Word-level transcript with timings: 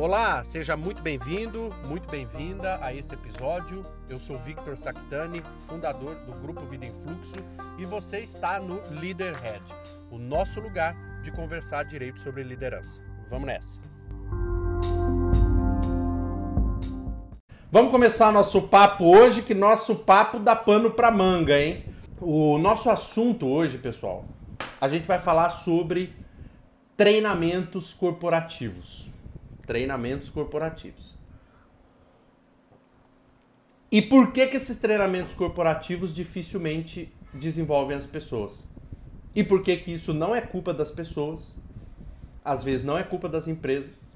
Olá, 0.00 0.42
seja 0.44 0.78
muito 0.78 1.02
bem-vindo, 1.02 1.68
muito 1.84 2.08
bem-vinda 2.08 2.78
a 2.80 2.90
esse 2.90 3.12
episódio. 3.12 3.84
Eu 4.08 4.18
sou 4.18 4.38
Victor 4.38 4.74
Sactani, 4.78 5.42
fundador 5.66 6.14
do 6.24 6.32
Grupo 6.40 6.64
Vida 6.64 6.86
em 6.86 6.92
Fluxo, 6.94 7.34
e 7.76 7.84
você 7.84 8.20
está 8.20 8.58
no 8.58 8.80
Leaderhead, 8.98 9.62
o 10.10 10.16
nosso 10.16 10.58
lugar 10.58 10.96
de 11.22 11.30
conversar 11.30 11.82
direito 11.82 12.18
sobre 12.18 12.42
liderança. 12.42 13.02
Vamos 13.28 13.46
nessa. 13.46 13.78
Vamos 17.70 17.90
começar 17.90 18.32
nosso 18.32 18.62
papo 18.62 19.04
hoje, 19.04 19.42
que 19.42 19.52
nosso 19.52 19.96
papo 19.96 20.38
dá 20.38 20.56
pano 20.56 20.92
para 20.92 21.10
manga, 21.10 21.60
hein? 21.60 21.84
O 22.22 22.56
nosso 22.56 22.88
assunto 22.88 23.46
hoje, 23.46 23.76
pessoal, 23.76 24.24
a 24.80 24.88
gente 24.88 25.06
vai 25.06 25.18
falar 25.18 25.50
sobre 25.50 26.16
treinamentos 26.96 27.92
corporativos. 27.92 29.09
Treinamentos 29.70 30.28
corporativos. 30.28 31.16
E 33.88 34.02
por 34.02 34.32
que, 34.32 34.48
que 34.48 34.56
esses 34.56 34.78
treinamentos 34.78 35.32
corporativos 35.32 36.12
dificilmente 36.12 37.14
desenvolvem 37.32 37.96
as 37.96 38.04
pessoas? 38.04 38.66
E 39.32 39.44
por 39.44 39.62
que, 39.62 39.76
que 39.76 39.92
isso 39.92 40.12
não 40.12 40.34
é 40.34 40.40
culpa 40.40 40.74
das 40.74 40.90
pessoas? 40.90 41.56
Às 42.44 42.64
vezes 42.64 42.84
não 42.84 42.98
é 42.98 43.04
culpa 43.04 43.28
das 43.28 43.46
empresas. 43.46 44.08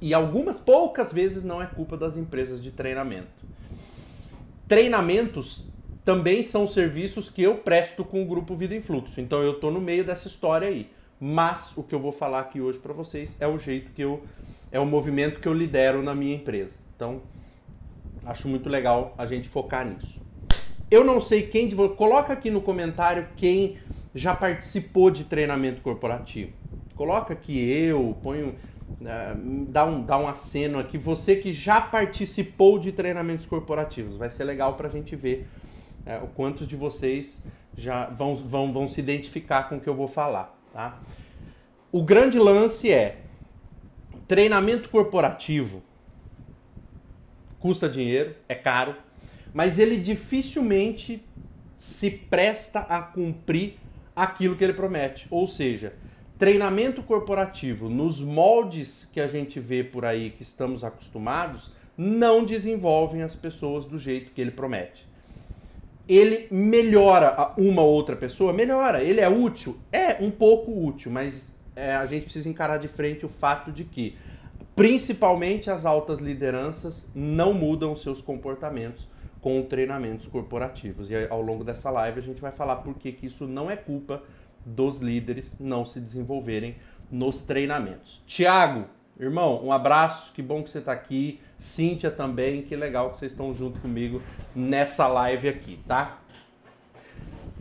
E 0.00 0.12
algumas 0.12 0.58
poucas 0.58 1.12
vezes 1.12 1.44
não 1.44 1.62
é 1.62 1.66
culpa 1.66 1.96
das 1.96 2.16
empresas 2.16 2.60
de 2.60 2.72
treinamento. 2.72 3.46
Treinamentos 4.66 5.68
também 6.04 6.42
são 6.42 6.66
serviços 6.66 7.30
que 7.30 7.44
eu 7.44 7.58
presto 7.58 8.04
com 8.04 8.20
o 8.20 8.26
grupo 8.26 8.56
Vida 8.56 8.74
em 8.74 8.80
Fluxo. 8.80 9.20
Então 9.20 9.44
eu 9.44 9.52
estou 9.52 9.70
no 9.70 9.80
meio 9.80 10.04
dessa 10.04 10.26
história 10.26 10.66
aí. 10.66 10.90
Mas 11.20 11.72
o 11.76 11.84
que 11.84 11.94
eu 11.94 12.00
vou 12.00 12.10
falar 12.10 12.40
aqui 12.40 12.60
hoje 12.60 12.80
para 12.80 12.92
vocês 12.92 13.36
é 13.38 13.46
o 13.46 13.60
jeito 13.60 13.92
que 13.92 14.02
eu 14.02 14.24
é 14.70 14.78
o 14.78 14.86
movimento 14.86 15.40
que 15.40 15.48
eu 15.48 15.52
lidero 15.52 16.02
na 16.02 16.14
minha 16.14 16.34
empresa. 16.34 16.76
Então 16.94 17.22
acho 18.24 18.48
muito 18.48 18.68
legal 18.68 19.14
a 19.16 19.26
gente 19.26 19.48
focar 19.48 19.86
nisso. 19.86 20.20
Eu 20.90 21.04
não 21.04 21.20
sei 21.20 21.42
quem 21.42 21.68
de 21.68 21.74
vocês, 21.74 21.96
coloca 21.96 22.32
aqui 22.32 22.50
no 22.50 22.60
comentário 22.60 23.28
quem 23.36 23.76
já 24.14 24.34
participou 24.34 25.10
de 25.10 25.24
treinamento 25.24 25.80
corporativo. 25.80 26.52
Coloca 26.94 27.32
aqui 27.32 27.58
eu, 27.58 28.16
ponho 28.22 28.48
uh, 28.48 29.66
dá 29.68 29.84
um 29.84 30.02
dá 30.02 30.18
um 30.18 30.26
aceno 30.26 30.78
aqui 30.78 30.98
você 30.98 31.36
que 31.36 31.52
já 31.52 31.80
participou 31.80 32.78
de 32.78 32.92
treinamentos 32.92 33.46
corporativos. 33.46 34.16
Vai 34.16 34.30
ser 34.30 34.44
legal 34.44 34.74
para 34.74 34.88
a 34.88 34.90
gente 34.90 35.14
ver 35.14 35.46
é, 36.04 36.18
o 36.18 36.26
quantos 36.28 36.66
de 36.66 36.74
vocês 36.74 37.44
já 37.76 38.06
vão, 38.06 38.34
vão, 38.34 38.72
vão 38.72 38.88
se 38.88 38.98
identificar 38.98 39.68
com 39.68 39.76
o 39.76 39.80
que 39.80 39.88
eu 39.88 39.94
vou 39.94 40.08
falar. 40.08 40.58
Tá? 40.72 40.98
O 41.92 42.02
grande 42.02 42.38
lance 42.38 42.90
é 42.90 43.27
treinamento 44.28 44.88
corporativo 44.88 45.82
custa 47.58 47.88
dinheiro, 47.88 48.36
é 48.48 48.54
caro, 48.54 48.94
mas 49.52 49.80
ele 49.80 49.96
dificilmente 49.96 51.24
se 51.76 52.10
presta 52.10 52.80
a 52.80 53.02
cumprir 53.02 53.78
aquilo 54.14 54.54
que 54.54 54.62
ele 54.62 54.74
promete. 54.74 55.26
Ou 55.28 55.48
seja, 55.48 55.94
treinamento 56.38 57.02
corporativo 57.02 57.88
nos 57.88 58.20
moldes 58.20 59.08
que 59.12 59.20
a 59.20 59.26
gente 59.26 59.58
vê 59.58 59.82
por 59.82 60.04
aí, 60.04 60.30
que 60.30 60.42
estamos 60.42 60.84
acostumados, 60.84 61.72
não 61.96 62.44
desenvolvem 62.44 63.22
as 63.22 63.34
pessoas 63.34 63.86
do 63.86 63.98
jeito 63.98 64.30
que 64.30 64.40
ele 64.40 64.52
promete 64.52 65.08
ele 66.08 66.48
melhora 66.50 67.52
uma 67.58 67.82
outra 67.82 68.16
pessoa? 68.16 68.52
Melhora. 68.52 69.02
Ele 69.02 69.20
é 69.20 69.28
útil? 69.28 69.76
É 69.92 70.16
um 70.20 70.30
pouco 70.30 70.72
útil, 70.86 71.12
mas 71.12 71.54
é, 71.78 71.94
a 71.94 72.06
gente 72.06 72.24
precisa 72.24 72.48
encarar 72.48 72.78
de 72.78 72.88
frente 72.88 73.24
o 73.24 73.28
fato 73.28 73.70
de 73.70 73.84
que, 73.84 74.16
principalmente 74.74 75.70
as 75.70 75.86
altas 75.86 76.18
lideranças, 76.18 77.08
não 77.14 77.54
mudam 77.54 77.94
seus 77.94 78.20
comportamentos 78.20 79.06
com 79.40 79.62
treinamentos 79.62 80.26
corporativos. 80.26 81.08
E 81.08 81.14
ao 81.30 81.40
longo 81.40 81.62
dessa 81.62 81.88
live 81.90 82.18
a 82.18 82.22
gente 82.22 82.40
vai 82.40 82.50
falar 82.50 82.76
por 82.76 82.94
que, 82.94 83.12
que 83.12 83.26
isso 83.26 83.46
não 83.46 83.70
é 83.70 83.76
culpa 83.76 84.22
dos 84.66 85.00
líderes 85.00 85.58
não 85.60 85.86
se 85.86 86.00
desenvolverem 86.00 86.76
nos 87.10 87.42
treinamentos. 87.42 88.22
Tiago, 88.26 88.86
Irmão, 89.20 89.64
um 89.64 89.72
abraço, 89.72 90.32
que 90.32 90.40
bom 90.40 90.62
que 90.62 90.70
você 90.70 90.78
está 90.78 90.92
aqui. 90.92 91.40
Cíntia 91.58 92.08
também, 92.08 92.62
que 92.62 92.76
legal 92.76 93.10
que 93.10 93.16
vocês 93.16 93.32
estão 93.32 93.52
junto 93.52 93.80
comigo 93.80 94.22
nessa 94.54 95.08
live 95.08 95.48
aqui, 95.48 95.80
tá? 95.88 96.18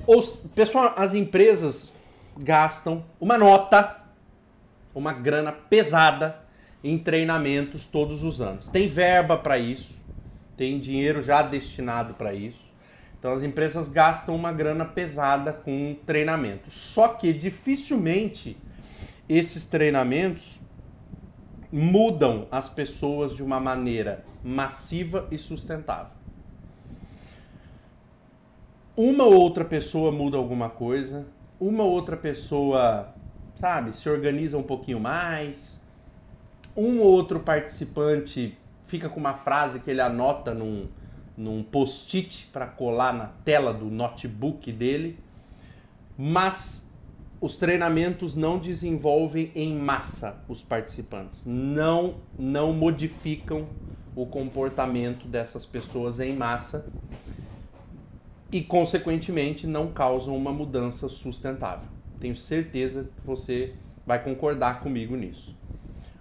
Os, 0.05 0.35
pessoal, 0.53 0.93
as 0.95 1.15
empresas 1.15 1.91
gastam 2.37 3.03
uma 3.19 3.39
nota, 3.39 4.06
uma 4.97 5.13
grana 5.13 5.51
pesada 5.51 6.39
em 6.83 6.97
treinamentos 6.97 7.85
todos 7.85 8.23
os 8.23 8.41
anos. 8.41 8.69
Tem 8.69 8.87
verba 8.87 9.37
para 9.37 9.57
isso, 9.57 10.01
tem 10.55 10.79
dinheiro 10.79 11.21
já 11.21 11.41
destinado 11.41 12.15
para 12.15 12.33
isso. 12.33 12.67
Então 13.19 13.31
as 13.31 13.43
empresas 13.43 13.89
gastam 13.89 14.35
uma 14.35 14.51
grana 14.51 14.85
pesada 14.85 15.53
com 15.53 15.95
treinamento. 16.05 16.71
Só 16.71 17.09
que 17.09 17.33
dificilmente 17.33 18.57
esses 19.27 19.65
treinamentos 19.65 20.59
mudam 21.71 22.47
as 22.49 22.69
pessoas 22.69 23.35
de 23.35 23.43
uma 23.43 23.59
maneira 23.59 24.23
massiva 24.43 25.27
e 25.29 25.37
sustentável. 25.37 26.15
Uma 28.95 29.25
outra 29.25 29.63
pessoa 29.63 30.11
muda 30.11 30.37
alguma 30.37 30.69
coisa, 30.69 31.27
uma 31.59 31.83
outra 31.83 32.15
pessoa, 32.15 33.13
sabe, 33.59 33.95
se 33.95 34.07
organiza 34.09 34.57
um 34.57 34.63
pouquinho 34.63 34.99
mais, 34.99 35.81
um 36.75 36.99
outro 36.99 37.39
participante 37.39 38.57
fica 38.85 39.09
com 39.09 39.19
uma 39.19 39.33
frase 39.33 39.79
que 39.79 39.89
ele 39.89 40.01
anota 40.01 40.53
num, 40.53 40.87
num 41.35 41.63
post-it 41.63 42.49
para 42.53 42.67
colar 42.67 43.13
na 43.13 43.25
tela 43.43 43.73
do 43.73 43.85
notebook 43.85 44.71
dele, 44.71 45.19
mas 46.17 46.91
os 47.41 47.55
treinamentos 47.57 48.35
não 48.35 48.57
desenvolvem 48.57 49.51
em 49.55 49.75
massa 49.75 50.43
os 50.47 50.63
participantes, 50.63 51.43
não 51.45 52.15
não 52.37 52.73
modificam 52.73 53.67
o 54.15 54.25
comportamento 54.25 55.27
dessas 55.27 55.65
pessoas 55.65 56.19
em 56.19 56.35
massa 56.35 56.91
e 58.51 58.63
consequentemente 58.63 59.67
não 59.67 59.91
causam 59.91 60.35
uma 60.35 60.51
mudança 60.51 61.09
sustentável. 61.09 61.96
Tenho 62.19 62.35
certeza 62.35 63.03
que 63.03 63.25
você 63.25 63.73
vai 64.05 64.23
concordar 64.23 64.79
comigo 64.79 65.15
nisso. 65.15 65.55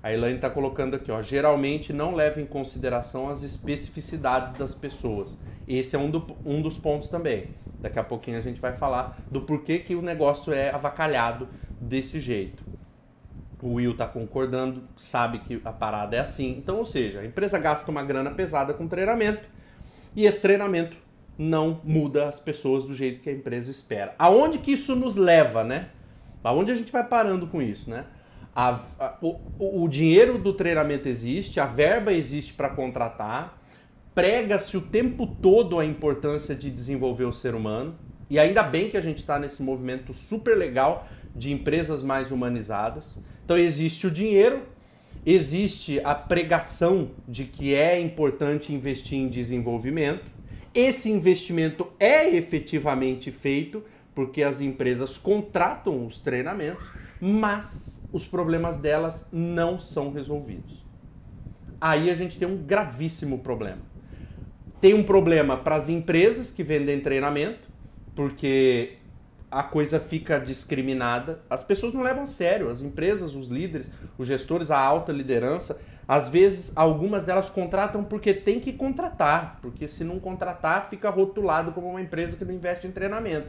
A 0.03 0.13
Elaine 0.13 0.37
está 0.37 0.49
colocando 0.49 0.95
aqui, 0.95 1.11
ó, 1.11 1.21
geralmente 1.21 1.93
não 1.93 2.15
leva 2.15 2.41
em 2.41 2.47
consideração 2.47 3.29
as 3.29 3.43
especificidades 3.43 4.55
das 4.55 4.73
pessoas. 4.73 5.37
Esse 5.67 5.97
é 5.97 5.99
um, 5.99 6.09
do, 6.09 6.25
um 6.45 6.63
dos 6.63 6.79
pontos 6.79 7.09
também. 7.09 7.49
Daqui 7.81 7.99
a 7.99 8.05
pouquinho 8.05 8.39
a 8.39 8.41
gente 8.41 8.61
vai 8.61 8.73
falar 8.73 9.19
do 9.31 9.41
porquê 9.41 9.79
que 9.81 9.95
o 9.95 10.03
negócio 10.03 10.53
é 10.53 10.71
avacalhado 10.71 11.49
desse 11.81 12.21
jeito. 12.21 12.65
O 13.61 13.75
Will 13.75 13.93
está 13.93 14.07
concordando, 14.07 14.85
sabe 14.95 15.41
que 15.41 15.61
a 15.65 15.73
parada 15.73 16.15
é 16.17 16.21
assim. 16.21 16.57
Então, 16.57 16.79
ou 16.79 16.87
seja, 16.87 17.21
a 17.21 17.27
empresa 17.27 17.59
gasta 17.59 17.91
uma 17.91 18.05
grana 18.05 18.31
pesada 18.31 18.73
com 18.73 18.87
treinamento 18.87 19.49
e 20.15 20.25
esse 20.25 20.41
treinamento 20.41 20.97
não 21.39 21.81
muda 21.85 22.29
as 22.29 22.41
pessoas 22.41 22.85
do 22.85 22.95
jeito 22.95 23.21
que 23.21 23.29
a 23.29 23.33
empresa 23.33 23.71
espera. 23.71 24.15
Aonde 24.19 24.59
que 24.59 24.73
isso 24.73 24.95
nos 24.97 25.17
leva, 25.17 25.63
né? 25.63 25.91
Aonde 26.43 26.71
a 26.71 26.75
gente 26.75 26.93
vai 26.93 27.07
parando 27.07 27.47
com 27.47 27.61
isso, 27.61 27.91
né? 27.91 28.05
A, 28.55 28.71
a, 28.99 29.19
o, 29.21 29.85
o 29.85 29.89
dinheiro 29.89 30.39
do 30.39 30.53
treinamento 30.53 31.09
existe, 31.09 31.61
a 31.61 31.67
verba 31.67 32.13
existe 32.13 32.55
para 32.55 32.71
contratar, 32.71 33.61
prega-se 34.15 34.77
o 34.79 34.81
tempo 34.81 35.27
todo 35.27 35.79
a 35.79 35.85
importância 35.85 36.55
de 36.55 36.71
desenvolver 36.71 37.25
o 37.25 37.33
ser 37.35 37.55
humano, 37.55 37.95
e 38.31 38.39
ainda 38.39 38.63
bem 38.63 38.89
que 38.89 38.97
a 38.97 39.01
gente 39.01 39.19
está 39.19 39.39
nesse 39.39 39.63
movimento 39.63 40.15
super 40.15 40.57
legal 40.57 41.07
de 41.35 41.53
empresas 41.53 42.03
mais 42.03 42.31
humanizadas. 42.31 43.19
Então 43.45 43.59
existe 43.59 44.07
o 44.07 44.11
dinheiro, 44.11 44.63
existe 45.25 46.01
a 46.03 46.15
pregação 46.15 47.11
de 47.29 47.45
que 47.45 47.75
é 47.75 48.01
importante 48.01 48.73
investir 48.73 49.19
em 49.19 49.29
desenvolvimento. 49.29 50.25
Esse 50.77 51.11
investimento 51.11 51.89
é 51.99 52.37
efetivamente 52.37 53.33
feito 53.33 53.83
porque 54.15 54.43
as 54.43 54.61
empresas 54.61 55.17
contratam 55.17 56.07
os 56.07 56.19
treinamentos, 56.21 56.91
mas 57.19 58.07
os 58.13 58.27
problemas 58.27 58.77
delas 58.77 59.31
não 59.33 59.79
são 59.79 60.13
resolvidos. 60.13 60.85
Aí 61.81 62.11
a 62.11 62.15
gente 62.15 62.39
tem 62.39 62.47
um 62.47 62.59
gravíssimo 62.59 63.39
problema. 63.39 63.81
Tem 64.79 64.93
um 64.93 65.03
problema 65.03 65.57
para 65.57 65.77
as 65.77 65.89
empresas 65.89 66.51
que 66.51 66.63
vendem 66.63 67.01
treinamento, 67.01 67.71
porque 68.15 68.99
a 69.51 69.63
coisa 69.63 69.99
fica 69.99 70.39
discriminada. 70.39 71.41
As 71.49 71.63
pessoas 71.63 71.95
não 71.95 72.03
levam 72.03 72.25
a 72.25 72.27
sério, 72.27 72.69
as 72.69 72.83
empresas, 72.83 73.35
os 73.35 73.49
líderes, 73.49 73.91
os 74.19 74.29
gestores, 74.29 74.71
a 74.71 74.79
alta 74.79 75.11
liderança, 75.11 75.81
às 76.09 76.29
vezes 76.29 76.73
algumas 76.77 77.25
delas 77.25 77.51
contratam 77.51 78.05
porque 78.05 78.33
tem 78.33 78.61
que 78.61 78.73
contratar, 78.73 79.59
porque 79.61 79.89
se 79.89 80.05
não 80.05 80.19
contratar 80.21 80.89
fica 80.89 81.11
rotulado 81.11 81.73
como 81.73 81.89
uma 81.89 82.01
empresa 82.01 82.37
que 82.37 82.45
não 82.45 82.55
investe 82.55 82.87
em 82.87 82.93
treinamento 82.93 83.49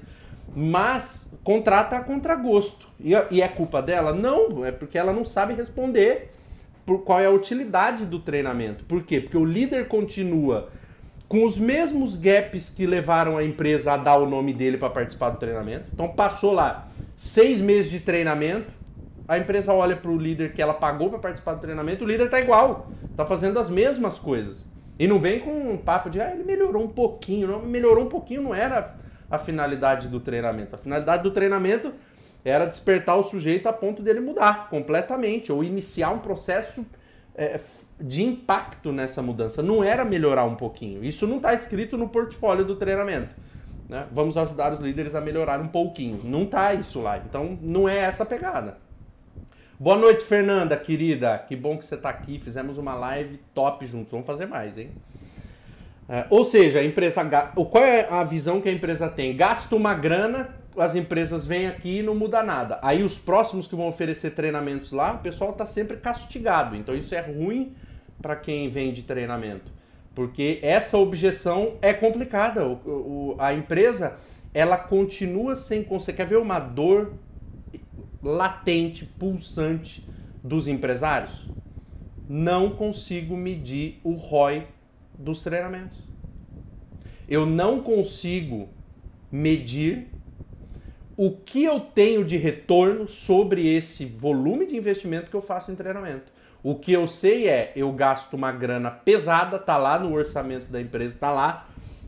mas 0.56 1.34
contrata 1.44 1.98
a 1.98 2.04
contragosto. 2.04 2.88
E, 3.00 3.12
e 3.32 3.42
é 3.42 3.48
culpa 3.48 3.82
dela? 3.82 4.14
Não, 4.14 4.66
é 4.66 4.72
porque 4.72 4.98
ela 4.98 5.14
não 5.14 5.26
sabe 5.26 5.54
responder 5.54 6.32
por, 6.86 7.00
qual 7.04 7.20
é 7.20 7.26
a 7.26 7.32
utilidade 7.32 8.06
do 8.06 8.20
treinamento. 8.20 8.84
Por 8.86 9.04
quê? 9.04 9.20
Porque 9.20 9.38
o 9.38 9.46
líder 9.46 9.88
continua 9.88 10.70
com 11.28 11.46
os 11.46 11.58
mesmos 11.58 12.16
gaps 12.16 12.70
que 12.70 12.86
levaram 12.86 13.38
a 13.38 13.44
empresa 13.44 13.94
a 13.94 13.98
dar 13.98 14.18
o 14.18 14.30
nome 14.30 14.54
dele 14.54 14.78
para 14.78 14.90
participar 14.90 15.32
do 15.32 15.38
treinamento. 15.38 15.86
Então 15.94 16.08
passou 16.10 16.54
lá 16.54 16.88
seis 17.18 17.60
meses 17.60 17.92
de 17.92 18.00
treinamento, 18.00 18.72
a 19.28 19.38
empresa 19.38 19.74
olha 19.74 19.96
para 19.96 20.10
o 20.10 20.18
líder 20.18 20.54
que 20.54 20.62
ela 20.62 20.74
pagou 20.74 21.10
para 21.10 21.20
participar 21.20 21.56
do 21.56 21.62
treinamento, 21.62 22.06
o 22.06 22.08
líder 22.08 22.26
está 22.26 22.40
igual, 22.40 22.88
está 23.12 23.26
fazendo 23.26 23.60
as 23.60 23.70
mesmas 23.70 24.18
coisas. 24.18 24.66
E 25.00 25.08
não 25.08 25.20
vem 25.20 25.40
com 25.40 25.52
um 25.52 25.78
papo 25.78 26.10
de, 26.10 26.20
ah, 26.20 26.32
ele 26.32 26.44
melhorou 26.44 26.84
um 26.84 26.90
pouquinho. 26.90 27.48
Não, 27.48 27.62
melhorou 27.62 28.06
um 28.06 28.10
pouquinho 28.10 28.42
não 28.42 28.56
era 28.56 28.96
a 29.30 29.38
finalidade 29.38 30.08
do 30.08 30.20
treinamento. 30.20 30.76
A 30.76 30.78
finalidade 30.78 31.24
do 31.24 31.32
treinamento 31.32 31.94
era 32.44 32.66
despertar 32.66 33.18
o 33.18 33.24
sujeito 33.24 33.68
a 33.68 33.74
ponto 33.74 34.02
dele 34.02 34.20
mudar 34.20 34.70
completamente, 34.70 35.52
ou 35.52 35.64
iniciar 35.64 36.12
um 36.12 36.20
processo 36.20 36.86
é, 37.36 37.60
de 38.00 38.24
impacto 38.24 38.92
nessa 38.92 39.22
mudança. 39.22 39.62
Não 39.62 39.84
era 39.84 40.04
melhorar 40.04 40.46
um 40.46 40.56
pouquinho. 40.56 41.04
Isso 41.04 41.28
não 41.28 41.38
está 41.38 41.54
escrito 41.54 41.98
no 41.98 42.10
portfólio 42.10 42.66
do 42.66 42.76
treinamento. 42.76 43.36
Né? 43.88 44.08
Vamos 44.12 44.36
ajudar 44.38 44.74
os 44.74 44.80
líderes 44.80 45.14
a 45.14 45.22
melhorar 45.22 45.60
um 45.60 45.68
pouquinho. 45.68 46.22
Não 46.24 46.44
está 46.44 46.74
isso 46.74 47.02
lá. 47.02 47.18
Então 47.18 47.60
não 47.62 47.88
é 47.88 47.98
essa 48.00 48.24
a 48.24 48.26
pegada. 48.26 48.87
Boa 49.80 49.96
noite, 49.96 50.24
Fernanda, 50.24 50.76
querida. 50.76 51.38
Que 51.38 51.56
bom 51.56 51.78
que 51.78 51.86
você 51.86 51.94
está 51.94 52.10
aqui. 52.10 52.40
Fizemos 52.40 52.80
uma 52.80 52.96
live 52.96 53.40
top 53.54 53.86
juntos. 53.86 54.10
Vamos 54.10 54.26
fazer 54.26 54.48
mais, 54.48 54.76
hein? 54.76 54.90
É, 56.10 56.26
ou 56.32 56.44
seja, 56.44 56.80
a 56.80 56.84
empresa. 56.84 57.24
Qual 57.54 57.84
é 57.84 58.08
a 58.10 58.24
visão 58.24 58.60
que 58.60 58.68
a 58.68 58.72
empresa 58.72 59.08
tem? 59.08 59.38
Gasta 59.38 59.76
uma 59.76 59.94
grana, 59.94 60.50
as 60.76 60.96
empresas 60.96 61.46
vêm 61.46 61.68
aqui 61.68 62.00
e 62.00 62.02
não 62.02 62.16
muda 62.16 62.42
nada. 62.42 62.80
Aí 62.82 63.04
os 63.04 63.20
próximos 63.20 63.68
que 63.68 63.76
vão 63.76 63.88
oferecer 63.88 64.32
treinamentos 64.32 64.92
lá, 64.92 65.14
o 65.14 65.20
pessoal 65.20 65.52
está 65.52 65.68
sempre 65.68 65.98
castigado. 65.98 66.76
Então 66.76 66.96
isso 66.96 67.14
é 67.14 67.22
ruim 67.22 67.76
para 68.20 68.36
quem 68.36 68.68
vende 68.70 69.04
treinamento. 69.04 69.72
Porque 70.16 70.58
essa 70.64 70.98
objeção 70.98 71.76
é 71.84 71.94
complicada. 71.94 72.66
O, 72.66 72.74
o, 72.74 73.36
a 73.38 73.54
empresa 73.54 74.16
ela 74.56 74.76
continua 74.76 75.56
sem 75.56 75.84
conseguir. 75.84 76.18
Quer 76.18 76.26
ver 76.26 76.38
uma 76.38 76.60
dor 76.60 77.14
latente, 78.22 79.06
pulsante 79.06 80.08
dos 80.44 80.68
empresários? 80.68 81.48
Não 82.28 82.72
consigo 82.72 83.38
medir 83.38 84.00
o 84.04 84.14
ROI 84.14 84.68
dos 85.18 85.42
treinamentos. 85.42 86.00
Eu 87.28 87.46
não 87.46 87.82
consigo 87.82 88.70
medir 89.32 90.08
o 91.18 91.32
que 91.32 91.64
eu 91.64 91.80
tenho 91.80 92.24
de 92.24 92.38
retorno 92.38 93.08
sobre 93.08 93.68
esse 93.68 94.06
volume 94.06 94.68
de 94.68 94.78
investimento 94.78 95.30
que 95.30 95.36
eu 95.36 95.42
faço 95.42 95.72
em 95.72 95.76
treinamento. 95.76 96.32
O 96.64 96.76
que 96.76 96.92
eu 96.92 97.08
sei 97.08 97.48
é, 97.48 97.72
eu 97.76 97.92
gasto 97.92 98.34
uma 98.34 98.52
grana 98.52 98.92
pesada, 98.92 99.58
tá 99.58 99.78
lá 99.78 99.98
no 100.00 100.14
orçamento 100.14 100.72
da 100.72 100.80
empresa, 100.80 101.16
tá 101.20 101.32
lá 101.32 101.68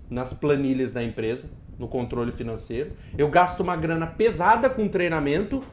nas 0.09 0.33
planilhas 0.33 0.91
da 0.91 1.03
empresa, 1.03 1.49
no 1.77 1.87
controle 1.87 2.31
financeiro. 2.31 2.91
Eu 3.17 3.29
gasto 3.29 3.61
uma 3.61 3.75
grana 3.75 4.05
pesada 4.05 4.69
com 4.69 4.87
treinamento 4.87 5.63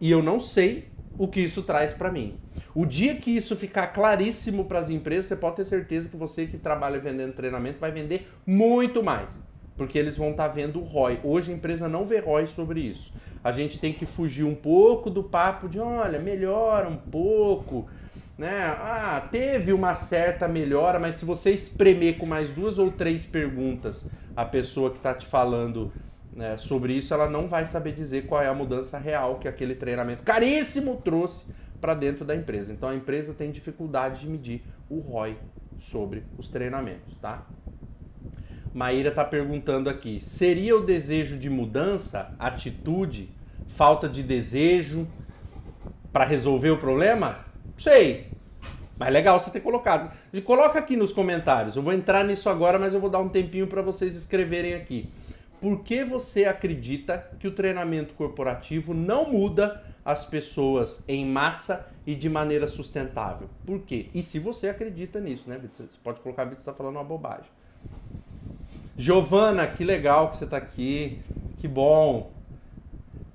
e 0.00 0.10
eu 0.10 0.22
não 0.22 0.40
sei 0.40 0.88
o 1.18 1.26
que 1.26 1.40
isso 1.40 1.62
traz 1.62 1.92
para 1.92 2.10
mim. 2.10 2.38
O 2.74 2.84
dia 2.84 3.14
que 3.14 3.30
isso 3.30 3.56
ficar 3.56 3.88
claríssimo 3.88 4.64
para 4.64 4.78
as 4.78 4.90
empresas, 4.90 5.26
você 5.26 5.36
pode 5.36 5.56
ter 5.56 5.64
certeza 5.64 6.08
que 6.08 6.16
você 6.16 6.46
que 6.46 6.58
trabalha 6.58 6.98
vendendo 6.98 7.32
treinamento 7.32 7.78
vai 7.78 7.90
vender 7.90 8.28
muito 8.46 9.02
mais, 9.02 9.40
porque 9.76 9.98
eles 9.98 10.16
vão 10.16 10.30
estar 10.30 10.48
tá 10.48 10.54
vendo 10.54 10.80
o 10.80 10.84
ROI. 10.84 11.20
Hoje 11.24 11.52
a 11.52 11.54
empresa 11.54 11.88
não 11.88 12.04
vê 12.04 12.18
ROI 12.18 12.46
sobre 12.46 12.80
isso. 12.80 13.14
A 13.42 13.52
gente 13.52 13.78
tem 13.78 13.92
que 13.92 14.04
fugir 14.04 14.44
um 14.44 14.54
pouco 14.54 15.08
do 15.08 15.22
papo 15.22 15.68
de, 15.68 15.78
olha, 15.78 16.18
melhora 16.18 16.88
um 16.88 16.96
pouco, 16.96 17.88
né? 18.36 18.64
Ah, 18.78 19.26
teve 19.30 19.72
uma 19.72 19.94
certa 19.94 20.46
melhora, 20.46 20.98
mas 20.98 21.14
se 21.14 21.24
você 21.24 21.52
espremer 21.52 22.18
com 22.18 22.26
mais 22.26 22.50
duas 22.50 22.78
ou 22.78 22.90
três 22.90 23.24
perguntas 23.24 24.10
a 24.36 24.44
pessoa 24.44 24.90
que 24.90 24.98
está 24.98 25.14
te 25.14 25.26
falando 25.26 25.90
né, 26.36 26.58
sobre 26.58 26.92
isso, 26.92 27.14
ela 27.14 27.28
não 27.28 27.48
vai 27.48 27.64
saber 27.64 27.92
dizer 27.92 28.26
qual 28.26 28.42
é 28.42 28.46
a 28.46 28.54
mudança 28.54 28.98
real 28.98 29.38
que 29.38 29.48
aquele 29.48 29.74
treinamento 29.74 30.22
caríssimo 30.22 31.00
trouxe 31.02 31.46
para 31.80 31.94
dentro 31.94 32.26
da 32.26 32.36
empresa. 32.36 32.72
Então 32.72 32.90
a 32.90 32.94
empresa 32.94 33.32
tem 33.32 33.50
dificuldade 33.50 34.20
de 34.20 34.28
medir 34.28 34.62
o 34.90 34.98
ROI 34.98 35.38
sobre 35.80 36.22
os 36.36 36.48
treinamentos, 36.48 37.16
tá? 37.20 37.46
Maíra 38.74 39.08
está 39.08 39.24
perguntando 39.24 39.88
aqui: 39.88 40.20
seria 40.20 40.76
o 40.76 40.84
desejo 40.84 41.38
de 41.38 41.48
mudança, 41.48 42.34
atitude, 42.38 43.30
falta 43.66 44.06
de 44.06 44.22
desejo 44.22 45.08
para 46.12 46.26
resolver 46.26 46.70
o 46.70 46.76
problema? 46.76 47.46
Sei. 47.78 48.30
Mas 48.98 49.12
legal 49.12 49.38
você 49.40 49.50
ter 49.50 49.60
colocado. 49.60 50.10
Coloca 50.44 50.78
aqui 50.78 50.96
nos 50.96 51.12
comentários. 51.12 51.76
Eu 51.76 51.82
vou 51.82 51.92
entrar 51.92 52.24
nisso 52.24 52.48
agora, 52.48 52.78
mas 52.78 52.94
eu 52.94 53.00
vou 53.00 53.10
dar 53.10 53.18
um 53.18 53.28
tempinho 53.28 53.66
para 53.66 53.82
vocês 53.82 54.16
escreverem 54.16 54.74
aqui. 54.74 55.10
Por 55.60 55.82
que 55.82 56.04
você 56.04 56.44
acredita 56.44 57.30
que 57.38 57.48
o 57.48 57.52
treinamento 57.52 58.14
corporativo 58.14 58.92
não 58.92 59.30
muda 59.30 59.82
as 60.04 60.24
pessoas 60.24 61.02
em 61.08 61.26
massa 61.26 61.88
e 62.06 62.14
de 62.14 62.28
maneira 62.28 62.68
sustentável? 62.68 63.48
Por 63.64 63.80
quê? 63.80 64.08
E 64.14 64.22
se 64.22 64.38
você 64.38 64.68
acredita 64.68 65.20
nisso, 65.20 65.44
né, 65.48 65.58
Vitor? 65.58 65.86
Você 65.86 65.98
pode 66.02 66.20
colocar, 66.20 66.44
Vitor, 66.44 66.58
você 66.58 66.70
está 66.70 66.74
falando 66.74 66.96
uma 66.96 67.04
bobagem. 67.04 67.50
Giovana, 68.96 69.66
que 69.66 69.84
legal 69.84 70.30
que 70.30 70.36
você 70.36 70.44
está 70.44 70.56
aqui. 70.56 71.18
Que 71.58 71.68
bom. 71.68 72.30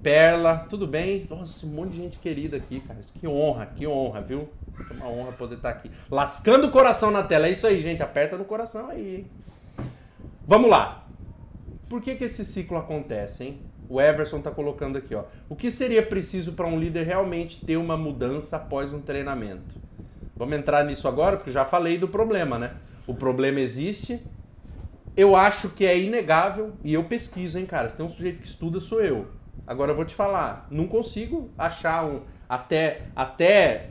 Perla, 0.01 0.65
tudo 0.69 0.88
bem? 0.88 1.27
Nossa, 1.29 1.65
um 1.65 1.69
monte 1.69 1.91
de 1.91 1.97
gente 1.97 2.17
querida 2.17 2.57
aqui, 2.57 2.79
cara. 2.79 3.00
Que 3.19 3.27
honra, 3.27 3.67
que 3.67 3.85
honra, 3.85 4.21
viu? 4.21 4.50
É 4.89 4.94
uma 4.94 5.07
honra 5.07 5.31
poder 5.33 5.56
estar 5.56 5.71
tá 5.71 5.77
aqui. 5.77 5.91
Lascando 6.09 6.67
o 6.67 6.71
coração 6.71 7.12
na 7.12 7.21
tela. 7.21 7.47
É 7.47 7.51
isso 7.51 7.67
aí, 7.67 7.81
gente. 7.81 8.01
Aperta 8.01 8.35
no 8.38 8.45
coração 8.45 8.89
aí. 8.89 9.27
Vamos 10.47 10.69
lá. 10.69 11.06
Por 11.91 12.01
que, 12.01 12.15
que 12.15 12.23
esse 12.23 12.45
ciclo 12.45 12.77
acontece, 12.77 13.43
hein? 13.43 13.59
O 13.89 13.99
Everson 13.99 14.38
está 14.38 14.49
colocando 14.49 14.97
aqui, 14.97 15.13
ó. 15.13 15.25
O 15.49 15.57
que 15.57 15.69
seria 15.69 16.01
preciso 16.01 16.53
para 16.53 16.65
um 16.65 16.79
líder 16.79 17.05
realmente 17.05 17.65
ter 17.65 17.75
uma 17.75 17.97
mudança 17.97 18.55
após 18.55 18.93
um 18.93 19.01
treinamento? 19.01 19.75
Vamos 20.33 20.57
entrar 20.57 20.85
nisso 20.85 21.05
agora, 21.05 21.35
porque 21.35 21.51
já 21.51 21.65
falei 21.65 21.97
do 21.97 22.07
problema, 22.07 22.57
né? 22.57 22.75
O 23.05 23.13
problema 23.13 23.59
existe. 23.59 24.23
Eu 25.17 25.35
acho 25.35 25.71
que 25.71 25.85
é 25.85 25.99
inegável, 25.99 26.71
e 26.81 26.93
eu 26.93 27.03
pesquiso, 27.03 27.59
hein, 27.59 27.65
cara? 27.65 27.89
Se 27.89 27.97
tem 27.97 28.05
um 28.05 28.09
sujeito 28.09 28.39
que 28.39 28.47
estuda, 28.47 28.79
sou 28.79 29.01
eu. 29.01 29.27
Agora 29.67 29.91
eu 29.91 29.95
vou 29.97 30.05
te 30.05 30.15
falar, 30.15 30.67
não 30.71 30.88
consigo 30.88 31.49
achar 31.57 32.05
um. 32.05 32.21
Até. 32.47 33.01
Até. 33.13 33.89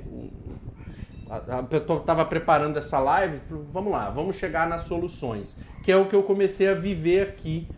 Eu 1.71 1.99
estava 1.99 2.25
preparando 2.25 2.79
essa 2.79 2.99
live, 2.99 3.41
vamos 3.71 3.93
lá, 3.93 4.09
vamos 4.09 4.37
chegar 4.37 4.67
nas 4.67 4.87
soluções, 4.87 5.59
que 5.83 5.93
é 5.93 5.97
o 5.97 6.07
que 6.07 6.17
eu 6.17 6.23
comecei 6.23 6.67
a 6.67 6.75
viver 6.75 7.29
aqui 7.29 7.69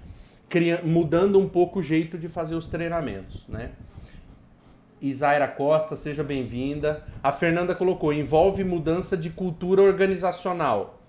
mudando 0.85 1.39
um 1.39 1.49
pouco 1.49 1.81
o 1.81 1.83
jeito 1.83 2.19
de 2.19 2.29
fazer 2.29 2.55
os 2.55 2.69
treinamentos, 2.69 3.47
né? 3.49 3.71
Isaira 5.01 5.49
Costa, 5.49 5.97
seja 5.97 6.23
bem-vinda. 6.23 7.05
A 7.23 7.33
Fernanda 7.33 7.75
colocou, 7.75 8.13
envolve 8.13 8.63
mudança 8.63 9.17
de 9.17 9.31
cultura 9.31 9.83
organizacional. 9.83 11.01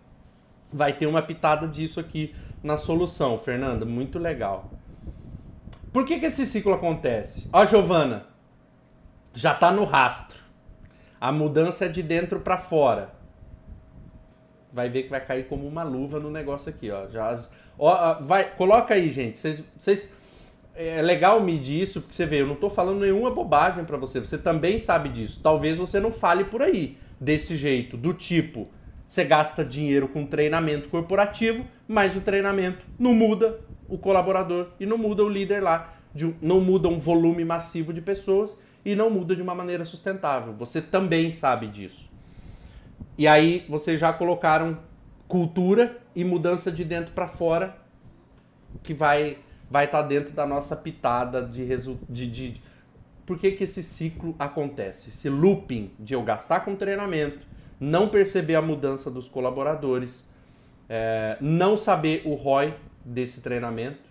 Vai 0.72 0.94
ter 0.94 1.06
uma 1.06 1.22
pitada 1.22 1.68
disso 1.68 2.00
aqui 2.00 2.34
na 2.64 2.76
solução, 2.78 3.38
Fernanda, 3.38 3.86
muito 3.86 4.18
legal. 4.18 4.72
Por 5.92 6.06
que, 6.06 6.20
que 6.20 6.26
esse 6.26 6.46
ciclo 6.48 6.74
acontece? 6.74 7.48
Ó, 7.54 7.64
Giovana, 7.66 8.26
já 9.34 9.54
está 9.54 9.72
no 9.72 9.84
rastro. 9.84 10.40
A 11.22 11.32
mudança 11.32 11.86
é 11.86 11.88
de 11.88 12.02
dentro 12.02 12.40
para 12.40 12.58
fora. 12.58 13.14
Vai 14.74 14.90
ver 14.90 15.04
que 15.04 15.10
vai 15.10 15.24
cair 15.24 15.46
como 15.48 15.68
uma 15.68 15.84
luva 15.84 16.20
no 16.20 16.32
negócio 16.32 16.70
aqui, 16.70 16.90
ó. 16.90 17.08
Já 17.08 17.38
Ó, 17.78 18.22
vai, 18.22 18.44
coloca 18.56 18.94
aí, 18.94 19.12
gente. 19.12 19.38
Vocês, 19.38 20.14
é 20.76 21.02
legal 21.02 21.40
medir 21.42 21.84
isso, 21.84 22.02
porque 22.02 22.16
você 22.16 22.26
vê, 22.26 22.42
eu 22.42 22.48
não 22.48 22.56
estou 22.56 22.70
falando 22.70 23.02
nenhuma 23.02 23.30
bobagem 23.30 23.86
para 23.86 23.98
você. 23.98 24.20
Você 24.20 24.38
também 24.38 24.80
sabe 24.80 25.10
disso. 25.10 25.40
Talvez 25.44 25.78
você 25.78 26.00
não 26.00 26.12
fale 26.12 26.46
por 26.46 26.62
aí 26.62 26.98
desse 27.20 27.56
jeito, 27.56 27.96
do 27.96 28.14
tipo, 28.14 28.68
você 29.08 29.24
gasta 29.24 29.64
dinheiro 29.64 30.08
com 30.08 30.26
treinamento 30.26 30.90
corporativo, 30.90 31.66
mas 31.88 32.16
o 32.16 32.22
treinamento 32.22 32.86
não 32.98 33.14
muda 33.14 33.60
o 33.88 33.98
colaborador 33.98 34.70
e 34.80 34.86
não 34.86 34.98
muda 34.98 35.24
o 35.24 35.30
líder 35.30 35.62
lá, 35.62 35.94
de, 36.14 36.36
não 36.42 36.60
muda 36.60 36.90
um 36.90 37.00
volume 37.00 37.46
massivo 37.46 37.94
de 37.94 38.02
pessoas 38.02 38.58
e 38.84 38.96
não 38.96 39.10
muda 39.10 39.36
de 39.36 39.42
uma 39.42 39.56
maneira 39.56 39.86
sustentável. 39.86 40.54
Você 40.54 40.82
também 40.82 41.32
sabe 41.32 41.68
disso. 41.68 42.12
E 43.18 43.28
aí 43.28 43.66
vocês 43.70 44.00
já 44.00 44.12
colocaram 44.12 44.78
cultura 45.28 45.98
e 46.16 46.24
mudança 46.24 46.72
de 46.72 46.84
dentro 46.84 47.14
para 47.14 47.28
fora 47.28 47.76
que 48.82 48.94
vai 48.94 49.38
vai 49.70 49.86
estar 49.86 50.04
tá 50.04 50.08
dentro 50.08 50.34
da 50.34 50.46
nossa 50.46 50.76
pitada 50.76 51.42
de, 51.42 51.66
de, 52.10 52.28
de 52.28 52.62
por 53.26 53.40
que, 53.40 53.52
que 53.52 53.64
esse 53.64 53.82
ciclo 53.82 54.36
acontece? 54.38 55.10
Esse 55.10 55.30
looping 55.30 55.92
de 55.98 56.14
eu 56.14 56.22
gastar 56.22 56.60
com 56.60 56.76
treinamento, 56.76 57.48
não 57.80 58.08
perceber 58.08 58.54
a 58.54 58.62
mudança 58.62 59.10
dos 59.10 59.28
colaboradores, 59.28 60.30
é, 60.88 61.38
não 61.42 61.76
saber 61.76 62.22
o 62.26 62.36
ROI 62.36 62.76
desse 63.04 63.42
treinamento, 63.42 64.02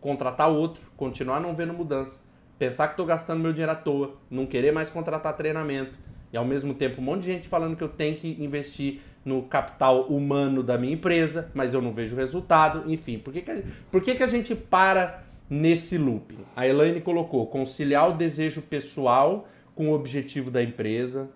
contratar 0.00 0.48
outro, 0.48 0.90
continuar 0.96 1.38
não 1.38 1.54
vendo 1.54 1.72
mudança, 1.72 2.20
pensar 2.58 2.88
que 2.88 2.94
estou 2.94 3.06
gastando 3.06 3.40
meu 3.40 3.52
dinheiro 3.52 3.72
à 3.72 3.76
toa, 3.76 4.16
não 4.28 4.46
querer 4.46 4.72
mais 4.72 4.90
contratar 4.90 5.36
treinamento 5.36 5.96
E 6.32 6.36
ao 6.36 6.44
mesmo 6.44 6.72
tempo 6.74 7.00
um 7.00 7.04
monte 7.04 7.22
de 7.22 7.32
gente 7.32 7.48
falando 7.48 7.76
que 7.76 7.84
eu 7.84 7.88
tenho 7.88 8.16
que 8.16 8.36
investir 8.40 9.00
no 9.24 9.42
capital 9.42 10.02
humano 10.04 10.62
da 10.62 10.78
minha 10.78 10.94
empresa, 10.94 11.50
mas 11.54 11.74
eu 11.74 11.82
não 11.82 11.92
vejo 11.92 12.16
resultado. 12.16 12.90
Enfim, 12.90 13.18
por 13.18 13.32
que, 13.32 13.42
que, 13.42 13.50
a, 13.50 13.62
por 13.90 14.02
que, 14.02 14.14
que 14.14 14.22
a 14.22 14.26
gente 14.26 14.54
para 14.54 15.22
nesse 15.48 15.96
loop? 15.98 16.36
A 16.56 16.66
Elaine 16.66 17.00
colocou 17.00 17.46
conciliar 17.46 18.10
o 18.10 18.14
desejo 18.14 18.62
pessoal 18.62 19.48
com 19.74 19.90
o 19.90 19.94
objetivo 19.94 20.50
da 20.50 20.62
empresa. 20.62 21.30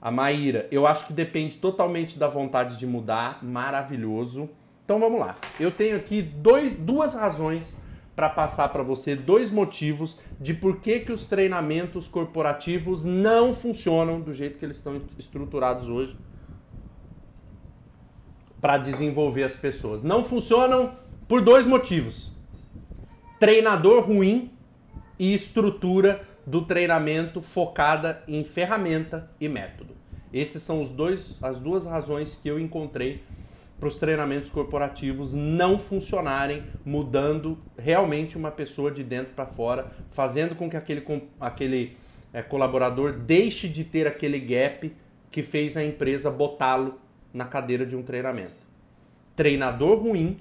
A 0.00 0.10
Maíra, 0.10 0.66
eu 0.70 0.86
acho 0.86 1.06
que 1.06 1.12
depende 1.12 1.56
totalmente 1.56 2.18
da 2.18 2.28
vontade 2.28 2.76
de 2.76 2.86
mudar, 2.86 3.44
maravilhoso. 3.44 4.48
Então 4.84 4.98
vamos 4.98 5.20
lá. 5.20 5.36
Eu 5.58 5.70
tenho 5.70 5.96
aqui 5.96 6.22
dois, 6.22 6.78
duas 6.78 7.14
razões 7.14 7.80
para 8.18 8.28
passar 8.28 8.70
para 8.70 8.82
você, 8.82 9.14
dois 9.14 9.48
motivos 9.48 10.18
de 10.40 10.52
por 10.52 10.80
que, 10.80 10.98
que 10.98 11.12
os 11.12 11.26
treinamentos 11.26 12.08
corporativos 12.08 13.04
não 13.04 13.52
funcionam 13.52 14.20
do 14.20 14.34
jeito 14.34 14.58
que 14.58 14.64
eles 14.64 14.78
estão 14.78 15.00
estruturados 15.16 15.88
hoje 15.88 16.16
para 18.60 18.76
desenvolver 18.76 19.44
as 19.44 19.54
pessoas. 19.54 20.02
Não 20.02 20.24
funcionam 20.24 20.94
por 21.28 21.42
dois 21.42 21.64
motivos: 21.64 22.32
treinador 23.38 24.04
ruim 24.04 24.50
e 25.16 25.32
estrutura 25.32 26.20
do 26.44 26.62
treinamento 26.62 27.40
focada 27.40 28.24
em 28.26 28.42
ferramenta 28.42 29.30
e 29.40 29.48
método. 29.48 29.94
Esses 30.32 30.60
são 30.64 30.82
os 30.82 30.90
dois, 30.90 31.38
as 31.40 31.60
duas 31.60 31.86
razões 31.86 32.36
que 32.42 32.48
eu 32.48 32.58
encontrei 32.58 33.22
para 33.78 33.88
os 33.88 33.96
treinamentos 33.96 34.48
corporativos 34.48 35.32
não 35.32 35.78
funcionarem, 35.78 36.64
mudando 36.84 37.58
realmente 37.78 38.36
uma 38.36 38.50
pessoa 38.50 38.90
de 38.90 39.04
dentro 39.04 39.34
para 39.34 39.46
fora, 39.46 39.92
fazendo 40.10 40.54
com 40.54 40.68
que 40.68 40.76
aquele, 40.76 41.04
aquele 41.38 41.96
é, 42.32 42.42
colaborador 42.42 43.12
deixe 43.12 43.68
de 43.68 43.84
ter 43.84 44.06
aquele 44.06 44.40
gap 44.40 44.92
que 45.30 45.42
fez 45.42 45.76
a 45.76 45.84
empresa 45.84 46.30
botá-lo 46.30 46.98
na 47.32 47.44
cadeira 47.44 47.86
de 47.86 47.94
um 47.94 48.02
treinamento. 48.02 48.66
Treinador 49.36 49.98
ruim 49.98 50.38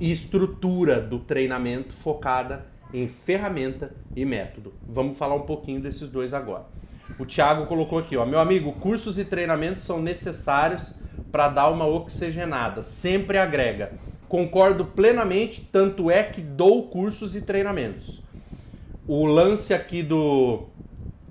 e 0.00 0.10
estrutura 0.10 1.00
do 1.00 1.18
treinamento 1.18 1.94
focada 1.94 2.66
em 2.92 3.06
ferramenta 3.06 3.94
e 4.14 4.24
método. 4.24 4.74
Vamos 4.86 5.16
falar 5.16 5.34
um 5.34 5.42
pouquinho 5.42 5.80
desses 5.80 6.08
dois 6.10 6.34
agora. 6.34 6.66
O 7.18 7.26
Thiago 7.26 7.66
colocou 7.66 7.98
aqui, 7.98 8.16
ó, 8.16 8.24
meu 8.24 8.38
amigo, 8.38 8.72
cursos 8.72 9.18
e 9.18 9.24
treinamentos 9.24 9.84
são 9.84 10.00
necessários 10.00 10.94
para 11.32 11.48
dar 11.48 11.70
uma 11.70 11.86
oxigenada, 11.86 12.82
sempre 12.82 13.38
agrega. 13.38 13.92
Concordo 14.28 14.84
plenamente, 14.84 15.66
tanto 15.72 16.10
é 16.10 16.22
que 16.22 16.42
dou 16.42 16.88
cursos 16.88 17.34
e 17.34 17.40
treinamentos. 17.40 18.22
O 19.08 19.26
lance 19.26 19.74
aqui 19.74 20.02
do 20.02 20.68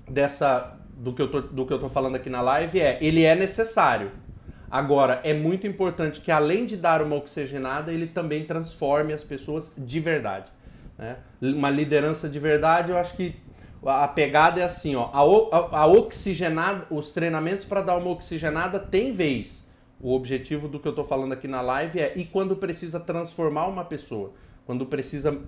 dessa 0.10 0.78
do 0.98 1.14
que 1.14 1.22
eu 1.22 1.30
tô, 1.30 1.42
do 1.42 1.66
que 1.66 1.74
eu 1.74 1.80
tô 1.80 1.88
falando 1.88 2.16
aqui 2.16 2.30
na 2.30 2.42
live 2.42 2.80
é, 2.80 2.98
ele 3.02 3.24
é 3.24 3.36
necessário. 3.36 4.12
Agora, 4.70 5.20
é 5.24 5.34
muito 5.34 5.68
importante 5.68 6.22
que 6.22 6.32
além 6.32 6.66
de 6.66 6.78
dar 6.78 7.02
uma 7.02 7.16
oxigenada, 7.16 7.92
ele 7.92 8.08
também 8.08 8.46
transforme 8.46 9.14
as 9.14 9.24
pessoas 9.24 9.72
de 9.78 10.00
verdade. 10.00 10.46
Né? 10.98 11.18
Uma 11.42 11.70
liderança 11.70 12.30
de 12.30 12.40
verdade, 12.40 12.92
eu 12.92 12.98
acho 12.98 13.16
que 13.16 13.36
a 13.86 14.08
pegada 14.08 14.62
é 14.62 14.64
assim, 14.64 14.96
ó, 14.96 15.10
a, 15.12 15.20
a, 15.58 15.82
a 15.82 15.88
oxigenada, 15.88 16.86
os 16.90 17.12
treinamentos 17.12 17.66
para 17.66 17.82
dar 17.82 17.98
uma 17.98 18.12
oxigenada 18.12 18.80
tem 18.80 19.12
vez. 19.14 19.71
O 20.02 20.16
objetivo 20.16 20.68
do 20.68 20.80
que 20.80 20.88
eu 20.88 20.92
estou 20.92 21.06
falando 21.06 21.34
aqui 21.34 21.48
na 21.48 21.62
live 21.62 22.00
é 22.00 22.14
e 22.16 22.26
quando 22.26 22.56
precisa 22.56 23.00
transformar 23.00 23.68
uma 23.68 23.86
pessoa, 23.86 24.34
quando 24.66 24.86
precisa 24.86 25.40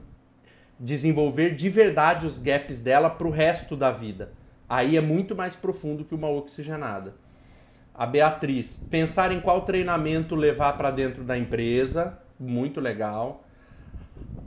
desenvolver 0.79 1.55
de 1.55 1.69
verdade 1.69 2.27
os 2.27 2.37
gaps 2.37 2.81
dela 2.81 3.09
para 3.09 3.27
o 3.27 3.31
resto 3.31 3.75
da 3.75 3.91
vida. 3.91 4.31
Aí 4.69 4.95
é 4.95 5.01
muito 5.01 5.35
mais 5.35 5.55
profundo 5.55 6.03
que 6.03 6.13
uma 6.13 6.29
oxigenada. 6.29 7.15
A 7.95 8.05
Beatriz, 8.05 8.85
pensar 8.89 9.31
em 9.31 9.39
qual 9.39 9.61
treinamento 9.61 10.35
levar 10.35 10.77
para 10.77 10.91
dentro 10.91 11.23
da 11.23 11.37
empresa, 11.37 12.19
muito 12.39 12.79
legal. 12.79 13.43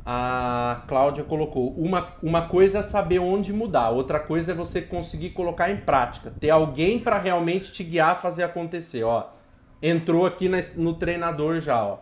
A 0.05 0.83
Cláudia 0.87 1.25
colocou: 1.25 1.73
uma, 1.75 2.15
uma 2.23 2.49
coisa 2.49 2.79
é 2.79 2.83
saber 2.83 3.19
onde 3.19 3.53
mudar, 3.53 3.91
outra 3.91 4.21
coisa 4.21 4.53
é 4.53 4.55
você 4.55 4.83
conseguir 4.83 5.31
colocar 5.31 5.71
em 5.71 5.79
prática, 5.79 6.33
ter 6.39 6.51
alguém 6.51 6.99
para 6.99 7.19
realmente 7.19 7.73
te 7.73 7.83
guiar 7.83 8.11
a 8.11 8.15
fazer 8.15 8.43
acontecer. 8.43 9.03
Ó, 9.05 9.36
entrou 9.83 10.27
aqui 10.27 10.51
no 10.77 10.95
treinador 10.95 11.61
já, 11.61 11.85
ó. 11.85 11.99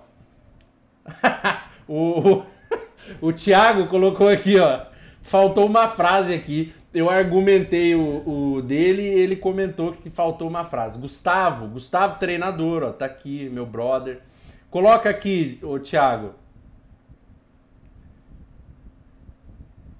o, 1.88 2.20
o, 2.30 2.46
o 3.20 3.32
Thiago 3.32 3.86
colocou 3.86 4.28
aqui, 4.28 4.58
ó. 4.58 4.86
Faltou 5.22 5.66
uma 5.66 5.88
frase 5.88 6.34
aqui 6.34 6.74
eu 6.94 7.10
argumentei 7.10 7.96
o, 7.96 8.54
o 8.56 8.62
dele 8.62 9.02
e 9.02 9.18
ele 9.18 9.34
comentou 9.34 9.92
que 9.92 10.08
faltou 10.08 10.48
uma 10.48 10.64
frase. 10.64 10.96
Gustavo, 10.96 11.66
Gustavo 11.66 12.20
treinador, 12.20 12.84
ó, 12.84 12.92
tá 12.92 13.04
aqui, 13.04 13.50
meu 13.50 13.66
brother. 13.66 14.20
Coloca 14.70 15.10
aqui, 15.10 15.58
ô 15.60 15.78
Thiago. 15.80 16.34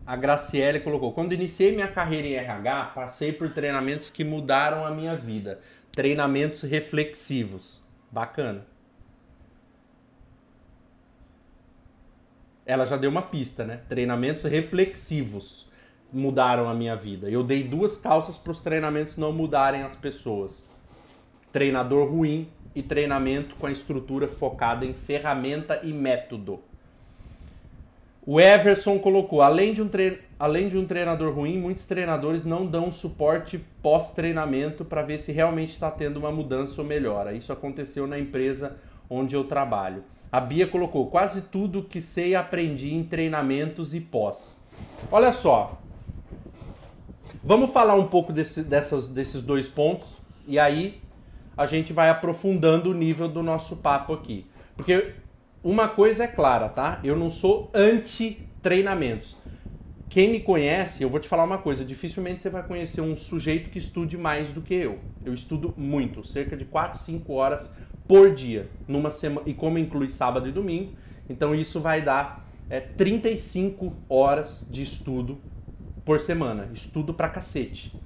A 0.06 0.14
Graciele 0.14 0.78
colocou: 0.78 1.12
Quando 1.12 1.32
iniciei 1.32 1.74
minha 1.74 1.88
carreira 1.88 2.28
em 2.28 2.34
RH, 2.34 2.92
passei 2.94 3.32
por 3.32 3.50
treinamentos 3.50 4.08
que 4.08 4.22
mudaram 4.22 4.86
a 4.86 4.90
minha 4.92 5.16
vida. 5.16 5.58
Treinamentos 5.94 6.62
reflexivos. 6.62 7.82
Bacana. 8.10 8.66
Ela 12.66 12.84
já 12.84 12.96
deu 12.96 13.10
uma 13.10 13.22
pista, 13.22 13.64
né? 13.64 13.80
Treinamentos 13.88 14.44
reflexivos 14.44 15.68
mudaram 16.12 16.68
a 16.68 16.74
minha 16.74 16.96
vida. 16.96 17.28
Eu 17.28 17.42
dei 17.42 17.62
duas 17.62 17.96
calças 17.98 18.36
para 18.36 18.52
os 18.52 18.62
treinamentos 18.62 19.16
não 19.16 19.32
mudarem 19.32 19.82
as 19.82 19.94
pessoas. 19.94 20.66
Treinador 21.52 22.10
ruim 22.10 22.48
e 22.74 22.82
treinamento 22.82 23.54
com 23.56 23.66
a 23.66 23.72
estrutura 23.72 24.26
focada 24.26 24.84
em 24.84 24.94
ferramenta 24.94 25.80
e 25.82 25.92
método. 25.92 26.60
O 28.26 28.40
Everson 28.40 28.98
colocou, 28.98 29.42
além 29.42 29.74
de 29.74 29.82
um, 29.82 29.88
tre... 29.88 30.22
além 30.38 30.68
de 30.68 30.76
um 30.76 30.86
treinador 30.86 31.32
ruim, 31.34 31.58
muitos 31.58 31.86
treinadores 31.86 32.44
não 32.44 32.66
dão 32.66 32.92
suporte 32.92 33.64
pós-treinamento 33.82 34.84
para 34.84 35.02
ver 35.02 35.18
se 35.18 35.32
realmente 35.32 35.72
está 35.72 35.90
tendo 35.90 36.18
uma 36.18 36.32
mudança 36.32 36.80
ou 36.80 36.86
melhora. 36.86 37.32
Isso 37.32 37.52
aconteceu 37.52 38.06
na 38.06 38.18
empresa 38.18 38.76
onde 39.08 39.34
eu 39.34 39.44
trabalho. 39.44 40.04
A 40.30 40.40
Bia 40.40 40.66
colocou, 40.66 41.06
quase 41.06 41.42
tudo 41.42 41.82
que 41.82 42.00
sei 42.00 42.34
aprendi 42.34 42.92
em 42.92 43.04
treinamentos 43.04 43.94
e 43.94 44.00
pós. 44.00 44.60
Olha 45.12 45.32
só, 45.32 45.80
Vamos 47.46 47.72
falar 47.72 47.94
um 47.94 48.06
pouco 48.06 48.32
desse, 48.32 48.62
dessas, 48.62 49.06
desses 49.06 49.42
dois 49.42 49.68
pontos 49.68 50.16
e 50.48 50.58
aí 50.58 51.02
a 51.54 51.66
gente 51.66 51.92
vai 51.92 52.08
aprofundando 52.08 52.90
o 52.90 52.94
nível 52.94 53.28
do 53.28 53.42
nosso 53.42 53.76
papo 53.76 54.14
aqui. 54.14 54.46
Porque 54.74 55.12
uma 55.62 55.86
coisa 55.86 56.24
é 56.24 56.26
clara, 56.26 56.70
tá? 56.70 57.00
Eu 57.04 57.14
não 57.14 57.30
sou 57.30 57.70
anti-treinamentos. 57.74 59.36
Quem 60.08 60.30
me 60.30 60.40
conhece, 60.40 61.02
eu 61.02 61.08
vou 61.08 61.18
te 61.18 61.28
falar 61.28 61.44
uma 61.44 61.58
coisa: 61.58 61.84
dificilmente 61.84 62.42
você 62.42 62.50
vai 62.50 62.62
conhecer 62.62 63.00
um 63.00 63.16
sujeito 63.16 63.70
que 63.70 63.78
estude 63.78 64.16
mais 64.16 64.50
do 64.52 64.60
que 64.60 64.74
eu. 64.74 64.98
Eu 65.24 65.34
estudo 65.34 65.74
muito, 65.76 66.26
cerca 66.26 66.56
de 66.56 66.64
4, 66.64 67.00
5 67.00 67.32
horas 67.32 67.74
por 68.06 68.34
dia, 68.34 68.68
numa 68.86 69.10
semana, 69.10 69.48
e 69.48 69.54
como 69.54 69.78
inclui 69.78 70.08
sábado 70.08 70.48
e 70.48 70.52
domingo, 70.52 70.92
então 71.28 71.54
isso 71.54 71.80
vai 71.80 72.02
dar 72.02 72.46
é, 72.68 72.80
35 72.80 73.94
horas 74.08 74.66
de 74.70 74.82
estudo 74.82 75.38
por 76.04 76.20
semana. 76.20 76.68
Estudo 76.72 77.14
pra 77.14 77.28
cacete. 77.28 77.98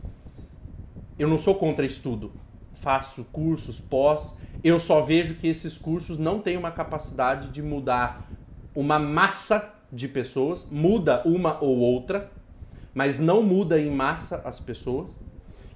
Eu 1.19 1.29
não 1.29 1.39
sou 1.39 1.57
contra 1.57 1.85
estudo. 1.85 2.33
Faço 2.75 3.25
cursos, 3.33 3.81
pós. 3.81 4.37
Eu 4.63 4.79
só 4.79 5.01
vejo 5.01 5.35
que 5.35 5.49
esses 5.49 5.77
cursos 5.77 6.17
não 6.17 6.41
têm 6.41 6.57
uma 6.57 6.71
capacidade 6.71 7.51
de 7.51 7.61
mudar 7.61 8.31
uma 8.75 8.99
massa 8.99 9.75
de 9.93 10.09
pessoas. 10.09 10.67
Muda 10.71 11.23
uma 11.25 11.59
ou 11.63 11.79
outra, 11.79 12.31
mas 12.95 13.19
não 13.21 13.43
muda 13.43 13.81
em 13.81 13.91
massa 13.91 14.43
as 14.45 14.59
pessoas. 14.59 15.09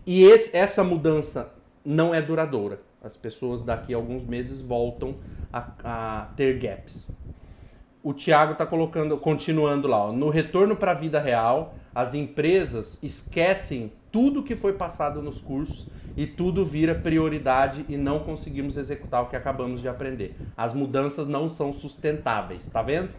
E 0.06 0.24
esse, 0.24 0.56
essa 0.56 0.82
mudança 0.82 1.52
não 1.84 2.14
é 2.14 2.20
duradoura. 2.20 2.80
As 3.02 3.16
pessoas 3.16 3.64
daqui 3.64 3.94
a 3.94 3.96
alguns 3.96 4.24
meses 4.24 4.60
voltam 4.60 5.16
a, 5.52 5.72
a 5.84 6.26
ter 6.36 6.58
gaps. 6.58 7.10
O 8.02 8.12
Tiago 8.12 8.52
está 8.52 8.66
colocando, 8.66 9.16
continuando 9.16 9.86
lá, 9.86 10.06
ó, 10.06 10.12
no 10.12 10.28
retorno 10.28 10.74
para 10.74 10.90
a 10.90 10.94
vida 10.94 11.20
real, 11.20 11.74
as 11.94 12.14
empresas 12.14 13.00
esquecem 13.02 13.92
tudo 14.10 14.42
que 14.42 14.56
foi 14.56 14.72
passado 14.72 15.22
nos 15.22 15.40
cursos 15.40 15.88
e 16.16 16.26
tudo 16.26 16.64
vira 16.64 16.94
prioridade 16.94 17.84
e 17.88 17.96
não 17.96 18.20
conseguimos 18.20 18.76
executar 18.76 19.22
o 19.22 19.26
que 19.26 19.36
acabamos 19.36 19.80
de 19.80 19.88
aprender. 19.88 20.36
As 20.56 20.74
mudanças 20.74 21.28
não 21.28 21.48
são 21.48 21.72
sustentáveis, 21.72 22.68
tá 22.68 22.82
vendo? 22.82 23.10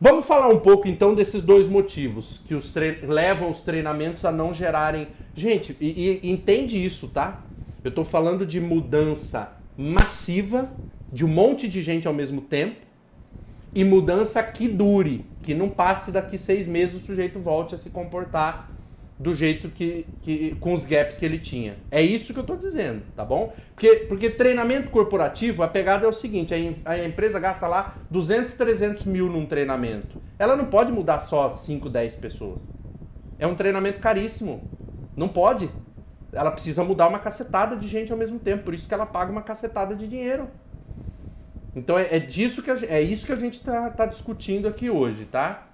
Vamos 0.00 0.26
falar 0.26 0.48
um 0.48 0.58
pouco 0.58 0.88
então 0.88 1.14
desses 1.14 1.42
dois 1.42 1.68
motivos 1.68 2.42
que 2.46 2.54
os 2.54 2.72
levam 3.06 3.50
os 3.50 3.60
treinamentos 3.60 4.24
a 4.24 4.32
não 4.32 4.52
gerarem. 4.52 5.08
Gente, 5.34 5.76
e, 5.80 6.20
e 6.22 6.30
entende 6.30 6.82
isso, 6.84 7.08
tá? 7.08 7.42
Eu 7.82 7.90
estou 7.90 8.04
falando 8.04 8.44
de 8.44 8.60
mudança 8.60 9.52
massiva 9.76 10.70
de 11.12 11.24
um 11.24 11.28
monte 11.28 11.68
de 11.68 11.80
gente 11.80 12.08
ao 12.08 12.14
mesmo 12.14 12.40
tempo 12.40 12.84
e 13.74 13.84
mudança 13.84 14.42
que 14.42 14.68
dure, 14.68 15.24
que 15.42 15.54
não 15.54 15.68
passe 15.68 16.10
daqui 16.10 16.38
seis 16.38 16.66
meses 16.66 17.02
o 17.02 17.04
sujeito 17.04 17.38
volte 17.38 17.74
a 17.74 17.78
se 17.78 17.90
comportar 17.90 18.70
do 19.18 19.34
jeito 19.34 19.68
que, 19.68 20.06
que 20.22 20.56
com 20.56 20.74
os 20.74 20.84
gaps 20.84 21.16
que 21.16 21.24
ele 21.24 21.38
tinha. 21.38 21.76
É 21.90 22.02
isso 22.02 22.32
que 22.32 22.38
eu 22.38 22.42
estou 22.42 22.56
dizendo, 22.56 23.02
tá 23.14 23.24
bom? 23.24 23.54
Porque, 23.74 24.06
porque 24.08 24.28
treinamento 24.28 24.90
corporativo, 24.90 25.62
a 25.62 25.68
pegada 25.68 26.04
é 26.04 26.08
o 26.08 26.12
seguinte, 26.12 26.52
a, 26.52 26.90
a 26.90 27.04
empresa 27.04 27.38
gasta 27.38 27.66
lá 27.66 27.96
200, 28.10 28.54
300 28.54 29.04
mil 29.04 29.28
num 29.28 29.46
treinamento. 29.46 30.20
Ela 30.38 30.56
não 30.56 30.66
pode 30.66 30.90
mudar 30.90 31.20
só 31.20 31.50
5, 31.50 31.88
10 31.88 32.16
pessoas. 32.16 32.62
É 33.38 33.46
um 33.46 33.54
treinamento 33.54 34.00
caríssimo. 34.00 34.62
Não 35.16 35.28
pode. 35.28 35.70
Ela 36.32 36.50
precisa 36.50 36.82
mudar 36.82 37.06
uma 37.06 37.20
cacetada 37.20 37.76
de 37.76 37.86
gente 37.86 38.10
ao 38.10 38.18
mesmo 38.18 38.38
tempo. 38.40 38.64
Por 38.64 38.74
isso 38.74 38.88
que 38.88 38.94
ela 38.94 39.06
paga 39.06 39.30
uma 39.30 39.42
cacetada 39.42 39.94
de 39.94 40.08
dinheiro. 40.08 40.48
Então 41.76 41.98
é, 41.98 42.16
é 42.16 42.18
disso 42.18 42.62
que 42.62 42.70
a, 42.70 42.76
é 42.88 43.00
isso 43.00 43.26
que 43.26 43.32
a 43.32 43.36
gente 43.36 43.54
está 43.54 43.90
tá 43.90 44.06
discutindo 44.06 44.66
aqui 44.66 44.90
hoje, 44.90 45.24
tá? 45.24 45.66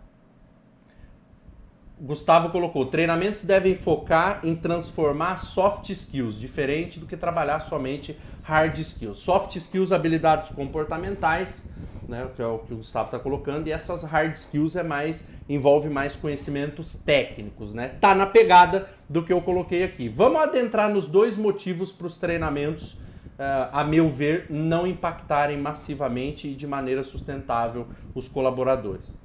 Gustavo 2.00 2.49
colocou: 2.49 2.87
treinamentos 2.87 3.45
devem 3.45 3.75
focar 3.75 4.40
em 4.42 4.57
transformar 4.57 5.37
soft 5.37 5.90
skills, 5.90 6.35
diferente 6.35 6.99
do 6.99 7.07
que 7.07 7.16
trabalhar 7.16 7.61
somente 7.61 8.19
hard 8.42 8.78
skills. 8.78 9.19
Soft 9.19 9.54
skills, 9.57 9.92
habilidades 9.92 10.49
comportamentais, 10.49 11.69
né, 12.09 12.26
que 12.35 12.40
é 12.40 12.47
o 12.47 12.59
que 12.61 12.73
o 12.73 12.78
Gustavo 12.78 13.07
está 13.07 13.19
colocando, 13.19 13.69
e 13.69 13.73
essas 13.73 14.02
hard 14.02 14.35
skills 14.35 14.76
é 14.76 14.83
mais 14.83 15.28
envolve 15.47 15.90
mais 15.90 16.16
conhecimentos 16.16 16.95
técnicos, 16.95 17.75
né? 17.75 17.88
Tá 18.00 18.14
na 18.14 18.25
pegada 18.25 18.88
do 19.09 19.23
que 19.23 19.33
eu 19.33 19.42
coloquei 19.42 19.83
aqui. 19.83 20.09
Vamos 20.09 20.40
adentrar 20.40 20.88
nos 20.88 21.07
dois 21.07 21.37
motivos 21.37 21.92
para 21.92 22.07
os 22.07 22.16
treinamentos, 22.19 22.95
uh, 22.95 23.69
a 23.73 23.85
meu 23.85 24.09
ver, 24.09 24.47
não 24.49 24.87
impactarem 24.87 25.59
massivamente 25.59 26.49
e 26.49 26.54
de 26.54 26.66
maneira 26.66 27.04
sustentável 27.04 27.88
os 28.14 28.26
colaboradores. 28.26 29.19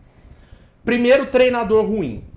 Primeiro, 0.84 1.27
treinador 1.27 1.86
ruim 1.86 2.35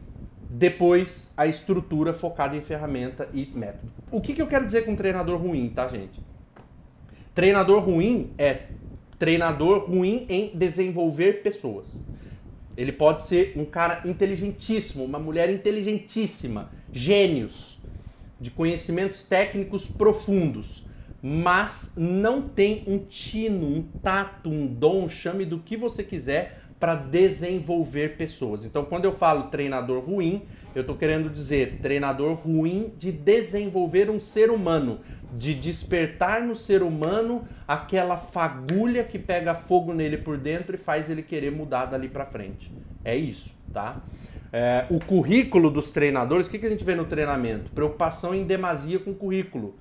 depois 0.49 1.33
a 1.37 1.47
estrutura 1.47 2.13
focada 2.13 2.57
em 2.57 2.61
ferramenta 2.61 3.29
e 3.35 3.47
método. 3.55 3.93
O 4.11 4.21
que, 4.21 4.33
que 4.33 4.41
eu 4.41 4.47
quero 4.47 4.65
dizer 4.65 4.85
com 4.85 4.97
treinador 4.97 5.39
ruim, 5.39 5.69
tá, 5.69 5.87
gente? 5.89 6.21
Treinador 7.35 7.85
ruim 7.85 8.31
é 8.39 8.63
treinador 9.19 9.91
ruim 9.91 10.27
em 10.29 10.51
desenvolver 10.57 11.43
pessoas. 11.43 11.95
Ele 12.77 12.93
pode 12.93 13.23
ser 13.23 13.53
um 13.57 13.65
cara 13.65 14.03
inteligentíssimo, 14.05 15.05
uma 15.05 15.19
mulher 15.19 15.51
inteligentíssima, 15.51 16.71
gênios, 16.93 17.79
de 18.41 18.51
conhecimentos 18.51 19.25
técnicos 19.25 19.87
profundos, 19.87 20.85
mas 21.21 21.95
não 21.97 22.43
tem 22.43 22.85
um 22.87 22.99
tino, 22.99 23.67
um 23.67 23.83
tato, 23.83 24.49
um 24.49 24.67
dom, 24.67 25.09
chame 25.09 25.45
do 25.45 25.59
que 25.59 25.77
você 25.77 26.05
quiser 26.05 26.61
para 26.79 26.95
desenvolver 26.95 28.17
pessoas. 28.17 28.65
Então, 28.65 28.85
quando 28.85 29.05
eu 29.05 29.13
falo 29.13 29.45
treinador 29.45 30.05
ruim, 30.05 30.43
eu 30.75 30.83
estou 30.83 30.97
querendo 30.97 31.29
dizer 31.29 31.79
treinador 31.83 32.35
ruim 32.35 32.93
de 32.97 33.11
desenvolver 33.11 34.11
um 34.11 34.21
ser 34.21 34.51
humano, 34.51 35.01
de 35.33 35.55
despertar 35.55 36.41
no 36.43 36.55
ser 36.55 36.83
humano 36.83 37.47
aquela 37.67 38.17
fagulha 38.17 39.03
que 39.03 39.19
pega 39.19 39.55
fogo 39.55 39.93
nele 39.93 40.19
por 40.19 40.39
dentro 40.39 40.75
e 40.75 40.79
faz 40.79 41.11
ele 41.11 41.23
querer 41.23 41.51
mudar 41.51 41.87
dali 41.87 42.09
para 42.09 42.25
frente. 42.25 42.73
É 43.05 43.17
isso, 43.17 43.55
tá? 43.73 44.01
É, 44.53 44.87
o 44.89 44.99
currículo 44.99 45.71
dos 45.71 45.91
treinadores, 45.91 46.47
o 46.47 46.51
que, 46.51 46.59
que 46.59 46.67
a 46.67 46.71
gente 46.71 46.85
vê 46.85 46.95
no 46.95 47.05
treinamento? 47.05 47.71
Preocupação 47.73 48.35
em 48.35 48.45
demasia 48.45 48.99
com 48.99 49.11
o 49.11 49.15
currículo. 49.15 49.75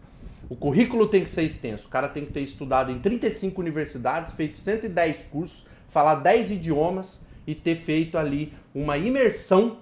O 0.50 0.56
currículo 0.56 1.08
tem 1.08 1.24
que 1.24 1.30
ser 1.30 1.44
extenso. 1.44 1.88
O 1.88 1.90
cara 1.90 2.08
tem 2.08 2.26
que 2.26 2.32
ter 2.32 2.42
estudado 2.42 2.92
em 2.92 3.00
35 3.00 3.60
universidades, 3.60 4.34
feito 4.34 4.58
110 4.58 5.24
cursos, 5.24 5.66
falar 5.88 6.16
10 6.16 6.52
idiomas 6.52 7.26
e 7.46 7.56
ter 7.56 7.76
feito 7.76 8.18
ali 8.18 8.54
uma 8.74 8.98
imersão 8.98 9.78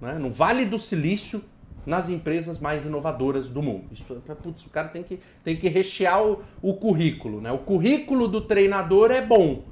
né, 0.00 0.14
no 0.14 0.30
Vale 0.30 0.64
do 0.64 0.78
Silício 0.78 1.42
nas 1.86 2.08
empresas 2.08 2.58
mais 2.58 2.84
inovadoras 2.84 3.48
do 3.48 3.62
mundo. 3.62 3.84
Isso, 3.92 4.04
putz, 4.42 4.66
o 4.66 4.70
cara 4.70 4.88
tem 4.88 5.02
que, 5.02 5.20
tem 5.44 5.56
que 5.56 5.68
rechear 5.68 6.22
o, 6.22 6.42
o 6.60 6.74
currículo. 6.74 7.40
Né? 7.40 7.50
O 7.52 7.58
currículo 7.58 8.26
do 8.26 8.40
treinador 8.40 9.12
é 9.12 9.22
bom, 9.22 9.62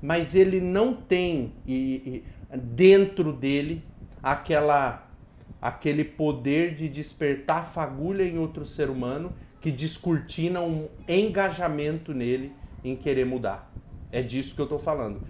mas 0.00 0.34
ele 0.34 0.60
não 0.60 0.94
tem 0.94 1.52
e, 1.66 2.22
e, 2.50 2.56
dentro 2.56 3.32
dele 3.32 3.84
aquela 4.22 5.04
aquele 5.60 6.04
poder 6.04 6.76
de 6.76 6.88
despertar 6.88 7.68
fagulha 7.68 8.22
em 8.22 8.38
outro 8.38 8.64
ser 8.64 8.88
humano 8.88 9.32
que 9.60 9.72
descortina 9.72 10.60
um 10.60 10.88
engajamento 11.08 12.14
nele 12.14 12.52
em 12.84 12.94
querer 12.94 13.26
mudar. 13.26 13.68
É 14.12 14.22
disso 14.22 14.54
que 14.54 14.60
eu 14.60 14.64
estou 14.64 14.78
falando. 14.78 15.20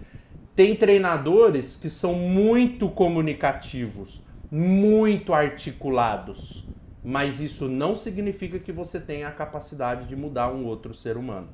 Tem 0.59 0.75
treinadores 0.75 1.77
que 1.77 1.89
são 1.89 2.13
muito 2.15 2.89
comunicativos, 2.89 4.21
muito 4.51 5.33
articulados, 5.33 6.67
mas 7.01 7.39
isso 7.39 7.69
não 7.69 7.95
significa 7.95 8.59
que 8.59 8.69
você 8.69 8.99
tenha 8.99 9.29
a 9.29 9.31
capacidade 9.31 10.05
de 10.05 10.17
mudar 10.17 10.51
um 10.51 10.65
outro 10.65 10.93
ser 10.93 11.15
humano. 11.15 11.47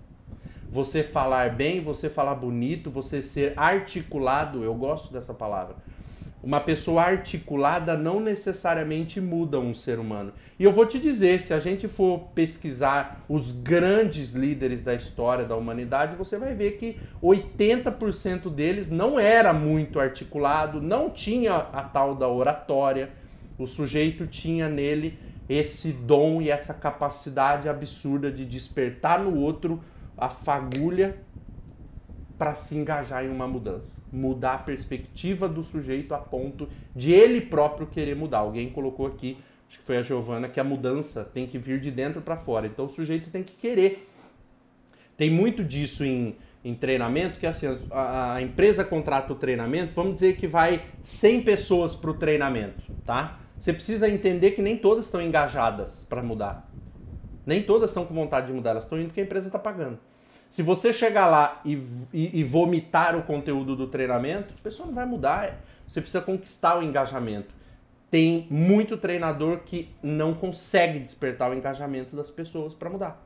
Você 0.72 1.04
falar 1.04 1.54
bem, 1.56 1.84
você 1.84 2.10
falar 2.10 2.34
bonito, 2.34 2.90
você 2.90 3.22
ser 3.22 3.54
articulado, 3.56 4.64
eu 4.64 4.74
gosto 4.74 5.14
dessa 5.14 5.36
palavra 5.36 5.76
uma 6.46 6.62
pessoa 6.62 7.02
articulada 7.02 7.98
não 7.98 8.20
necessariamente 8.20 9.20
muda 9.20 9.60
um 9.60 9.74
ser 9.74 9.98
humano. 9.98 10.32
E 10.60 10.64
eu 10.64 10.72
vou 10.72 10.86
te 10.86 11.00
dizer, 11.00 11.42
se 11.42 11.56
a 11.56 11.60
gente 11.60 11.88
for 11.88 12.20
pesquisar 12.36 13.26
os 13.28 13.52
grandes 13.52 14.34
líderes 14.34 14.84
da 14.84 14.94
história 14.94 15.44
da 15.44 15.56
humanidade, 15.56 16.16
você 16.16 16.38
vai 16.38 16.54
ver 16.54 16.78
que 16.78 17.00
80% 17.22 18.54
deles 18.54 18.92
não 18.92 19.20
era 19.20 19.52
muito 19.52 20.00
articulado, 20.00 20.80
não 20.80 21.10
tinha 21.10 21.56
a 21.56 21.82
tal 21.82 22.14
da 22.14 22.28
oratória. 22.28 23.10
O 23.58 23.66
sujeito 23.66 24.28
tinha 24.28 24.70
nele 24.70 25.18
esse 25.50 25.94
dom 25.94 26.44
e 26.44 26.52
essa 26.52 26.76
capacidade 26.76 27.68
absurda 27.68 28.32
de 28.32 28.46
despertar 28.46 29.20
no 29.20 29.36
outro 29.36 29.82
a 30.16 30.30
fagulha 30.30 31.18
para 32.38 32.56
se 32.56 32.76
engajar 32.76 33.24
em 33.24 33.30
uma 33.30 33.48
mudança. 33.48 34.00
Mudar 34.12 34.54
a 34.54 34.58
perspectiva 34.60 35.48
do 35.48 35.64
sujeito 35.64 36.14
a 36.14 36.18
ponto 36.18 36.68
de 36.96 37.12
ele 37.12 37.42
próprio 37.42 37.88
querer 37.88 38.16
mudar. 38.16 38.40
Alguém 38.40 38.70
colocou 38.70 39.08
aqui, 39.08 39.38
acho 39.68 39.80
que 39.80 39.86
foi 39.86 39.98
a 39.98 40.04
Giovana, 40.04 40.50
que 40.50 40.60
a 40.60 40.64
mudança 40.64 41.24
tem 41.24 41.48
que 41.48 41.58
vir 41.58 41.80
de 41.80 41.92
dentro 41.92 42.22
para 42.22 42.38
fora. 42.38 42.68
Então 42.68 42.86
o 42.86 42.90
sujeito 42.90 43.30
tem 43.30 43.44
que 43.44 43.54
querer. 43.54 44.08
Tem 45.16 45.30
muito 45.30 45.64
disso 45.64 46.04
em, 46.04 46.36
em 46.64 46.74
treinamento, 46.74 47.40
que 47.40 47.48
assim, 47.48 47.68
a, 47.90 48.36
a 48.36 48.42
empresa 48.42 48.84
contrata 48.84 49.32
o 49.32 49.36
treinamento, 49.36 49.94
vamos 49.94 50.16
dizer 50.16 50.36
que 50.36 50.46
vai 50.48 50.84
100 51.04 51.44
pessoas 51.44 51.96
para 51.96 52.12
o 52.12 52.14
treinamento, 52.14 52.84
tá? 53.06 53.40
Você 53.58 53.72
precisa 53.72 54.10
entender 54.10 54.52
que 54.52 54.62
nem 54.62 54.76
todas 54.76 55.06
estão 55.06 55.22
engajadas 55.22 56.06
para 56.10 56.22
mudar. 56.22 56.70
Nem 57.46 57.62
todas 57.62 57.92
estão 57.92 58.06
com 58.06 58.14
vontade 58.14 58.48
de 58.48 58.54
mudar, 58.54 58.72
elas 58.72 58.84
estão 58.84 59.00
indo 59.00 59.08
porque 59.08 59.22
a 59.22 59.24
empresa 59.24 59.48
está 59.48 59.60
pagando. 59.60 59.98
Se 60.50 60.62
você 60.62 60.94
chegar 60.94 61.28
lá 61.28 61.62
e, 61.66 61.74
e, 62.14 62.40
e, 62.40 62.44
vomitar 62.44 63.16
o 63.18 63.24
conteúdo 63.24 63.76
do 63.76 63.88
treinamento, 63.88 64.54
a 64.58 64.64
pessoa 64.64 64.88
não 64.88 64.94
vai 64.94 65.06
mudar. 65.06 65.62
Você 65.88 66.00
precisa 66.00 66.24
conquistar 66.24 66.78
o 66.78 66.84
engajamento. 66.84 67.54
Tem 68.10 68.48
muito 68.50 68.96
treinador 68.96 69.60
que 69.66 69.90
não 70.02 70.34
consegue 70.34 71.00
despertar 71.00 71.52
o 71.52 71.54
engajamento 71.54 72.16
das 72.16 72.30
pessoas 72.30 72.74
para 72.74 72.90
mudar. 72.90 73.22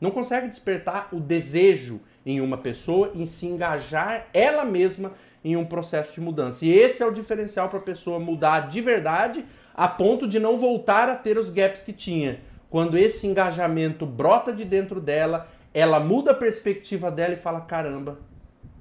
Não 0.00 0.10
consegue 0.10 0.48
despertar 0.48 1.08
o 1.12 1.20
desejo 1.20 2.00
em 2.24 2.40
uma 2.40 2.58
pessoa 2.58 3.12
em 3.14 3.24
se 3.24 3.46
engajar 3.46 4.26
ela 4.34 4.64
mesma 4.64 5.12
em 5.42 5.56
um 5.56 5.64
processo 5.64 6.12
de 6.12 6.20
mudança. 6.20 6.66
E 6.66 6.72
esse 6.72 7.02
é 7.02 7.06
o 7.06 7.14
diferencial 7.14 7.68
para 7.68 7.78
a 7.78 7.82
pessoa 7.82 8.18
mudar 8.18 8.68
de 8.68 8.80
verdade 8.80 9.44
a 9.74 9.86
ponto 9.86 10.26
de 10.26 10.38
não 10.38 10.58
voltar 10.58 11.08
a 11.08 11.14
ter 11.14 11.38
os 11.38 11.50
gaps 11.50 11.82
que 11.82 11.92
tinha. 11.92 12.40
Quando 12.68 12.98
esse 12.98 13.26
engajamento 13.26 14.04
brota 14.04 14.52
de 14.52 14.64
dentro 14.64 15.00
dela, 15.00 15.48
ela 15.76 16.00
muda 16.00 16.30
a 16.30 16.34
perspectiva 16.34 17.10
dela 17.10 17.34
e 17.34 17.36
fala: 17.36 17.60
caramba, 17.60 18.18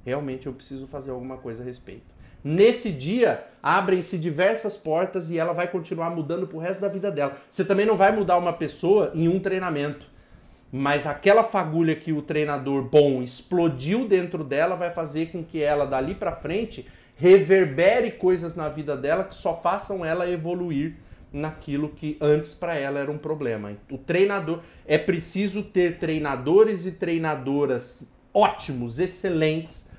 realmente 0.05 0.47
eu 0.47 0.53
preciso 0.53 0.87
fazer 0.87 1.11
alguma 1.11 1.35
coisa 1.35 1.61
a 1.61 1.65
respeito. 1.65 2.15
Nesse 2.41 2.89
dia, 2.89 3.43
abrem-se 3.61 4.17
diversas 4.17 4.77
portas 4.77 5.29
e 5.29 5.37
ela 5.37 5.51
vai 5.51 5.67
continuar 5.67 6.09
mudando 6.11 6.47
pro 6.47 6.57
resto 6.57 6.79
da 6.79 6.87
vida 6.87 7.11
dela. 7.11 7.35
Você 7.49 7.65
também 7.65 7.85
não 7.85 7.97
vai 7.97 8.15
mudar 8.15 8.37
uma 8.37 8.53
pessoa 8.53 9.11
em 9.13 9.27
um 9.27 9.41
treinamento. 9.41 10.05
Mas 10.71 11.05
aquela 11.05 11.43
fagulha 11.43 11.95
que 11.95 12.13
o 12.13 12.21
treinador 12.21 12.83
bom 12.83 13.21
explodiu 13.21 14.07
dentro 14.07 14.41
dela 14.41 14.75
vai 14.75 14.89
fazer 14.89 15.31
com 15.31 15.43
que 15.43 15.61
ela 15.61 15.85
dali 15.85 16.15
para 16.15 16.31
frente 16.31 16.87
reverbere 17.17 18.11
coisas 18.11 18.55
na 18.55 18.69
vida 18.69 18.95
dela 18.95 19.23
que 19.25 19.35
só 19.35 19.53
façam 19.53 20.05
ela 20.05 20.29
evoluir 20.29 20.95
naquilo 21.35 21.89
que 21.89 22.17
antes 22.21 22.53
para 22.53 22.75
ela 22.75 22.99
era 22.99 23.11
um 23.11 23.17
problema. 23.17 23.75
O 23.91 23.97
treinador 23.97 24.61
é 24.85 24.97
preciso 24.97 25.61
ter 25.61 25.99
treinadores 25.99 26.85
e 26.85 26.93
treinadoras 26.93 28.09
ótimos, 28.33 28.99
excelentes 28.99 29.89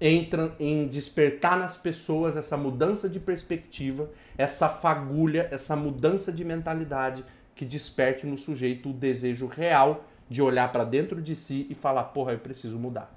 em, 0.00 0.28
em 0.58 0.86
despertar 0.88 1.58
nas 1.58 1.76
pessoas 1.76 2.36
essa 2.36 2.56
mudança 2.56 3.08
de 3.08 3.20
perspectiva, 3.20 4.10
essa 4.38 4.68
fagulha, 4.68 5.48
essa 5.50 5.76
mudança 5.76 6.32
de 6.32 6.44
mentalidade 6.44 7.24
que 7.54 7.64
desperte 7.64 8.26
no 8.26 8.38
sujeito 8.38 8.90
o 8.90 8.94
desejo 8.94 9.46
real 9.46 10.04
de 10.28 10.40
olhar 10.40 10.72
para 10.72 10.84
dentro 10.84 11.20
de 11.20 11.36
si 11.36 11.66
e 11.68 11.74
falar, 11.74 12.04
porra, 12.04 12.32
eu 12.32 12.38
preciso 12.38 12.78
mudar. 12.78 13.14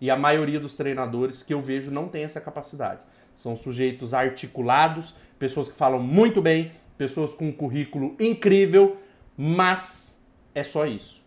E 0.00 0.10
a 0.10 0.16
maioria 0.16 0.58
dos 0.58 0.74
treinadores 0.74 1.42
que 1.42 1.52
eu 1.52 1.60
vejo 1.60 1.90
não 1.90 2.08
tem 2.08 2.22
essa 2.22 2.40
capacidade. 2.40 3.00
São 3.36 3.56
sujeitos 3.56 4.14
articulados, 4.14 5.14
pessoas 5.38 5.68
que 5.68 5.76
falam 5.76 6.00
muito 6.00 6.40
bem, 6.40 6.72
pessoas 7.00 7.32
com 7.32 7.48
um 7.48 7.52
currículo 7.52 8.14
incrível, 8.20 8.98
mas 9.34 10.22
é 10.54 10.62
só 10.62 10.84
isso. 10.84 11.24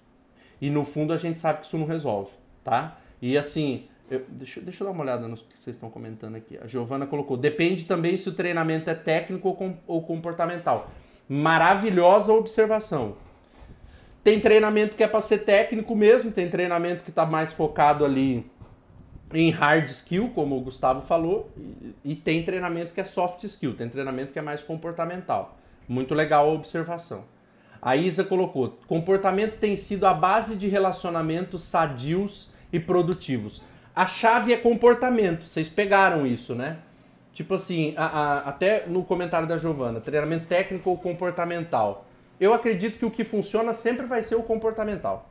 E 0.62 0.70
no 0.70 0.84
fundo 0.84 1.12
a 1.12 1.18
gente 1.18 1.40
sabe 1.40 1.62
que 1.62 1.66
isso 1.66 1.80
não 1.80 1.88
resolve, 1.88 2.30
tá? 2.64 3.00
E 3.20 3.36
assim, 3.36 3.86
eu, 4.08 4.24
deixa, 4.30 4.62
deixa 4.62 4.84
eu 4.84 4.86
dar 4.86 4.94
uma 4.94 5.02
olhada 5.02 5.28
no 5.28 5.36
que 5.36 5.58
vocês 5.58 5.76
estão 5.76 5.90
comentando 5.90 6.36
aqui. 6.36 6.60
A 6.62 6.68
Giovana 6.68 7.08
colocou: 7.08 7.36
depende 7.36 7.86
também 7.86 8.16
se 8.18 8.30
o 8.30 8.34
treinamento 8.34 8.88
é 8.88 8.94
técnico 8.94 9.48
ou, 9.48 9.56
com, 9.56 9.76
ou 9.88 10.04
comportamental. 10.04 10.92
Maravilhosa 11.28 12.32
observação. 12.32 13.18
Tem 14.24 14.40
treinamento 14.40 14.94
que 14.94 15.04
é 15.04 15.08
para 15.08 15.22
ser 15.22 15.40
técnico 15.40 15.96
mesmo, 15.96 16.32
tem 16.32 16.48
treinamento 16.52 17.04
que 17.04 17.10
está 17.10 17.26
mais 17.26 17.52
focado 17.52 18.06
ali 18.06 18.46
em 19.34 19.50
hard 19.50 19.90
skill, 19.90 20.30
como 20.36 20.56
o 20.56 20.62
Gustavo 20.62 21.02
falou, 21.02 21.50
e, 21.58 22.12
e, 22.12 22.16
tem 22.16 22.44
treinamento 22.44 22.94
que 22.94 23.02
é 23.02 23.06
soft 23.06 23.44
skill, 23.46 23.74
tem 23.74 23.90
treinamento 23.90 24.32
que 24.32 24.38
é 24.38 24.42
mais 24.44 24.62
comportamental. 24.62 25.58
Muito 25.88 26.14
legal 26.14 26.50
a 26.50 26.54
observação. 26.54 27.26
A 27.82 27.96
Isa 27.96 28.24
colocou: 28.24 28.80
comportamento 28.88 29.58
tem 29.58 29.76
sido 29.76 30.06
a 30.06 30.14
base 30.14 30.56
de 30.56 30.68
relacionamentos 30.68 31.64
sadios 31.64 32.52
e 32.72 32.80
produtivos. 32.80 33.62
A 33.96 34.06
chave 34.08 34.54
é 34.54 34.58
comportamento, 34.58 35.46
vocês 35.46 35.70
pegaram 35.70 36.26
isso, 36.26 36.56
né? 36.56 36.78
Tipo 37.34 37.56
assim, 37.56 37.94
a, 37.98 38.06
a, 38.06 38.38
até 38.50 38.86
no 38.88 39.04
comentário 39.04 39.48
da 39.48 39.58
Giovana, 39.58 40.00
treinamento 40.00 40.46
técnico 40.46 40.90
ou 40.90 40.98
comportamental. 40.98 42.06
Eu 42.40 42.54
acredito 42.54 42.98
que 42.98 43.06
o 43.06 43.12
que 43.12 43.24
funciona 43.24 43.74
sempre 43.74 44.06
vai 44.06 44.24
ser 44.24 44.36
o 44.36 44.44
comportamental. 44.44 45.30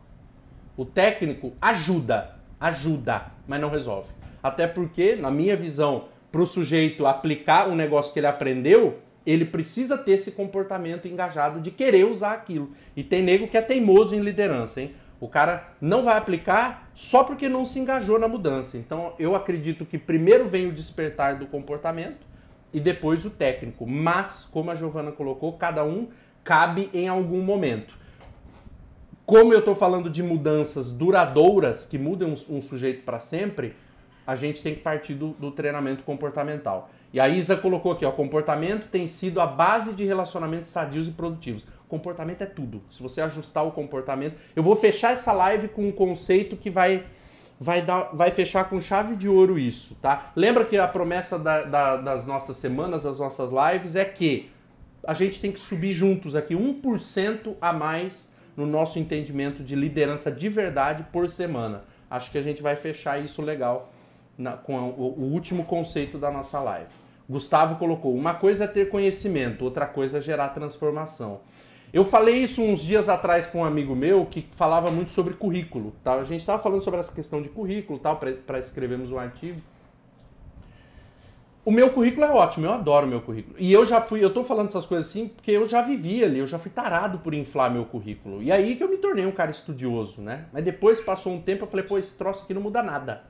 O 0.77 0.85
técnico 0.85 1.53
ajuda, 1.61 2.37
ajuda, 2.61 3.27
mas 3.47 3.61
não 3.61 3.69
resolve. 3.69 4.11
Até 4.43 4.67
porque, 4.67 5.17
na 5.17 5.31
minha 5.31 5.57
visão, 5.57 6.09
para 6.31 6.41
o 6.41 6.47
sujeito 6.47 7.07
aplicar 7.07 7.69
um 7.69 7.77
negócio 7.77 8.13
que 8.13 8.19
ele 8.19 8.27
aprendeu, 8.27 8.99
ele 9.25 9.45
precisa 9.45 9.97
ter 9.97 10.13
esse 10.13 10.33
comportamento 10.33 11.07
engajado 11.07 11.61
de 11.61 11.71
querer 11.71 12.05
usar 12.05 12.33
aquilo. 12.33 12.71
E 12.97 13.03
tem 13.03 13.23
nego 13.23 13.49
que 13.49 13.57
é 13.57 13.63
teimoso 13.63 14.15
em 14.15 14.21
liderança, 14.21 14.81
hein? 14.81 14.95
O 15.21 15.29
cara 15.29 15.69
não 15.81 16.03
vai 16.03 16.17
aplicar 16.17 16.91
só 16.95 17.23
porque 17.23 17.49
não 17.49 17.65
se 17.65 17.79
engajou 17.79 18.19
na 18.19 18.27
mudança. 18.27 18.77
Então, 18.77 19.15
eu 19.19 19.37
acredito 19.37 19.87
que 19.87 19.97
primeiro 19.97 20.49
vem 20.49 20.67
o 20.67 20.73
despertar 20.73 21.39
do 21.39 21.47
comportamento 21.47 22.27
e 22.73 22.81
depois 22.81 23.25
o 23.25 23.31
técnico. 23.31 23.87
Mas, 23.87 24.49
como 24.51 24.71
a 24.73 24.75
Giovana 24.75 25.13
colocou, 25.13 25.53
cada 25.53 25.85
um 25.85 26.09
cabe 26.43 26.91
em 26.93 27.07
algum 27.07 27.41
momento. 27.41 27.95
Como 29.25 29.53
eu 29.53 29.61
estou 29.61 29.77
falando 29.77 30.11
de 30.11 30.23
mudanças 30.23 30.91
duradouras 30.91 31.87
que 31.87 31.97
mudam 31.97 32.35
um, 32.51 32.61
sujeito 32.61 33.05
para 33.05 33.21
sempre, 33.21 33.77
a 34.27 34.35
gente 34.35 34.63
tem 34.63 34.75
que 34.75 34.81
partir 34.81 35.15
do, 35.15 35.29
do, 35.29 35.51
treinamento 35.53 36.03
comportamental. 36.03 36.91
E 37.13 37.21
a 37.21 37.29
Isa 37.29 37.57
colocou 37.57 37.93
aqui, 37.93 38.05
ó, 38.05 38.11
comportamento 38.11 38.89
tem 38.89 39.07
sido 39.07 39.41
a 39.41 39.47
base 39.47 39.93
de 39.93 40.05
relacionamentos 40.05 40.71
sadios 40.71 41.07
e 41.07 41.11
produtivos. 41.11 41.67
Comportamento 41.89 42.41
é 42.41 42.47
tudo. 42.47 42.83
Se 42.91 43.03
você 43.03 43.21
ajustar 43.21 43.67
o 43.67 43.71
comportamento, 43.71 44.37
eu 44.57 44.63
vou 44.63 44.75
fechar 44.75 45.13
essa 45.13 45.33
live 45.33 45.69
com 45.69 45.87
um 45.87 45.93
conceito 45.93 46.57
que 46.57 46.71
vai 46.71 47.05
vai 47.61 47.81
dar, 47.81 48.11
vai 48.13 48.33
fechar 48.33 48.69
com 48.69 48.81
chave 48.81 49.15
de 49.15 49.29
ouro 49.29 49.57
isso, 49.57 49.95
tá? 50.03 50.33
Lembra 50.35 50.65
que 50.65 50.77
a 50.77 50.89
promessa 50.89 51.39
da, 51.39 51.63
da, 51.63 51.97
das 51.97 52.27
nossas 52.27 52.57
semanas, 52.57 53.05
das 53.05 53.21
nossas 53.21 53.53
lives 53.53 53.95
é 53.95 54.05
que 54.05 54.51
a 55.07 55.15
gente 55.15 55.41
tem 55.41 55.53
que 55.53 55.61
subir 55.61 55.93
juntos 55.93 56.35
aqui 56.35 56.55
1% 56.55 57.55
a 57.61 57.73
mais 57.73 58.33
no 58.57 58.67
nosso 58.67 58.99
entendimento 58.99 59.63
de 59.63 59.77
liderança 59.77 60.31
de 60.31 60.49
verdade 60.49 61.07
por 61.13 61.31
semana. 61.31 61.85
Acho 62.11 62.33
que 62.33 62.39
a 62.39 62.43
gente 62.43 62.61
vai 62.61 62.75
fechar 62.75 63.23
isso 63.23 63.41
legal 63.41 63.93
na, 64.37 64.53
com 64.53 64.75
o, 64.75 65.15
o 65.19 65.33
último 65.33 65.65
conceito 65.65 66.19
da 66.19 66.31
nossa 66.33 66.59
live. 66.59 67.02
Gustavo 67.29 67.77
colocou: 67.77 68.15
uma 68.15 68.35
coisa 68.35 68.65
é 68.65 68.67
ter 68.67 68.89
conhecimento, 68.89 69.65
outra 69.65 69.87
coisa 69.87 70.19
é 70.19 70.21
gerar 70.21 70.49
transformação. 70.49 71.41
Eu 71.93 72.05
falei 72.05 72.37
isso 72.37 72.63
uns 72.63 72.81
dias 72.81 73.09
atrás 73.09 73.47
com 73.47 73.59
um 73.59 73.65
amigo 73.65 73.95
meu 73.95 74.25
que 74.25 74.49
falava 74.53 74.91
muito 74.91 75.11
sobre 75.11 75.35
currículo. 75.35 75.93
Tá? 76.03 76.15
A 76.15 76.25
gente 76.25 76.41
estava 76.41 76.63
falando 76.63 76.81
sobre 76.81 77.01
essa 77.01 77.13
questão 77.13 77.43
de 77.43 77.51
currículo 77.51 77.99
tal 77.99 78.17
para 78.17 78.59
escrevermos 78.59 79.13
um 79.13 79.19
artigo. 79.19 79.61
O 81.65 81.71
meu 81.71 81.91
currículo 81.91 82.25
é 82.25 82.31
ótimo, 82.31 82.67
eu 82.67 82.73
adoro 82.73 83.07
meu 83.07 83.21
currículo. 83.21 83.55
E 83.59 83.73
eu 83.73 83.87
já 83.87 84.01
fui, 84.01 84.25
eu 84.25 84.33
tô 84.33 84.43
falando 84.43 84.69
essas 84.69 84.87
coisas 84.87 85.09
assim 85.09 85.29
porque 85.29 85.53
eu 85.53 85.69
já 85.69 85.81
vivi 85.83 86.25
ali, 86.25 86.39
eu 86.39 86.47
já 86.47 86.59
fui 86.59 86.71
tarado 86.71 87.19
por 87.21 87.35
inflar 87.35 87.71
meu 87.71 87.85
currículo. 87.85 88.43
E 88.43 88.51
aí 88.51 88.75
que 88.75 88.83
eu 88.83 88.89
me 88.89 88.97
tornei 88.97 89.27
um 89.27 89.31
cara 89.31 89.51
estudioso, 89.51 90.23
né? 90.23 90.47
Mas 90.53 90.65
depois 90.65 91.01
passou 91.01 91.33
um 91.33 91.41
tempo, 91.41 91.65
eu 91.65 91.69
falei, 91.69 91.87
pô, 91.87 91.99
esse 91.99 92.17
troço 92.17 92.43
aqui 92.43 92.55
não 92.55 92.63
muda 92.63 92.83
nada. 92.83 93.23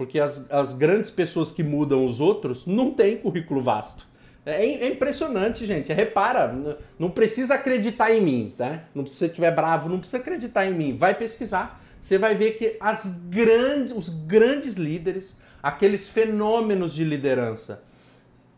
Porque 0.00 0.18
as, 0.18 0.50
as 0.50 0.72
grandes 0.72 1.10
pessoas 1.10 1.50
que 1.50 1.62
mudam 1.62 2.06
os 2.06 2.20
outros 2.20 2.66
não 2.66 2.90
têm 2.90 3.18
currículo 3.18 3.60
vasto. 3.60 4.06
É, 4.46 4.64
é 4.64 4.88
impressionante, 4.88 5.66
gente. 5.66 5.92
Repara, 5.92 6.78
não 6.98 7.10
precisa 7.10 7.56
acreditar 7.56 8.10
em 8.10 8.22
mim, 8.22 8.54
tá? 8.56 8.84
Não 8.94 9.02
precisa 9.02 9.26
estiver 9.26 9.54
bravo, 9.54 9.90
não 9.90 9.98
precisa 9.98 10.16
acreditar 10.16 10.66
em 10.66 10.72
mim. 10.72 10.96
Vai 10.96 11.12
pesquisar. 11.14 11.82
Você 12.00 12.16
vai 12.16 12.34
ver 12.34 12.52
que 12.52 12.78
as 12.80 13.20
grandes, 13.28 13.94
os 13.94 14.08
grandes 14.08 14.76
líderes, 14.76 15.36
aqueles 15.62 16.08
fenômenos 16.08 16.94
de 16.94 17.04
liderança. 17.04 17.84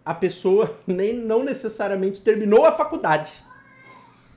A 0.04 0.14
pessoa 0.14 0.72
nem 0.86 1.12
não 1.12 1.42
necessariamente 1.42 2.20
terminou 2.20 2.66
a 2.66 2.70
faculdade. 2.70 3.32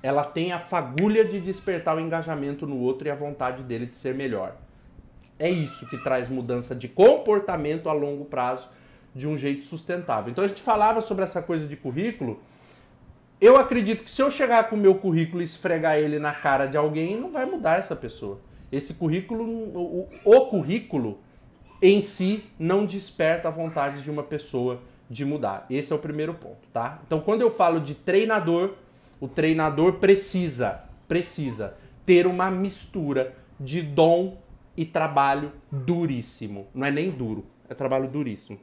Ela 0.02 0.24
tem 0.24 0.52
a 0.52 0.58
fagulha 0.58 1.24
de 1.24 1.39
despertar 1.39 1.96
o 1.98 2.00
engajamento 2.00 2.65
no 2.65 2.80
outro 2.80 3.08
e 3.08 3.12
a 3.12 3.15
vontade 3.15 3.62
dele 3.62 3.86
de 3.86 3.94
ser 3.94 4.15
melhor. 4.15 4.56
É 5.38 5.50
isso 5.50 5.88
que 5.88 5.98
traz 5.98 6.30
mudança 6.30 6.74
de 6.74 6.88
comportamento 6.88 7.89
a 7.89 7.93
longo 7.93 8.26
prazo 8.26 8.67
de 9.13 9.28
um 9.28 9.38
jeito 9.38 9.63
sustentável. 9.63 10.32
Então 10.32 10.43
a 10.43 10.48
gente 10.48 10.62
falava 10.62 11.02
sobre 11.02 11.24
essa 11.24 11.41
coisa 11.41 11.67
de 11.67 11.76
currículo. 11.76 12.39
Eu 13.39 13.58
acredito 13.58 14.04
que 14.04 14.12
se 14.12 14.21
eu 14.21 14.32
chegar 14.32 14.69
com 14.69 14.76
o 14.76 14.80
meu 14.80 14.95
currículo 14.95 15.41
e 15.41 15.45
esfregar 15.45 15.98
ele 15.98 16.19
na 16.19 16.34
cara 16.34 16.65
de 16.65 16.78
alguém, 16.78 17.19
não 17.19 17.32
vai 17.32 17.45
mudar 17.45 17.80
essa 17.80 17.95
pessoa. 17.95 18.39
Esse 18.71 18.93
currículo, 18.95 19.43
o, 19.43 20.10
o 20.24 20.45
currículo 20.48 21.19
em 21.82 22.02
si 22.02 22.45
não 22.58 22.86
desperta 22.86 23.48
a 23.48 23.52
vontade 23.52 24.02
de 24.02 24.10
uma 24.10 24.24
pessoa 24.24 24.82
de 25.10 25.24
mudar. 25.24 25.65
Esse 25.69 25.93
é 25.93 25.95
o 25.95 26.00
primeiro 26.00 26.34
ponto, 26.34 26.67
tá? 26.74 27.02
Então, 27.06 27.19
quando 27.19 27.41
eu 27.41 27.52
falo 27.52 27.80
de 27.80 27.93
treinador, 27.93 28.74
o 29.19 29.28
treinador 29.28 29.93
precisa, 29.93 30.84
precisa 31.08 31.76
ter 32.06 32.26
uma 32.26 32.50
mistura 32.50 33.36
de 33.60 33.82
dom 33.82 34.38
e 34.75 34.85
trabalho 34.85 35.51
duríssimo. 35.71 36.67
Não 36.73 36.85
é 36.85 36.91
nem 36.91 37.09
duro, 37.09 37.45
é 37.69 37.73
trabalho 37.73 38.07
duríssimo. 38.07 38.59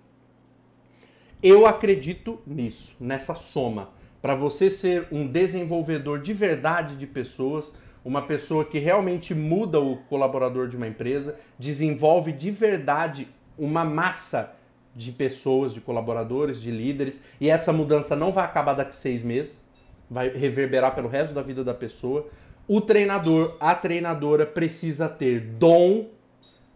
Eu 1.42 1.66
acredito 1.66 2.40
nisso, 2.46 2.94
nessa 3.00 3.34
soma. 3.34 3.90
Para 4.20 4.34
você 4.34 4.70
ser 4.70 5.08
um 5.10 5.26
desenvolvedor 5.26 6.20
de 6.20 6.32
verdade 6.32 6.96
de 6.96 7.06
pessoas, 7.06 7.72
uma 8.04 8.22
pessoa 8.22 8.64
que 8.64 8.78
realmente 8.78 9.34
muda 9.34 9.80
o 9.80 9.96
colaborador 10.04 10.68
de 10.68 10.76
uma 10.76 10.86
empresa, 10.86 11.38
desenvolve 11.58 12.32
de 12.32 12.50
verdade 12.50 13.28
uma 13.58 13.84
massa 13.84 14.56
de 14.94 15.10
pessoas, 15.10 15.72
de 15.72 15.80
colaboradores, 15.80 16.60
de 16.60 16.70
líderes, 16.70 17.22
e 17.40 17.48
essa 17.48 17.72
mudança 17.72 18.14
não 18.14 18.30
vai 18.30 18.44
acabar 18.44 18.74
daqui 18.74 18.94
seis 18.94 19.22
meses, 19.22 19.62
vai 20.10 20.28
reverberar 20.28 20.94
pelo 20.94 21.08
resto 21.08 21.32
da 21.32 21.42
vida 21.42 21.64
da 21.64 21.72
pessoa. 21.72 22.28
O 22.74 22.80
treinador, 22.80 23.54
a 23.60 23.74
treinadora 23.74 24.46
precisa 24.46 25.06
ter 25.06 25.42
dom 25.42 26.08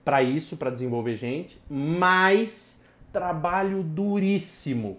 para 0.04 0.22
isso, 0.22 0.54
para 0.58 0.68
desenvolver 0.68 1.16
gente, 1.16 1.58
mas 1.70 2.84
trabalho 3.10 3.82
duríssimo, 3.82 4.98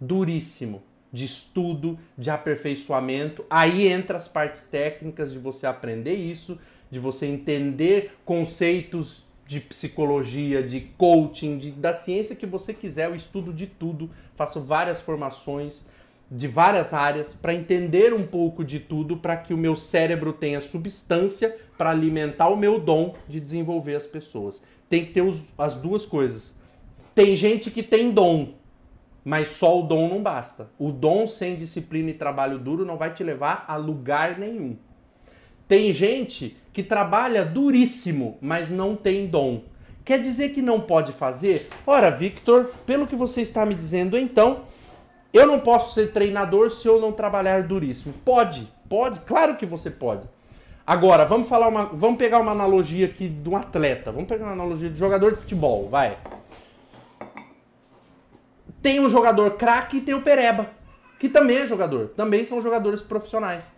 duríssimo 0.00 0.82
de 1.12 1.24
estudo, 1.24 1.96
de 2.18 2.30
aperfeiçoamento. 2.30 3.44
Aí 3.48 3.86
entra 3.86 4.18
as 4.18 4.26
partes 4.26 4.64
técnicas 4.64 5.30
de 5.30 5.38
você 5.38 5.68
aprender 5.68 6.14
isso, 6.14 6.58
de 6.90 6.98
você 6.98 7.26
entender 7.26 8.18
conceitos 8.24 9.24
de 9.46 9.60
psicologia, 9.60 10.64
de 10.64 10.80
coaching, 10.98 11.58
de, 11.58 11.70
da 11.70 11.94
ciência 11.94 12.34
que 12.34 12.44
você 12.44 12.74
quiser, 12.74 13.08
o 13.08 13.14
estudo 13.14 13.52
de 13.52 13.68
tudo. 13.68 14.10
Faço 14.34 14.60
várias 14.60 15.00
formações 15.00 15.86
de 16.30 16.46
várias 16.46 16.92
áreas 16.92 17.32
para 17.32 17.54
entender 17.54 18.12
um 18.12 18.26
pouco 18.26 18.64
de 18.64 18.78
tudo, 18.78 19.16
para 19.16 19.36
que 19.36 19.54
o 19.54 19.58
meu 19.58 19.74
cérebro 19.74 20.32
tenha 20.32 20.60
substância 20.60 21.56
para 21.76 21.90
alimentar 21.90 22.48
o 22.48 22.56
meu 22.56 22.78
dom 22.78 23.14
de 23.26 23.40
desenvolver 23.40 23.96
as 23.96 24.06
pessoas. 24.06 24.62
Tem 24.88 25.04
que 25.04 25.12
ter 25.12 25.22
os, 25.22 25.40
as 25.56 25.76
duas 25.76 26.04
coisas. 26.04 26.54
Tem 27.14 27.34
gente 27.34 27.70
que 27.70 27.82
tem 27.82 28.10
dom, 28.10 28.54
mas 29.24 29.48
só 29.48 29.80
o 29.80 29.82
dom 29.82 30.08
não 30.08 30.22
basta. 30.22 30.70
O 30.78 30.90
dom 30.90 31.26
sem 31.26 31.56
disciplina 31.56 32.10
e 32.10 32.14
trabalho 32.14 32.58
duro 32.58 32.84
não 32.84 32.96
vai 32.96 33.12
te 33.12 33.24
levar 33.24 33.64
a 33.66 33.76
lugar 33.76 34.38
nenhum. 34.38 34.76
Tem 35.66 35.92
gente 35.92 36.56
que 36.72 36.82
trabalha 36.82 37.44
duríssimo, 37.44 38.38
mas 38.40 38.70
não 38.70 38.94
tem 38.94 39.26
dom. 39.26 39.64
Quer 40.04 40.20
dizer 40.20 40.50
que 40.50 40.62
não 40.62 40.80
pode 40.80 41.12
fazer? 41.12 41.68
Ora, 41.86 42.10
Victor, 42.10 42.70
pelo 42.86 43.06
que 43.06 43.14
você 43.14 43.42
está 43.42 43.66
me 43.66 43.74
dizendo, 43.74 44.16
então, 44.16 44.62
eu 45.32 45.46
não 45.46 45.60
posso 45.60 45.94
ser 45.94 46.12
treinador 46.12 46.70
se 46.70 46.86
eu 46.86 47.00
não 47.00 47.12
trabalhar 47.12 47.62
duríssimo. 47.62 48.14
Pode, 48.24 48.66
pode, 48.88 49.20
claro 49.20 49.56
que 49.56 49.66
você 49.66 49.90
pode. 49.90 50.22
Agora, 50.86 51.26
vamos 51.26 51.48
falar 51.48 51.68
uma, 51.68 51.84
vamos 51.84 52.16
pegar 52.16 52.38
uma 52.38 52.52
analogia 52.52 53.06
aqui 53.06 53.28
de 53.28 53.48
um 53.48 53.56
atleta. 53.56 54.10
Vamos 54.10 54.26
pegar 54.26 54.46
uma 54.46 54.52
analogia 54.52 54.88
de 54.88 54.98
jogador 54.98 55.32
de 55.32 55.38
futebol, 55.38 55.88
vai. 55.88 56.18
Tem 58.80 58.98
um 58.98 59.08
jogador 59.08 59.50
craque 59.52 59.98
e 59.98 60.00
tem 60.00 60.14
o 60.14 60.22
Pereba. 60.22 60.70
que 61.18 61.28
também 61.28 61.58
é 61.58 61.66
jogador, 61.66 62.08
também 62.16 62.44
são 62.44 62.62
jogadores 62.62 63.02
profissionais. 63.02 63.70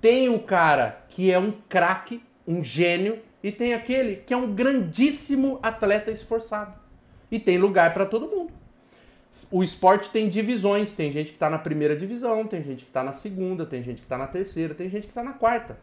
Tem 0.00 0.28
o 0.28 0.38
cara 0.38 1.04
que 1.08 1.32
é 1.32 1.38
um 1.38 1.52
craque, 1.68 2.22
um 2.46 2.62
gênio, 2.62 3.18
e 3.42 3.50
tem 3.50 3.74
aquele 3.74 4.16
que 4.16 4.34
é 4.34 4.36
um 4.36 4.54
grandíssimo 4.54 5.58
atleta 5.62 6.10
esforçado. 6.10 6.74
E 7.30 7.38
tem 7.38 7.58
lugar 7.58 7.94
para 7.94 8.04
todo 8.04 8.28
mundo. 8.28 8.52
O 9.50 9.64
esporte 9.64 10.10
tem 10.10 10.28
divisões, 10.28 10.94
tem 10.94 11.10
gente 11.10 11.30
que 11.30 11.36
está 11.36 11.50
na 11.50 11.58
primeira 11.58 11.96
divisão, 11.96 12.46
tem 12.46 12.62
gente 12.62 12.84
que 12.84 12.90
está 12.90 13.02
na 13.02 13.12
segunda, 13.12 13.66
tem 13.66 13.82
gente 13.82 13.96
que 13.96 14.06
está 14.06 14.16
na 14.16 14.28
terceira, 14.28 14.74
tem 14.74 14.88
gente 14.88 15.02
que 15.02 15.10
está 15.10 15.24
na 15.24 15.32
quarta. 15.32 15.78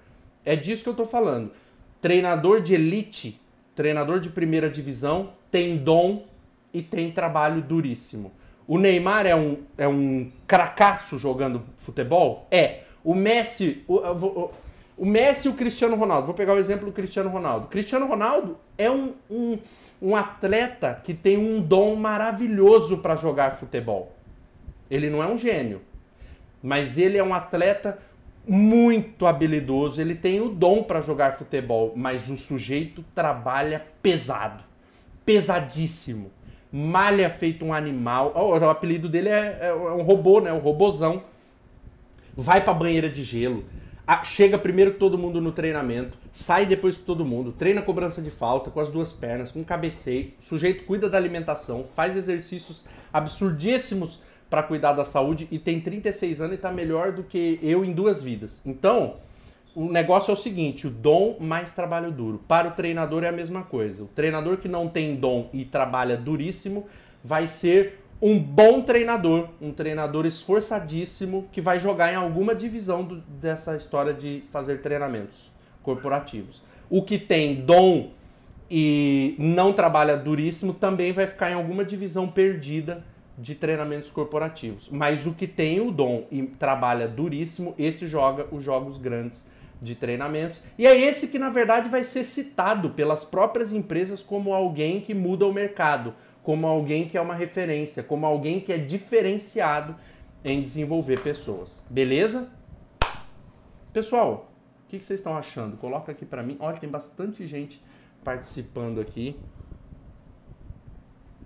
É 0.45 0.56
disso 0.56 0.84
que 0.84 0.89
eu 0.89 0.93
estou 0.93 1.06
falando. 1.06 1.51
Treinador 1.99 2.62
de 2.62 2.73
elite, 2.73 3.41
treinador 3.75 4.21
de 4.21 4.30
primeira 4.30 4.69
divisão, 4.69 5.34
tem 5.51 5.75
dom 5.75 6.25
e 6.73 6.82
tem 6.82 7.12
trabalho 7.12 7.62
duríssimo. 7.62 8.32
O 8.65 8.77
Neymar 8.77 9.25
é 9.25 9.36
um, 9.36 9.58
é 9.77 9.88
um 9.88 10.32
cracaço 10.45 11.17
jogando 11.17 11.63
futebol? 11.77 12.47
É. 12.49 12.82
O 13.03 13.13
Messi. 13.13 13.84
O, 13.88 13.95
o, 13.95 14.43
o 14.45 14.51
Messi 15.06 15.48
e 15.48 15.52
o 15.52 15.54
Cristiano 15.54 15.96
Ronaldo. 15.96 16.28
Vou 16.28 16.36
pegar 16.36 16.54
o 16.54 16.60
exemplo 16.60 16.86
do 16.86 16.92
Cristiano 16.92 17.30
Ronaldo. 17.30 17.68
Cristiano 17.68 18.08
Ronaldo 18.08 18.58
é 18.78 18.90
um, 18.90 19.14
um, 19.30 19.58
um 20.02 20.16
atleta 20.16 21.00
que 21.04 21.14
tem 21.14 21.38
um 21.38 21.62
dom 21.62 21.96
maravilhoso 21.96 22.98
para 22.98 23.16
jogar 23.16 23.52
futebol. 23.52 24.16
Ele 24.90 25.10
não 25.10 25.22
é 25.22 25.28
um 25.28 25.38
gênio, 25.38 25.82
mas 26.64 26.98
ele 26.98 27.18
é 27.18 27.24
um 27.24 27.34
atleta 27.34 28.00
muito 28.48 29.28
habilidoso. 29.28 30.02
Ele 30.02 30.16
tem 30.16 30.42
o 30.42 30.50
dom 30.50 30.82
para 30.82 31.02
jogar 31.02 31.38
futebol, 31.38 31.94
mas 31.96 32.30
o 32.30 32.38
sujeito 32.38 33.04
trabalha 33.14 33.86
pesado, 34.02 34.64
pesadíssimo 35.26 36.32
malha 36.72 37.30
feito 37.30 37.66
um 37.66 37.74
animal. 37.74 38.34
O 38.36 38.70
apelido 38.70 39.10
dele 39.10 39.30
é, 39.30 39.60
é, 39.62 39.74
um 39.74 40.04
robô, 40.04 40.40
né? 40.40 40.52
Um 40.52 40.60
robozão. 40.60 41.24
Vai 42.36 42.64
pra 42.64 42.74
banheira 42.74 43.10
de 43.10 43.24
gelo. 43.24 43.66
Chega 44.24 44.58
primeiro 44.58 44.93
que 44.93 45.00
todo 45.00 45.17
mundo 45.17 45.41
no 45.41 45.52
treinamento, 45.52 46.17
sai 46.32 46.65
depois 46.65 46.96
que 46.96 47.04
todo 47.04 47.26
mundo, 47.26 47.52
treina 47.52 47.82
cobrança 47.82 48.22
de 48.22 48.32
falta 48.32 48.72
com 48.72 48.80
as 48.80 48.89
duas 48.89 49.12
pernas, 49.12 49.52
com 49.52 49.63
cabeceio, 49.63 50.32
o 50.41 50.46
sujeito 50.46 50.86
cuida 50.86 51.10
da 51.10 51.17
alimentação, 51.17 51.84
faz 51.84 52.15
exercícios 52.15 52.86
absurdíssimos 53.12 54.22
para 54.50 54.63
cuidar 54.63 54.93
da 54.93 55.04
saúde 55.04 55.48
e 55.52 55.60
tem 55.60 55.80
36 55.82 56.39
anos 56.39 56.56
e 56.56 56.58
tá 56.58 56.72
melhor 56.72 57.12
do 57.12 57.24
que 57.24 57.60
eu 57.62 57.84
em 57.84 57.91
duas 57.91 58.22
vidas. 58.22 58.62
Então, 58.65 59.15
o 59.76 59.91
negócio 59.91 60.32
é 60.32 60.34
o 60.34 60.38
seguinte: 60.38 60.88
o 60.88 60.89
dom 60.89 61.38
mais 61.39 61.74
trabalho 61.74 62.12
duro. 62.12 62.41
Para 62.48 62.70
o 62.70 62.72
treinador 62.72 63.24
é 63.24 63.28
a 63.28 63.32
mesma 63.32 63.63
coisa. 63.63 64.04
O 64.04 64.08
treinador 64.08 64.58
que 64.58 64.67
não 64.67 64.88
tem 64.88 65.15
dom 65.15 65.50
e 65.54 65.65
trabalha 65.65 66.17
duríssimo 66.17 66.88
vai 67.24 67.48
ser 67.48 68.00
um 68.21 68.39
bom 68.39 68.82
treinador, 68.82 69.49
um 69.62 69.71
treinador 69.71 70.25
esforçadíssimo 70.25 71.47
que 71.51 71.62
vai 71.62 71.80
jogar 71.80 72.12
em 72.12 72.15
alguma 72.15 72.56
divisão 72.56 73.03
do, 73.03 73.17
dessa 73.21 73.75
história 73.75 74.13
de 74.13 74.43
fazer 74.51 74.82
treinamentos 74.82 75.51
corporativos. 75.84 76.63
O 76.89 77.03
que 77.03 77.17
tem 77.17 77.56
dom 77.56 78.12
e 78.69 79.36
não 79.38 79.71
trabalha 79.71 80.17
duríssimo 80.17 80.73
também 80.73 81.12
vai 81.13 81.27
ficar 81.27 81.51
em 81.51 81.53
alguma 81.53 81.86
divisão 81.86 82.27
perdida 82.27 83.03
de 83.38 83.53
treinamentos 83.53 84.10
corporativos. 84.10 84.89
Mas 84.91 85.25
o 85.27 85.34
que 85.34 85.47
tem 85.47 85.80
o 85.80 85.91
dom 85.91 86.25
e 86.32 86.41
trabalha 86.43 87.08
duríssimo, 87.08 87.75
esse 87.77 88.08
joga 88.08 88.47
os 88.51 88.63
jogos 88.63 88.97
grandes 88.97 89.45
de 89.82 89.95
treinamentos. 89.95 90.62
E 90.77 90.88
é 90.88 90.97
esse 90.97 91.27
que, 91.27 91.38
na 91.38 91.49
verdade, 91.49 91.88
vai 91.88 92.03
ser 92.03 92.23
citado 92.23 92.89
pelas 92.91 93.23
próprias 93.23 93.71
empresas 93.71 94.23
como 94.23 94.53
alguém 94.53 94.99
que 94.99 95.13
muda 95.13 95.45
o 95.45 95.53
mercado, 95.53 96.15
como 96.48 96.66
alguém 96.66 97.10
que 97.10 97.18
é 97.18 97.22
uma 97.22 97.34
referência, 97.34 98.02
como 98.02 98.26
alguém 98.26 98.62
que 98.62 98.72
é 98.72 98.78
diferenciado 98.78 99.94
em 100.46 100.62
desenvolver 100.62 101.20
pessoas. 101.20 101.84
Beleza? 101.90 102.50
Pessoal, 103.92 104.50
o 104.86 104.88
que 104.88 104.98
vocês 104.98 105.20
estão 105.20 105.36
achando? 105.36 105.76
Coloca 105.76 106.10
aqui 106.10 106.26
para 106.26 106.42
mim. 106.42 106.56
Olha, 106.62 106.78
tem 106.78 106.90
bastante 106.90 107.46
gente 107.46 107.84
participando 108.24 109.02
aqui. 109.02 109.38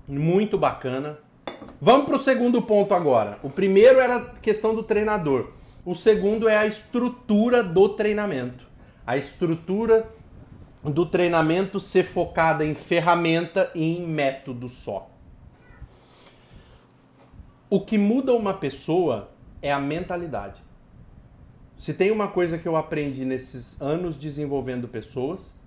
Muito 0.08 0.56
bacana. 0.56 1.18
Vamos 1.82 2.06
para 2.06 2.18
o 2.18 2.20
segundo 2.20 2.62
ponto 2.62 2.94
agora. 2.94 3.40
O 3.42 3.50
primeiro 3.50 4.00
era 4.00 4.18
a 4.18 4.26
questão 4.36 4.76
do 4.76 4.84
treinador. 4.84 5.50
O 5.84 5.96
segundo 5.96 6.48
é 6.48 6.58
a 6.58 6.68
estrutura 6.68 7.64
do 7.64 7.90
treinamento. 7.90 8.68
A 9.04 9.18
estrutura 9.18 10.08
do 10.84 11.06
treinamento 11.06 11.80
ser 11.80 12.04
focada 12.04 12.66
em 12.66 12.74
ferramenta 12.74 13.72
e 13.76 13.98
em 13.98 14.08
método 14.08 14.68
só. 14.68 15.10
O 17.70 17.82
que 17.82 17.98
muda 17.98 18.34
uma 18.34 18.54
pessoa 18.54 19.32
é 19.62 19.72
a 19.72 19.80
mentalidade. 19.80 20.62
Se 21.78 21.94
tem 21.94 22.12
uma 22.12 22.28
coisa 22.28 22.58
que 22.58 22.68
eu 22.68 22.76
aprendi 22.76 23.26
nesses 23.26 23.82
anos 23.82 24.16
desenvolvendo 24.16 24.88
pessoas, 24.88 25.60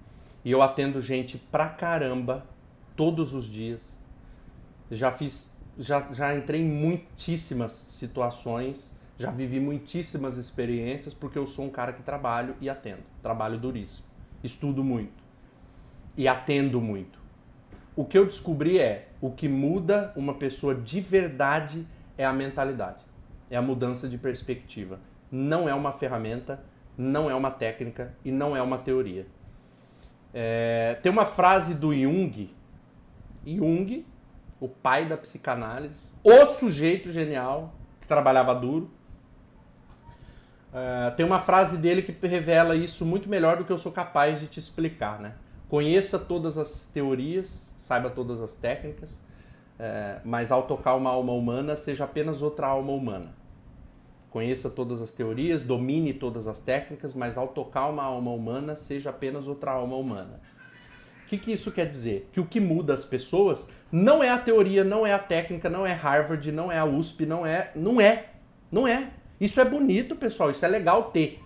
e 0.45 0.51
eu 0.51 0.63
atendo 0.63 1.01
gente 1.01 1.39
pra 1.39 1.69
caramba 1.69 2.45
todos 2.95 3.33
os 3.33 3.47
dias, 3.47 3.99
já 4.91 5.11
fiz, 5.11 5.57
já, 5.79 6.13
já 6.13 6.37
entrei 6.37 6.61
em 6.61 6.69
muitíssimas 6.69 7.73
situações 7.73 8.95
já 9.19 9.31
vivi 9.31 9.61
muitíssimas 9.61 10.37
experiências 10.37 11.15
porque 11.15 11.39
eu 11.39 11.47
sou 11.47 11.67
um 11.67 11.71
cara 11.71 11.93
que 11.93 12.03
trabalho 12.03 12.57
e 12.61 12.69
atendo. 12.69 13.03
Trabalho 13.23 13.59
duríssimo. 13.59 14.05
Estudo 14.45 14.85
muito. 14.85 15.25
E 16.17 16.29
atendo 16.29 16.81
muito. 16.81 17.19
O 17.97 18.05
que 18.05 18.19
eu 18.19 18.27
descobri 18.27 18.79
é 18.79 19.09
o 19.21 19.31
que 19.31 19.49
muda 19.49 20.13
uma 20.15 20.35
pessoa 20.35 20.75
de 20.75 21.01
verdade 21.01 21.87
é 22.19 22.27
a 22.27 22.33
mentalidade. 22.33 23.05
É 23.51 23.57
a 23.57 23.63
mudança 23.63 24.07
de 24.07 24.19
perspectiva. 24.19 25.01
Não 25.33 25.69
é 25.69 25.75
uma 25.75 25.93
ferramenta, 25.93 26.63
não 26.97 27.31
é 27.31 27.35
uma 27.35 27.51
técnica 27.51 28.15
e 28.25 28.31
não 28.31 28.55
é 28.55 28.61
uma 28.61 28.79
teoria. 28.79 29.27
É, 30.33 30.99
tem 31.03 31.11
uma 31.11 31.25
frase 31.25 31.75
do 31.75 31.95
Jung, 31.95 32.51
Jung, 33.47 34.05
o 34.61 34.69
pai 34.69 35.07
da 35.07 35.17
psicanálise, 35.17 36.09
o 36.23 36.47
sujeito 36.47 37.11
genial 37.11 37.75
que 38.01 38.07
trabalhava 38.07 38.55
duro, 38.55 38.91
Uh, 40.75 41.15
tem 41.15 41.25
uma 41.25 41.39
frase 41.39 41.79
dele 41.79 42.03
que 42.03 42.27
revela 42.27 42.75
isso 42.75 43.07
muito 43.07 43.29
melhor 43.29 43.57
do 43.57 43.65
que 43.65 43.71
eu 43.71 43.79
sou 43.79 43.93
capaz 43.93 44.41
de 44.41 44.49
te 44.49 44.59
explicar, 44.59 45.21
né? 45.21 45.35
Conheça 45.69 46.19
todas 46.19 46.59
as 46.59 46.87
teorias, 46.87 47.73
saiba 47.79 48.11
todas 48.11 48.41
as 48.41 48.55
técnicas, 48.55 49.13
uh, 49.13 50.21
mas 50.25 50.51
ao 50.51 50.65
tocar 50.65 50.97
uma 50.97 51.11
alma 51.11 51.33
humana, 51.33 51.77
seja 51.77 52.03
apenas 52.03 52.43
outra 52.43 52.67
alma 52.67 52.91
humana. 52.91 53.33
Conheça 54.31 54.69
todas 54.69 55.01
as 55.01 55.13
teorias, 55.13 55.63
domine 55.63 56.13
todas 56.13 56.49
as 56.49 56.59
técnicas, 56.59 57.15
mas 57.15 57.39
ao 57.39 57.47
tocar 57.47 57.87
uma 57.87 58.03
alma 58.03 58.33
humana, 58.33 58.75
seja 58.75 59.11
apenas 59.11 59.47
outra 59.47 59.71
alma 59.71 59.95
humana. 59.95 60.41
O 61.25 61.29
que, 61.29 61.39
que 61.39 61.53
isso 61.53 61.71
quer 61.71 61.87
dizer? 61.87 62.29
Que 62.33 62.41
o 62.41 62.47
que 62.47 62.59
muda 62.59 62.95
as 62.95 63.05
pessoas 63.05 63.71
não 63.93 64.25
é 64.25 64.31
a 64.31 64.39
teoria, 64.39 64.83
não 64.83 65.07
é 65.07 65.13
a 65.13 65.21
técnica, 65.21 65.71
não 65.71 65.87
é 65.87 65.93
Harvard, 65.93 66.51
não 66.51 66.73
é 66.73 66.79
a 66.81 66.85
USP, 66.85 67.25
não 67.25 67.47
é. 67.47 67.71
Não 67.77 68.01
é. 68.01 68.31
Não 68.73 68.89
é. 68.89 69.11
Isso 69.45 69.61
é 69.61 69.65
bonito, 69.65 70.17
pessoal. 70.17 70.51
Isso 70.51 70.65
é 70.65 70.69
legal 70.69 71.11
ter. 71.11 71.39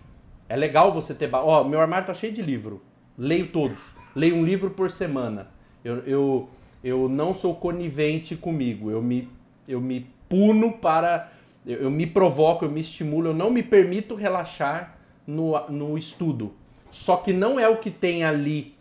É 0.48 0.54
legal 0.54 0.92
você 0.92 1.12
ter. 1.12 1.28
Ó, 1.34 1.64
meu 1.64 1.80
armário 1.80 2.06
tá 2.06 2.14
cheio 2.14 2.32
de 2.32 2.40
livro. 2.40 2.80
Leio 3.18 3.48
todos. 3.48 3.92
Leio 4.14 4.37
um 4.37 4.44
livro 4.44 4.70
por 4.70 4.88
semana. 4.88 5.48
Eu, 5.84 5.96
eu, 6.06 6.48
eu 6.84 7.08
não 7.08 7.34
sou 7.34 7.56
conivente 7.56 8.37
comigo. 8.37 8.88
Eu 8.88 9.02
me, 9.02 9.28
eu 9.66 9.80
me 9.80 10.06
puno 10.28 10.78
para. 10.78 11.32
Eu, 11.66 11.78
eu 11.78 11.90
me 11.90 12.06
provoco, 12.06 12.64
eu 12.64 12.70
me 12.70 12.82
estimulo. 12.82 13.30
Eu 13.30 13.34
não 13.34 13.50
me 13.50 13.64
permito 13.64 14.14
relaxar 14.14 14.96
no, 15.26 15.58
no 15.68 15.98
estudo. 15.98 16.54
Só 16.92 17.16
que 17.16 17.32
não 17.32 17.58
é 17.58 17.68
o 17.68 17.78
que 17.78 17.90
tem 17.90 18.22
ali 18.22 18.77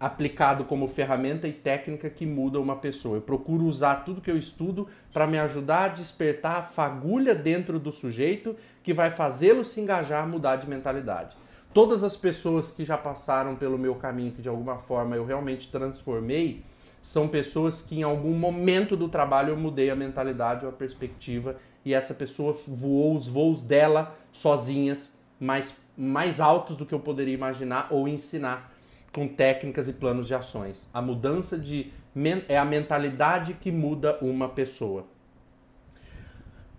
aplicado 0.00 0.64
como 0.64 0.88
ferramenta 0.88 1.46
e 1.46 1.52
técnica 1.52 2.08
que 2.08 2.24
muda 2.24 2.58
uma 2.58 2.74
pessoa. 2.74 3.18
Eu 3.18 3.20
procuro 3.20 3.66
usar 3.66 3.96
tudo 3.96 4.22
que 4.22 4.30
eu 4.30 4.38
estudo 4.38 4.88
para 5.12 5.26
me 5.26 5.38
ajudar 5.38 5.84
a 5.84 5.88
despertar 5.88 6.56
a 6.56 6.62
fagulha 6.62 7.34
dentro 7.34 7.78
do 7.78 7.92
sujeito 7.92 8.56
que 8.82 8.94
vai 8.94 9.10
fazê-lo 9.10 9.62
se 9.62 9.78
engajar, 9.78 10.26
mudar 10.26 10.56
de 10.56 10.66
mentalidade. 10.66 11.36
Todas 11.74 12.02
as 12.02 12.16
pessoas 12.16 12.70
que 12.70 12.82
já 12.82 12.96
passaram 12.96 13.54
pelo 13.54 13.76
meu 13.76 13.94
caminho, 13.94 14.32
que 14.32 14.40
de 14.40 14.48
alguma 14.48 14.78
forma 14.78 15.14
eu 15.14 15.26
realmente 15.26 15.68
transformei, 15.70 16.64
são 17.02 17.28
pessoas 17.28 17.82
que 17.82 18.00
em 18.00 18.02
algum 18.02 18.32
momento 18.32 18.96
do 18.96 19.08
trabalho 19.08 19.50
eu 19.50 19.56
mudei 19.56 19.90
a 19.90 19.96
mentalidade 19.96 20.64
ou 20.64 20.70
a 20.70 20.74
perspectiva 20.74 21.56
e 21.84 21.92
essa 21.92 22.14
pessoa 22.14 22.56
voou 22.66 23.16
os 23.16 23.28
voos 23.28 23.62
dela 23.62 24.16
sozinhas, 24.32 25.18
mais, 25.38 25.76
mais 25.96 26.40
altos 26.40 26.76
do 26.76 26.86
que 26.86 26.94
eu 26.94 27.00
poderia 27.00 27.34
imaginar 27.34 27.88
ou 27.90 28.08
ensinar 28.08 28.72
com 29.12 29.26
técnicas 29.26 29.88
e 29.88 29.92
planos 29.92 30.26
de 30.26 30.34
ações. 30.34 30.88
A 30.92 31.02
mudança 31.02 31.58
de 31.58 31.92
é 32.48 32.58
a 32.58 32.64
mentalidade 32.64 33.54
que 33.54 33.70
muda 33.70 34.18
uma 34.20 34.48
pessoa. 34.48 35.06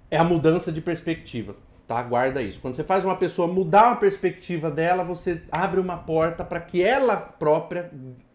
É 0.10 0.18
a 0.18 0.24
mudança 0.24 0.72
de 0.72 0.82
perspectiva, 0.82 1.56
tá? 1.88 2.02
Guarda 2.04 2.42
isso. 2.42 2.60
Quando 2.60 2.76
você 2.76 2.84
faz 2.84 3.06
uma 3.06 3.16
pessoa 3.16 3.48
mudar 3.48 3.92
a 3.92 3.96
perspectiva 3.96 4.70
dela, 4.70 5.04
você 5.04 5.42
abre 5.52 5.80
uma 5.80 5.98
porta 5.98 6.44
para 6.44 6.60
que 6.60 6.82
ela 6.84 7.16
própria 7.16 7.90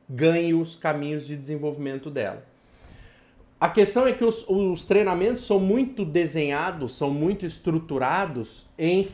ganhe 0.08 0.54
os 0.54 0.76
caminhos 0.76 1.26
de 1.26 1.36
desenvolvimento 1.36 2.10
dela. 2.10 2.44
A 3.58 3.68
questão 3.70 4.06
é 4.06 4.12
que 4.12 4.24
os, 4.24 4.46
os, 4.48 4.84
treinamentos 4.84 5.46
são 5.46 5.58
muito 5.58 6.04
desenhados, 6.04 6.94
são 6.94 7.10
muito 7.10 7.46
estruturados 7.46 8.66
em 8.78 9.06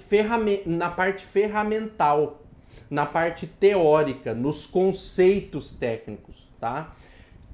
na 0.66 0.90
parte 0.90 1.24
ferramental, 1.24 2.41
na 2.90 3.06
parte 3.06 3.46
teórica, 3.46 4.34
nos 4.34 4.66
conceitos 4.66 5.72
técnicos, 5.72 6.48
tá? 6.60 6.92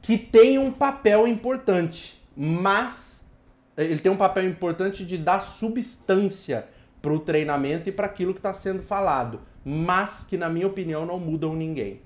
Que 0.02 0.18
tem 0.18 0.58
um 0.58 0.70
papel 0.70 1.26
importante, 1.26 2.22
mas 2.36 3.30
ele 3.76 4.00
tem 4.00 4.10
um 4.10 4.16
papel 4.16 4.48
importante 4.48 5.04
de 5.06 5.16
dar 5.16 5.40
substância 5.40 6.66
para 7.00 7.12
o 7.12 7.20
treinamento 7.20 7.88
e 7.88 7.92
para 7.92 8.06
aquilo 8.06 8.32
que 8.32 8.40
está 8.40 8.52
sendo 8.52 8.82
falado, 8.82 9.40
mas 9.64 10.26
que 10.28 10.36
na 10.36 10.48
minha 10.48 10.66
opinião 10.66 11.06
não 11.06 11.18
mudam 11.18 11.54
ninguém. 11.54 12.00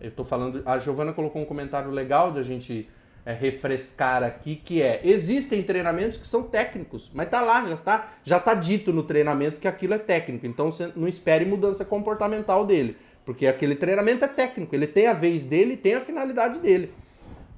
Eu 0.00 0.08
estou 0.08 0.24
falando, 0.24 0.62
a 0.64 0.78
Giovana 0.78 1.12
colocou 1.12 1.42
um 1.42 1.44
comentário 1.44 1.90
legal 1.90 2.32
de 2.32 2.38
a 2.38 2.42
gente 2.42 2.88
é, 3.26 3.32
refrescar 3.32 4.22
aqui, 4.22 4.56
que 4.56 4.82
é, 4.82 5.00
existem 5.02 5.62
treinamentos 5.62 6.18
que 6.18 6.26
são 6.26 6.42
técnicos, 6.42 7.10
mas 7.14 7.28
tá 7.28 7.40
lá, 7.40 7.66
já 7.66 7.76
tá, 7.76 8.08
já 8.22 8.40
tá 8.40 8.54
dito 8.54 8.92
no 8.92 9.02
treinamento 9.02 9.60
que 9.60 9.68
aquilo 9.68 9.94
é 9.94 9.98
técnico, 9.98 10.46
então 10.46 10.70
você 10.70 10.92
não 10.94 11.08
espere 11.08 11.44
mudança 11.44 11.84
comportamental 11.84 12.66
dele, 12.66 12.96
porque 13.24 13.46
aquele 13.46 13.74
treinamento 13.74 14.24
é 14.24 14.28
técnico, 14.28 14.74
ele 14.74 14.86
tem 14.86 15.06
a 15.06 15.14
vez 15.14 15.46
dele, 15.46 15.76
tem 15.76 15.94
a 15.94 16.00
finalidade 16.00 16.58
dele. 16.58 16.92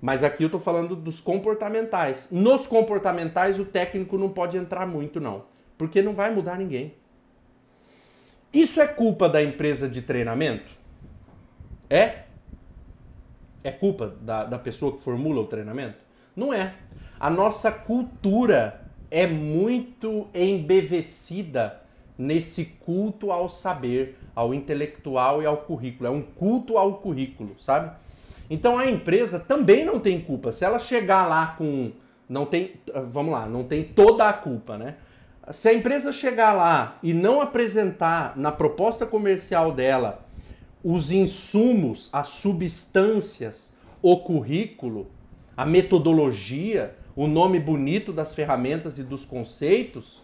Mas 0.01 0.23
aqui 0.23 0.45
eu 0.45 0.51
tô 0.51 0.59
falando 0.59 0.95
dos 0.95 1.21
comportamentais. 1.21 2.29
Nos 2.31 2.67
comportamentais 2.67 3.59
o 3.59 3.65
técnico 3.65 4.19
não 4.19 4.29
pode 4.29 4.57
entrar 4.57 4.87
muito 4.87 5.19
não, 5.21 5.47
porque 5.77 6.03
não 6.03 6.15
vai 6.15 6.33
mudar 6.33 6.59
ninguém. 6.59 6.95
Isso 8.53 8.81
é 8.81 8.87
culpa 8.87 9.29
da 9.29 9.43
empresa 9.43 9.89
de 9.89 10.03
treinamento? 10.03 10.71
É? 11.91 12.26
É 13.67 13.73
culpa 13.73 14.15
da, 14.21 14.45
da 14.45 14.61
pessoa 14.61 14.93
que 14.93 15.01
formula 15.01 15.41
o 15.41 15.47
treinamento? 15.47 15.97
Não 16.37 16.55
é. 16.55 16.75
A 17.19 17.29
nossa 17.29 17.73
cultura 17.73 18.81
é 19.11 19.27
muito 19.27 20.29
embevecida 20.33 21.81
nesse 22.17 22.65
culto 22.65 23.33
ao 23.33 23.51
saber, 23.51 24.21
ao 24.37 24.55
intelectual 24.55 25.43
e 25.43 25.47
ao 25.47 25.57
currículo. 25.57 26.07
É 26.07 26.11
um 26.13 26.23
culto 26.23 26.79
ao 26.79 26.99
currículo, 26.99 27.57
sabe? 27.59 27.91
Então 28.49 28.79
a 28.79 28.89
empresa 28.89 29.41
também 29.41 29.85
não 29.85 29.99
tem 29.99 30.21
culpa. 30.21 30.53
Se 30.53 30.65
ela 30.65 30.79
chegar 30.79 31.27
lá 31.27 31.57
com. 31.59 31.91
Não 32.29 32.47
tem. 32.47 32.75
Vamos 33.09 33.33
lá, 33.33 33.47
não 33.47 33.65
tem 33.65 33.83
toda 33.83 34.29
a 34.29 34.33
culpa, 34.33 34.79
né? 34.79 34.95
Se 35.51 35.71
a 35.71 35.75
empresa 35.75 36.13
chegar 36.13 36.53
lá 36.53 36.99
e 37.03 37.13
não 37.13 37.41
apresentar 37.41 38.37
na 38.37 38.53
proposta 38.53 39.05
comercial 39.05 39.73
dela 39.73 40.25
os 40.83 41.11
insumos, 41.11 42.09
as 42.13 42.29
substâncias, 42.29 43.73
o 44.03 44.19
currículo, 44.19 45.09
a 45.57 45.65
metodologia, 45.67 46.95
o 47.15 47.27
nome 47.27 47.59
bonito 47.59 48.13
das 48.13 48.35
ferramentas 48.35 48.99
e 48.99 49.03
dos 49.03 49.25
conceitos, 49.25 50.23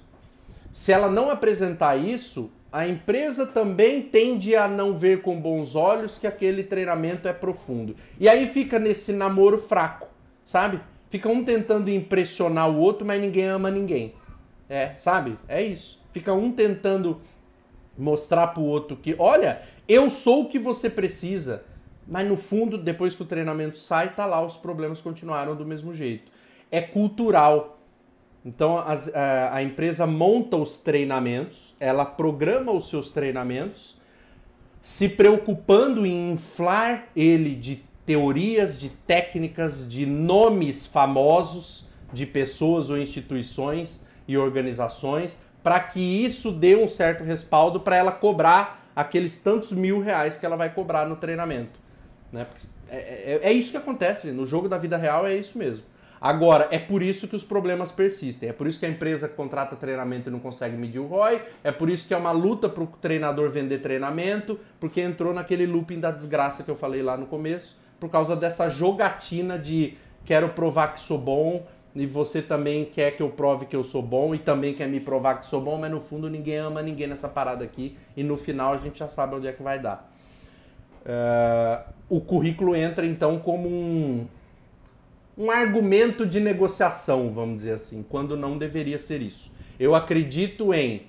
se 0.70 0.92
ela 0.92 1.10
não 1.10 1.30
apresentar 1.30 1.96
isso, 1.96 2.50
a 2.72 2.88
empresa 2.88 3.46
também 3.46 4.00
tende 4.00 4.56
a 4.56 4.66
não 4.66 4.96
ver 4.96 5.20
com 5.20 5.38
bons 5.38 5.74
olhos 5.74 6.16
que 6.16 6.26
aquele 6.26 6.62
treinamento 6.62 7.28
é 7.28 7.32
profundo. 7.32 7.94
E 8.18 8.26
aí 8.28 8.46
fica 8.46 8.78
nesse 8.78 9.12
namoro 9.12 9.58
fraco, 9.58 10.08
sabe? 10.42 10.80
Fica 11.10 11.28
um 11.28 11.44
tentando 11.44 11.90
impressionar 11.90 12.70
o 12.70 12.78
outro, 12.78 13.06
mas 13.06 13.20
ninguém 13.20 13.44
ama 13.44 13.70
ninguém. 13.70 14.14
É, 14.68 14.94
sabe? 14.94 15.38
É 15.46 15.62
isso. 15.62 16.00
Fica 16.12 16.32
um 16.32 16.50
tentando 16.50 17.20
mostrar 17.98 18.48
pro 18.48 18.62
outro 18.62 18.96
que, 18.96 19.14
olha, 19.18 19.60
eu 19.92 20.10
sou 20.10 20.42
o 20.42 20.48
que 20.48 20.58
você 20.58 20.88
precisa. 20.88 21.64
Mas 22.06 22.26
no 22.26 22.36
fundo, 22.36 22.76
depois 22.78 23.14
que 23.14 23.22
o 23.22 23.26
treinamento 23.26 23.78
sai, 23.78 24.14
tá 24.14 24.26
lá, 24.26 24.44
os 24.44 24.56
problemas 24.56 25.00
continuaram 25.00 25.54
do 25.54 25.64
mesmo 25.64 25.94
jeito. 25.94 26.30
É 26.70 26.80
cultural. 26.80 27.78
Então 28.44 28.78
as, 28.78 29.14
a, 29.14 29.56
a 29.56 29.62
empresa 29.62 30.06
monta 30.06 30.56
os 30.56 30.78
treinamentos, 30.78 31.74
ela 31.78 32.04
programa 32.04 32.72
os 32.72 32.88
seus 32.88 33.12
treinamentos, 33.12 33.96
se 34.80 35.08
preocupando 35.08 36.04
em 36.04 36.32
inflar 36.32 37.08
ele 37.14 37.54
de 37.54 37.84
teorias, 38.04 38.78
de 38.78 38.88
técnicas, 38.88 39.88
de 39.88 40.04
nomes 40.04 40.86
famosos 40.86 41.86
de 42.12 42.26
pessoas 42.26 42.90
ou 42.90 42.98
instituições 42.98 44.04
e 44.26 44.36
organizações, 44.36 45.38
para 45.62 45.78
que 45.80 46.00
isso 46.00 46.50
dê 46.50 46.76
um 46.76 46.88
certo 46.88 47.22
respaldo 47.22 47.80
para 47.80 47.96
ela 47.96 48.12
cobrar 48.12 48.81
aqueles 48.94 49.38
tantos 49.38 49.72
mil 49.72 50.00
reais 50.00 50.36
que 50.36 50.46
ela 50.46 50.56
vai 50.56 50.72
cobrar 50.72 51.06
no 51.06 51.16
treinamento. 51.16 51.80
Né? 52.32 52.46
É, 52.88 52.96
é, 52.96 53.40
é, 53.42 53.52
isso 53.52 53.70
que 53.70 53.76
acontece, 53.76 54.30
no 54.32 54.46
jogo 54.46 54.68
da 54.68 54.78
vida 54.78 54.96
real 54.96 55.26
é 55.26 55.36
isso 55.36 55.58
mesmo. 55.58 55.84
Agora, 56.20 56.68
é 56.70 56.78
por 56.78 57.02
isso 57.02 57.26
que 57.26 57.34
os 57.34 57.42
problemas 57.42 57.90
persistem. 57.90 58.48
É 58.48 58.52
por 58.52 58.68
isso 58.68 58.78
que 58.78 58.86
a 58.86 58.88
empresa 58.88 59.28
contrata 59.28 59.74
treinamento 59.74 60.28
e 60.28 60.32
não 60.32 60.38
consegue 60.38 60.76
medir 60.76 61.00
o 61.00 61.06
ROI. 61.06 61.42
É 61.64 61.72
por 61.72 61.90
isso 61.90 62.06
que 62.06 62.14
é 62.14 62.16
uma 62.16 62.30
luta 62.30 62.68
para 62.68 62.84
o 62.84 62.86
treinador 62.86 63.50
vender 63.50 63.78
treinamento, 63.78 64.58
porque 64.78 65.00
entrou 65.00 65.34
naquele 65.34 65.66
looping 65.66 65.98
da 65.98 66.12
desgraça 66.12 66.62
que 66.62 66.70
eu 66.70 66.76
falei 66.76 67.02
lá 67.02 67.16
no 67.16 67.26
começo, 67.26 67.76
por 67.98 68.08
causa 68.08 68.36
dessa 68.36 68.68
jogatina 68.68 69.58
de 69.58 69.96
quero 70.24 70.50
provar 70.50 70.94
que 70.94 71.00
sou 71.00 71.18
bom, 71.18 71.66
e 71.94 72.06
você 72.06 72.40
também 72.40 72.84
quer 72.84 73.16
que 73.16 73.22
eu 73.22 73.28
prove 73.28 73.66
que 73.66 73.76
eu 73.76 73.84
sou 73.84 74.02
bom 74.02 74.34
e 74.34 74.38
também 74.38 74.72
quer 74.72 74.88
me 74.88 74.98
provar 74.98 75.40
que 75.40 75.46
sou 75.46 75.60
bom, 75.60 75.78
mas 75.78 75.90
no 75.90 76.00
fundo 76.00 76.28
ninguém 76.30 76.56
ama 76.56 76.82
ninguém 76.82 77.06
nessa 77.06 77.28
parada 77.28 77.64
aqui 77.64 77.96
e 78.16 78.22
no 78.22 78.36
final 78.36 78.72
a 78.72 78.78
gente 78.78 78.98
já 78.98 79.08
sabe 79.08 79.34
onde 79.34 79.46
é 79.46 79.52
que 79.52 79.62
vai 79.62 79.78
dar. 79.78 80.10
Uh, 81.04 81.92
o 82.08 82.20
currículo 82.20 82.74
entra 82.74 83.04
então 83.04 83.38
como 83.38 83.68
um, 83.68 84.26
um 85.36 85.50
argumento 85.50 86.24
de 86.24 86.40
negociação, 86.40 87.30
vamos 87.30 87.56
dizer 87.56 87.72
assim, 87.72 88.04
quando 88.08 88.36
não 88.36 88.56
deveria 88.56 88.98
ser 88.98 89.20
isso. 89.20 89.52
Eu 89.78 89.94
acredito 89.94 90.72
em 90.72 91.06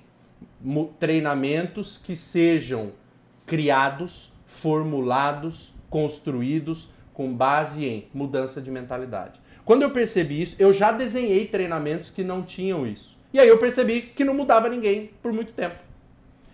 treinamentos 0.98 1.96
que 1.96 2.16
sejam 2.16 2.92
criados, 3.46 4.32
formulados, 4.46 5.72
construídos 5.88 6.88
com 7.12 7.32
base 7.32 7.84
em 7.84 8.08
mudança 8.12 8.60
de 8.60 8.70
mentalidade. 8.70 9.40
Quando 9.64 9.82
eu 9.82 9.90
percebi 9.90 10.42
isso, 10.42 10.56
eu 10.58 10.72
já 10.72 10.92
desenhei 10.92 11.46
treinamentos 11.46 12.10
que 12.10 12.22
não 12.22 12.42
tinham 12.42 12.86
isso. 12.86 13.16
E 13.32 13.40
aí 13.40 13.48
eu 13.48 13.58
percebi 13.58 14.02
que 14.02 14.24
não 14.24 14.34
mudava 14.34 14.68
ninguém 14.68 15.10
por 15.22 15.32
muito 15.32 15.52
tempo. 15.52 15.76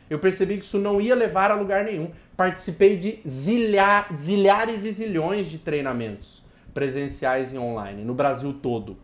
Eu 0.08 0.18
percebi 0.18 0.56
que 0.56 0.64
isso 0.64 0.78
não 0.78 1.00
ia 1.00 1.14
levar 1.14 1.50
a 1.50 1.54
lugar 1.54 1.84
nenhum. 1.84 2.10
Participei 2.36 2.96
de 2.96 3.18
zilhar, 3.28 4.08
zilhares 4.14 4.84
e 4.84 4.92
zilhões 4.92 5.48
de 5.48 5.58
treinamentos 5.58 6.42
presenciais 6.72 7.52
e 7.52 7.58
online 7.58 8.04
no 8.04 8.14
Brasil 8.14 8.52
todo. 8.52 8.96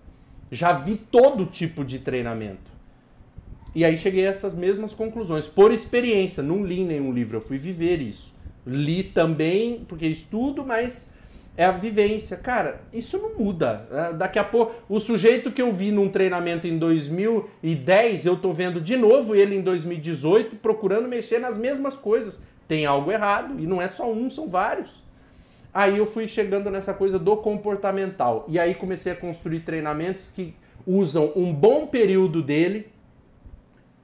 Já 0.51 0.73
vi 0.73 0.97
todo 0.97 1.45
tipo 1.47 1.85
de 1.85 1.99
treinamento. 1.99 2.77
E 3.75 3.85
aí 3.85 3.99
cheguei 3.99 4.27
a 4.27 4.31
essas 4.31 4.55
mesmas 4.55 4.95
conclusões. 4.95 5.47
Por 5.47 5.71
experiência, 5.73 6.43
não 6.43 6.65
li 6.65 6.83
nenhum 6.83 7.13
livro, 7.13 7.37
eu 7.37 7.41
fui 7.41 7.59
viver 7.59 8.01
isso. 8.01 8.35
Li 8.67 9.03
também, 9.03 9.85
porque 9.87 10.07
estudo, 10.07 10.65
mas 10.65 11.11
é 11.57 11.65
a 11.65 11.73
vivência. 11.73 12.37
Cara, 12.37 12.83
isso 12.93 13.19
não 13.19 13.35
muda. 13.35 13.89
É, 13.91 14.13
daqui 14.13 14.39
a 14.39 14.45
pouco, 14.45 14.75
o 14.89 15.01
sujeito 15.01 15.51
que 15.51 15.63
eu 15.63 15.73
vi 15.73 15.91
num 15.91 16.09
treinamento 16.09 16.67
em 16.67 16.79
2010, 16.79 18.27
eu 18.27 18.37
tô 18.37 18.53
vendo 18.53 18.81
de 18.81 18.97
novo 18.97 19.35
ele 19.35 19.57
em 19.57 19.63
2018 19.63 20.57
procurando 20.57 21.09
mexer 21.09 21.39
nas 21.39 21.57
mesmas 21.57 21.95
coisas. 21.95 22.43
Tem 22.69 22.85
algo 22.85 23.11
errado 23.11 23.59
e 23.59 23.67
não 23.67 23.81
é 23.81 23.89
só 23.89 24.11
um, 24.11 24.31
são 24.31 24.49
vários. 24.49 25.03
Aí 25.73 25.99
eu 25.99 26.07
fui 26.07 26.27
chegando 26.27 26.71
nessa 26.71 26.95
coisa 26.95 27.19
do 27.19 27.37
comportamental 27.37 28.45
e 28.49 28.59
aí 28.59 28.75
comecei 28.75 29.13
a 29.13 29.17
construir 29.17 29.61
treinamentos 29.61 30.31
que 30.31 30.55
usam 30.87 31.33
um 31.37 31.53
bom 31.53 31.87
período 31.87 32.43
dele 32.43 32.89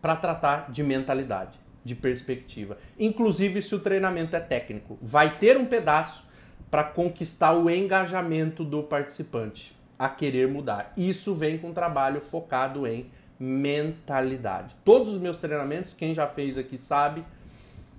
para 0.00 0.16
tratar 0.16 0.70
de 0.70 0.82
mentalidade, 0.82 1.58
de 1.84 1.94
perspectiva. 1.94 2.76
Inclusive 2.98 3.62
se 3.62 3.74
o 3.74 3.78
treinamento 3.78 4.36
é 4.36 4.40
técnico, 4.40 4.98
vai 5.00 5.38
ter 5.38 5.56
um 5.56 5.64
pedaço 5.64 6.24
para 6.72 6.84
conquistar 6.84 7.52
o 7.52 7.68
engajamento 7.68 8.64
do 8.64 8.82
participante 8.82 9.76
a 9.98 10.08
querer 10.08 10.48
mudar. 10.48 10.90
Isso 10.96 11.34
vem 11.34 11.58
com 11.58 11.68
um 11.68 11.74
trabalho 11.74 12.18
focado 12.22 12.86
em 12.86 13.10
mentalidade. 13.38 14.74
Todos 14.82 15.12
os 15.12 15.20
meus 15.20 15.36
treinamentos, 15.36 15.92
quem 15.92 16.14
já 16.14 16.26
fez 16.26 16.56
aqui 16.56 16.78
sabe, 16.78 17.22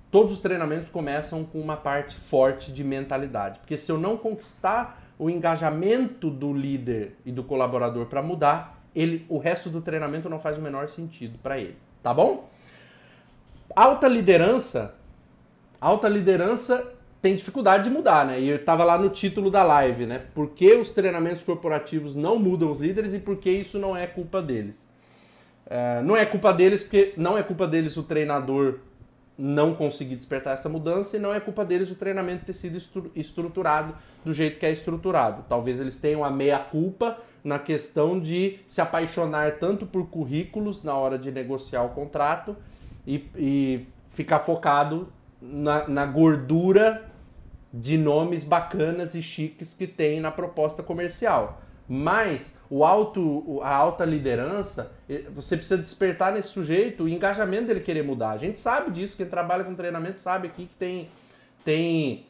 todos 0.09 0.33
os 0.33 0.39
treinamentos 0.39 0.89
começam 0.89 1.43
com 1.43 1.61
uma 1.61 1.77
parte 1.77 2.19
forte 2.19 2.71
de 2.71 2.83
mentalidade. 2.83 3.59
Porque 3.59 3.77
se 3.77 3.91
eu 3.91 3.99
não 3.99 4.17
conquistar 4.17 5.03
o 5.19 5.29
engajamento 5.29 6.31
do 6.31 6.51
líder 6.51 7.15
e 7.23 7.31
do 7.31 7.43
colaborador 7.43 8.07
para 8.07 8.23
mudar, 8.23 8.83
ele, 8.95 9.23
o 9.29 9.37
resto 9.37 9.69
do 9.69 9.81
treinamento 9.81 10.27
não 10.27 10.39
faz 10.39 10.57
o 10.57 10.61
menor 10.61 10.89
sentido 10.89 11.37
para 11.43 11.59
ele, 11.59 11.77
tá 12.01 12.11
bom? 12.11 12.49
Alta 13.75 14.07
liderança, 14.07 14.95
alta 15.79 16.09
liderança 16.09 16.92
tem 17.23 17.37
dificuldade 17.37 17.85
de 17.85 17.89
mudar, 17.89 18.25
né? 18.25 18.37
E 18.37 18.49
eu 18.49 18.57
estava 18.57 18.83
lá 18.83 18.97
no 18.97 19.09
título 19.09 19.49
da 19.49 19.63
live, 19.63 20.05
né? 20.05 20.23
Por 20.33 20.49
que 20.49 20.73
os 20.73 20.91
treinamentos 20.91 21.41
corporativos 21.41 22.17
não 22.17 22.37
mudam 22.37 22.69
os 22.69 22.81
líderes 22.81 23.13
e 23.13 23.19
por 23.19 23.37
que 23.37 23.49
isso 23.49 23.79
não 23.79 23.95
é 23.95 24.05
culpa 24.05 24.41
deles? 24.41 24.89
É, 25.65 26.01
não 26.01 26.17
é 26.17 26.25
culpa 26.25 26.51
deles 26.51 26.83
porque 26.83 27.13
não 27.15 27.37
é 27.37 27.41
culpa 27.41 27.65
deles 27.65 27.95
o 27.95 28.03
treinador 28.03 28.79
não 29.37 29.73
conseguir 29.73 30.17
despertar 30.17 30.55
essa 30.55 30.67
mudança 30.67 31.15
e 31.15 31.19
não 31.19 31.33
é 31.33 31.39
culpa 31.39 31.63
deles 31.63 31.89
o 31.89 31.95
treinamento 31.95 32.43
ter 32.43 32.51
sido 32.51 32.77
estruturado 33.15 33.95
do 34.25 34.33
jeito 34.33 34.59
que 34.59 34.65
é 34.65 34.73
estruturado. 34.73 35.45
Talvez 35.47 35.79
eles 35.79 35.97
tenham 35.97 36.25
a 36.25 36.29
meia 36.29 36.59
culpa 36.59 37.19
na 37.41 37.57
questão 37.57 38.19
de 38.19 38.59
se 38.67 38.81
apaixonar 38.81 39.59
tanto 39.59 39.85
por 39.85 40.05
currículos 40.07 40.83
na 40.83 40.93
hora 40.93 41.17
de 41.17 41.31
negociar 41.31 41.83
o 41.83 41.89
contrato 41.91 42.53
e, 43.07 43.29
e 43.37 43.87
ficar 44.09 44.39
focado 44.39 45.07
na, 45.41 45.87
na 45.87 46.05
gordura 46.05 47.12
de 47.73 47.97
nomes 47.97 48.43
bacanas 48.43 49.15
e 49.15 49.23
chiques 49.23 49.73
que 49.73 49.87
tem 49.87 50.19
na 50.19 50.29
proposta 50.29 50.83
comercial. 50.83 51.61
Mas 51.89 52.59
o 52.69 52.85
alto, 52.85 53.59
a 53.63 53.75
alta 53.75 54.05
liderança, 54.05 54.93
você 55.33 55.57
precisa 55.57 55.81
despertar 55.81 56.31
nesse 56.31 56.49
sujeito 56.49 57.03
o 57.03 57.09
engajamento 57.09 57.67
dele 57.67 57.79
querer 57.79 58.03
mudar. 58.03 58.29
A 58.29 58.37
gente 58.37 58.59
sabe 58.59 58.91
disso, 58.91 59.17
quem 59.17 59.25
trabalha 59.25 59.63
com 59.63 59.73
treinamento 59.73 60.19
sabe 60.19 60.47
aqui 60.47 60.67
que 60.67 60.75
tem, 60.75 61.09
tem 61.65 62.27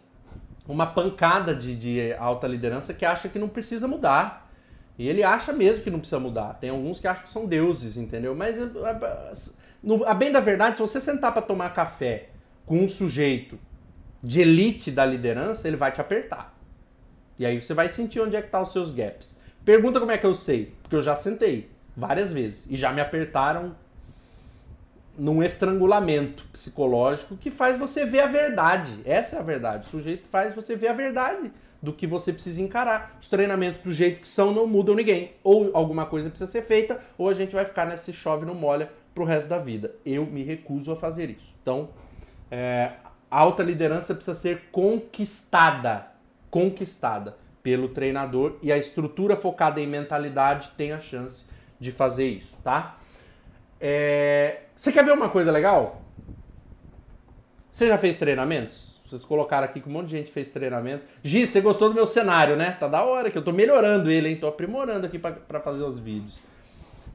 uma 0.68 0.88
pancada 0.88 1.54
de, 1.54 1.76
de 1.76 2.14
alta 2.14 2.48
liderança 2.48 2.94
que 2.94 3.06
acha 3.06 3.28
que 3.28 3.38
não 3.38 3.50
precisa 3.50 3.88
mudar. 3.88 4.50
E 4.98 5.08
ele 5.10 5.24
acha 5.24 5.52
mesmo 5.52 5.84
que 5.84 5.92
não 5.92 6.00
precisa 6.00 6.20
mudar. 6.20 6.54
Tem 6.60 6.70
alguns 6.70 7.00
que 7.00 7.08
acham 7.08 7.24
que 7.24 7.30
são 7.30 7.46
deuses, 7.46 7.98
entendeu? 7.98 8.34
Mas 8.34 8.58
a 10.06 10.14
bem 10.14 10.32
da 10.32 10.40
verdade, 10.40 10.78
se 10.78 10.82
você 10.82 11.02
sentar 11.02 11.34
para 11.34 11.42
tomar 11.42 11.74
café 11.74 12.30
com 12.66 12.80
um 12.80 12.88
sujeito 12.90 13.60
de 14.24 14.42
elite 14.42 14.90
da 14.90 15.06
liderança, 15.06 15.68
ele 15.68 15.76
vai 15.76 15.92
te 15.92 16.00
apertar. 16.00 16.58
E 17.38 17.46
aí 17.46 17.62
você 17.62 17.74
vai 17.74 17.90
sentir 17.90 18.22
onde 18.22 18.36
é 18.36 18.42
que 18.42 18.50
tá 18.50 18.62
os 18.62 18.72
seus 18.72 18.90
gaps. 18.90 19.36
Pergunta 19.66 20.00
como 20.00 20.12
é 20.12 20.18
que 20.18 20.26
eu 20.26 20.34
sei, 20.34 20.74
porque 20.82 20.96
eu 20.96 21.04
já 21.04 21.16
sentei 21.16 21.70
várias 21.96 22.32
vezes 22.32 22.66
e 22.70 22.78
já 22.78 22.92
me 22.92 23.02
apertaram 23.02 23.76
num 25.18 25.44
estrangulamento 25.44 26.44
psicológico 26.52 27.38
que 27.38 27.52
faz 27.52 27.78
você 27.78 28.06
ver 28.06 28.22
a 28.22 28.28
verdade. 28.28 29.00
Essa 29.06 29.36
é 29.36 29.40
a 29.40 29.44
verdade. 29.44 29.88
O 29.88 29.92
sujeito 29.92 30.28
faz 30.28 30.56
você 30.56 30.76
ver 30.76 30.88
a 30.88 30.94
verdade 30.94 31.52
do 31.82 31.92
que 31.92 32.08
você 32.08 32.32
precisa 32.32 32.62
encarar. 32.62 33.18
Os 33.22 33.28
treinamentos 33.28 33.82
do 33.82 33.92
jeito 33.92 34.22
que 34.22 34.28
são 34.28 34.54
não 34.54 34.66
mudam 34.66 34.96
ninguém. 34.96 35.34
Ou 35.44 35.70
alguma 35.74 36.06
coisa 36.06 36.30
precisa 36.30 36.50
ser 36.50 36.64
feita, 36.64 37.00
ou 37.18 37.30
a 37.30 37.34
gente 37.34 37.54
vai 37.54 37.66
ficar 37.66 37.86
nesse 37.86 38.14
chove 38.14 38.46
não 38.46 38.56
molha 38.56 38.90
pro 39.14 39.26
resto 39.26 39.50
da 39.50 39.60
vida. 39.60 39.94
Eu 40.06 40.26
me 40.26 40.44
recuso 40.44 40.92
a 40.92 40.96
fazer 40.96 41.30
isso. 41.30 41.54
Então, 41.62 41.90
é, 42.50 42.94
a 43.34 43.40
alta 43.40 43.64
liderança 43.64 44.14
precisa 44.14 44.36
ser 44.36 44.66
conquistada. 44.72 46.06
Conquistada 46.52 47.36
pelo 47.64 47.90
treinador 47.90 48.58
e 48.62 48.72
a 48.72 48.78
estrutura 48.78 49.36
focada 49.36 49.82
em 49.82 49.88
mentalidade 49.88 50.70
tem 50.78 50.92
a 50.92 51.00
chance 51.00 51.48
de 51.80 51.92
fazer 51.92 52.28
isso, 52.28 52.56
tá? 52.64 53.00
É... 53.82 54.66
Você 54.76 54.92
quer 54.92 55.04
ver 55.04 55.14
uma 55.14 55.30
coisa 55.30 55.52
legal? 55.52 56.04
Você 57.72 57.88
já 57.88 57.98
fez 57.98 58.18
treinamentos? 58.18 59.02
Vocês 59.04 59.24
colocaram 59.24 59.66
aqui 59.66 59.82
que 59.82 59.90
um 59.90 59.94
monte 59.94 60.10
de 60.10 60.18
gente 60.18 60.32
fez 60.32 60.50
treinamento. 60.50 61.04
Gi, 61.24 61.48
você 61.48 61.60
gostou 61.60 61.90
do 61.90 61.96
meu 61.96 62.06
cenário, 62.06 62.56
né? 62.56 62.78
Tá 62.80 62.88
da 62.88 63.04
hora 63.04 63.32
que 63.32 63.38
eu 63.40 63.44
tô 63.44 63.52
melhorando 63.52 64.12
ele, 64.12 64.30
hein? 64.30 64.36
Tô 64.36 64.46
aprimorando 64.46 65.08
aqui 65.08 65.18
para 65.18 65.60
fazer 65.60 65.82
os 65.82 65.98
vídeos. 65.98 66.40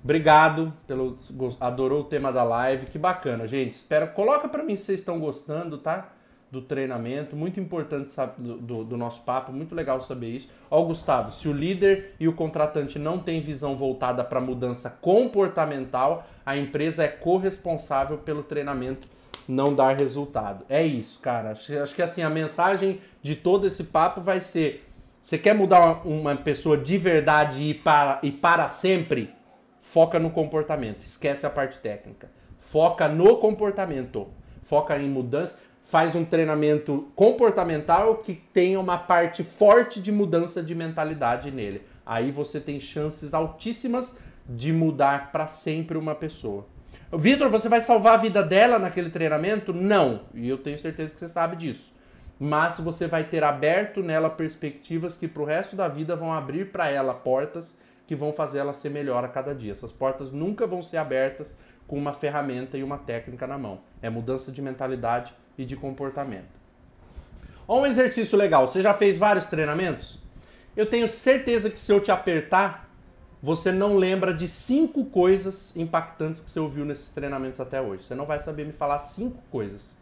Obrigado 0.03 0.73
pelo 0.87 1.19
adorou 1.61 2.01
o 2.01 2.05
tema 2.05 2.33
da 2.33 2.45
live, 2.45 2.87
que 2.87 2.99
bacana, 2.99 3.47
gente. 3.47 3.75
Espero 3.75 4.09
coloca 4.09 4.49
para 4.49 4.63
mim 4.63 4.77
se 4.77 4.85
vocês 4.85 5.01
estão 5.01 5.19
gostando, 5.19 5.79
tá? 5.79 6.13
do 6.51 6.63
treinamento, 6.63 7.37
muito 7.37 7.61
importante 7.61 8.11
sabe, 8.11 8.33
do, 8.39 8.57
do, 8.57 8.85
do, 8.85 8.97
nosso 8.97 9.21
papo, 9.23 9.53
muito 9.53 9.75
legal 9.75 10.01
saber 10.01 10.29
isso. 10.29 10.49
Ó, 10.71 10.83
Gustavo, 10.83 11.31
se 11.31 11.47
o 11.47 11.53
líder 11.53 12.15
e 12.19 12.27
o 12.27 12.33
contratante 12.33 12.99
não 12.99 13.19
têm 13.19 13.41
visão 13.41 13.77
voltada 13.77 14.25
para 14.25 14.41
mudança 14.41 14.89
comportamental, 14.89 16.27
a 16.47 16.57
empresa 16.57 17.05
é 17.05 17.09
corresponsável 17.09 18.19
pelo 18.19 18.43
treinamento 18.43 19.07
não 19.47 19.75
dar 19.75 19.97
resultado. 19.97 20.65
É 20.69 20.83
isso, 20.83 21.21
cara. 21.21 21.51
Acho, 21.51 21.79
acho 21.79 21.95
que 21.95 22.03
assim, 22.03 22.23
a 22.23 22.31
mensagem 22.31 23.01
de 23.23 23.35
todo 23.35 23.67
esse 23.67 23.85
papo 23.85 24.21
vai 24.21 24.41
ser: 24.41 24.87
você 25.21 25.37
quer 25.37 25.55
mudar 25.55 25.81
uma, 25.81 26.03
uma 26.03 26.37
pessoa 26.37 26.79
de 26.79 26.97
verdade 26.97 27.63
e 27.63 27.75
para, 27.75 28.21
e 28.23 28.31
para 28.31 28.69
sempre? 28.71 29.38
Foca 29.89 30.19
no 30.19 30.31
comportamento, 30.31 31.05
esquece 31.05 31.47
a 31.47 31.51
parte 31.51 31.79
técnica. 31.79 32.31
Foca 32.59 33.09
no 33.09 33.39
comportamento, 33.39 34.29
foca 34.63 34.99
em 34.99 35.09
mudança 35.09 35.57
faz 35.89 36.15
um 36.15 36.23
treinamento 36.23 37.11
comportamental 37.17 38.17
que 38.17 38.35
tenha 38.35 38.79
uma 38.79 38.99
parte 38.99 39.43
forte 39.43 40.03
de 40.03 40.13
mudança 40.13 40.63
de 40.63 40.75
mentalidade 40.75 41.51
nele. 41.51 41.81
Aí 42.05 42.31
você 42.31 42.61
tem 42.61 42.79
chances 42.79 43.33
altíssimas 43.33 44.19
de 44.47 44.71
mudar 44.71 45.33
para 45.33 45.47
sempre 45.47 45.97
uma 45.97 46.15
pessoa. 46.15 46.67
Vitor, 47.11 47.49
você 47.49 47.71
vai 47.71 47.81
salvar 47.81 48.15
a 48.15 48.19
vida 48.19 48.43
dela 48.43 48.79
naquele 48.79 49.09
treinamento? 49.09 49.73
Não, 49.73 50.25
e 50.35 50.47
eu 50.47 50.59
tenho 50.59 50.79
certeza 50.79 51.15
que 51.15 51.21
você 51.21 51.29
sabe 51.29 51.57
disso. 51.57 51.91
Mas 52.39 52.79
você 52.79 53.07
vai 53.07 53.25
ter 53.25 53.43
aberto 53.43 54.03
nela 54.03 54.29
perspectivas 54.29 55.17
que 55.17 55.27
para 55.27 55.43
o 55.43 55.47
resto 55.47 55.75
da 55.75 55.89
vida 55.89 56.15
vão 56.15 56.35
abrir 56.35 56.71
para 56.71 56.91
ela 56.91 57.15
portas 57.15 57.79
que 58.09 58.17
vão 58.17 58.33
fazer 58.33 58.59
ela 58.59 58.73
ser 58.73 58.89
melhor 58.89 59.23
a 59.23 59.29
cada 59.29 59.55
dia. 59.55 59.71
Essas 59.71 59.93
portas 59.93 60.33
nunca 60.33 60.67
vão 60.67 60.83
ser 60.83 60.97
abertas 60.97 61.59
com 61.87 61.99
uma 61.99 62.15
ferramenta 62.15 62.79
e 62.79 62.83
uma 62.83 62.97
técnica 62.97 63.47
na 63.47 63.59
mão. 63.59 63.83
É 64.01 64.09
mudança 64.09 64.51
de 64.51 64.63
mentalidade 64.63 65.35
e 65.59 65.65
de 65.67 65.77
comportamento. 65.77 66.49
Olha 67.69 67.83
um 67.83 67.87
exercício 67.87 68.39
legal. 68.39 68.67
Você 68.67 68.81
já 68.81 68.95
fez 68.95 69.19
vários 69.19 69.45
treinamentos? 69.45 70.19
Eu 70.75 70.87
tenho 70.87 71.07
certeza 71.07 71.69
que 71.69 71.79
se 71.79 71.93
eu 71.93 72.01
te 72.01 72.11
apertar, 72.11 72.89
você 73.43 73.71
não 73.71 73.99
lembra 73.99 74.33
de 74.33 74.49
cinco 74.49 75.05
coisas 75.05 75.77
impactantes 75.77 76.41
que 76.41 76.51
você 76.51 76.59
ouviu 76.59 76.87
nesses 76.87 77.11
treinamentos 77.11 77.61
até 77.61 77.79
hoje. 77.79 78.05
Você 78.05 78.15
não 78.15 78.25
vai 78.25 78.41
saber 78.41 78.65
me 78.65 78.73
falar 78.73 79.01
cinco 79.01 79.43
coisas. 79.51 79.95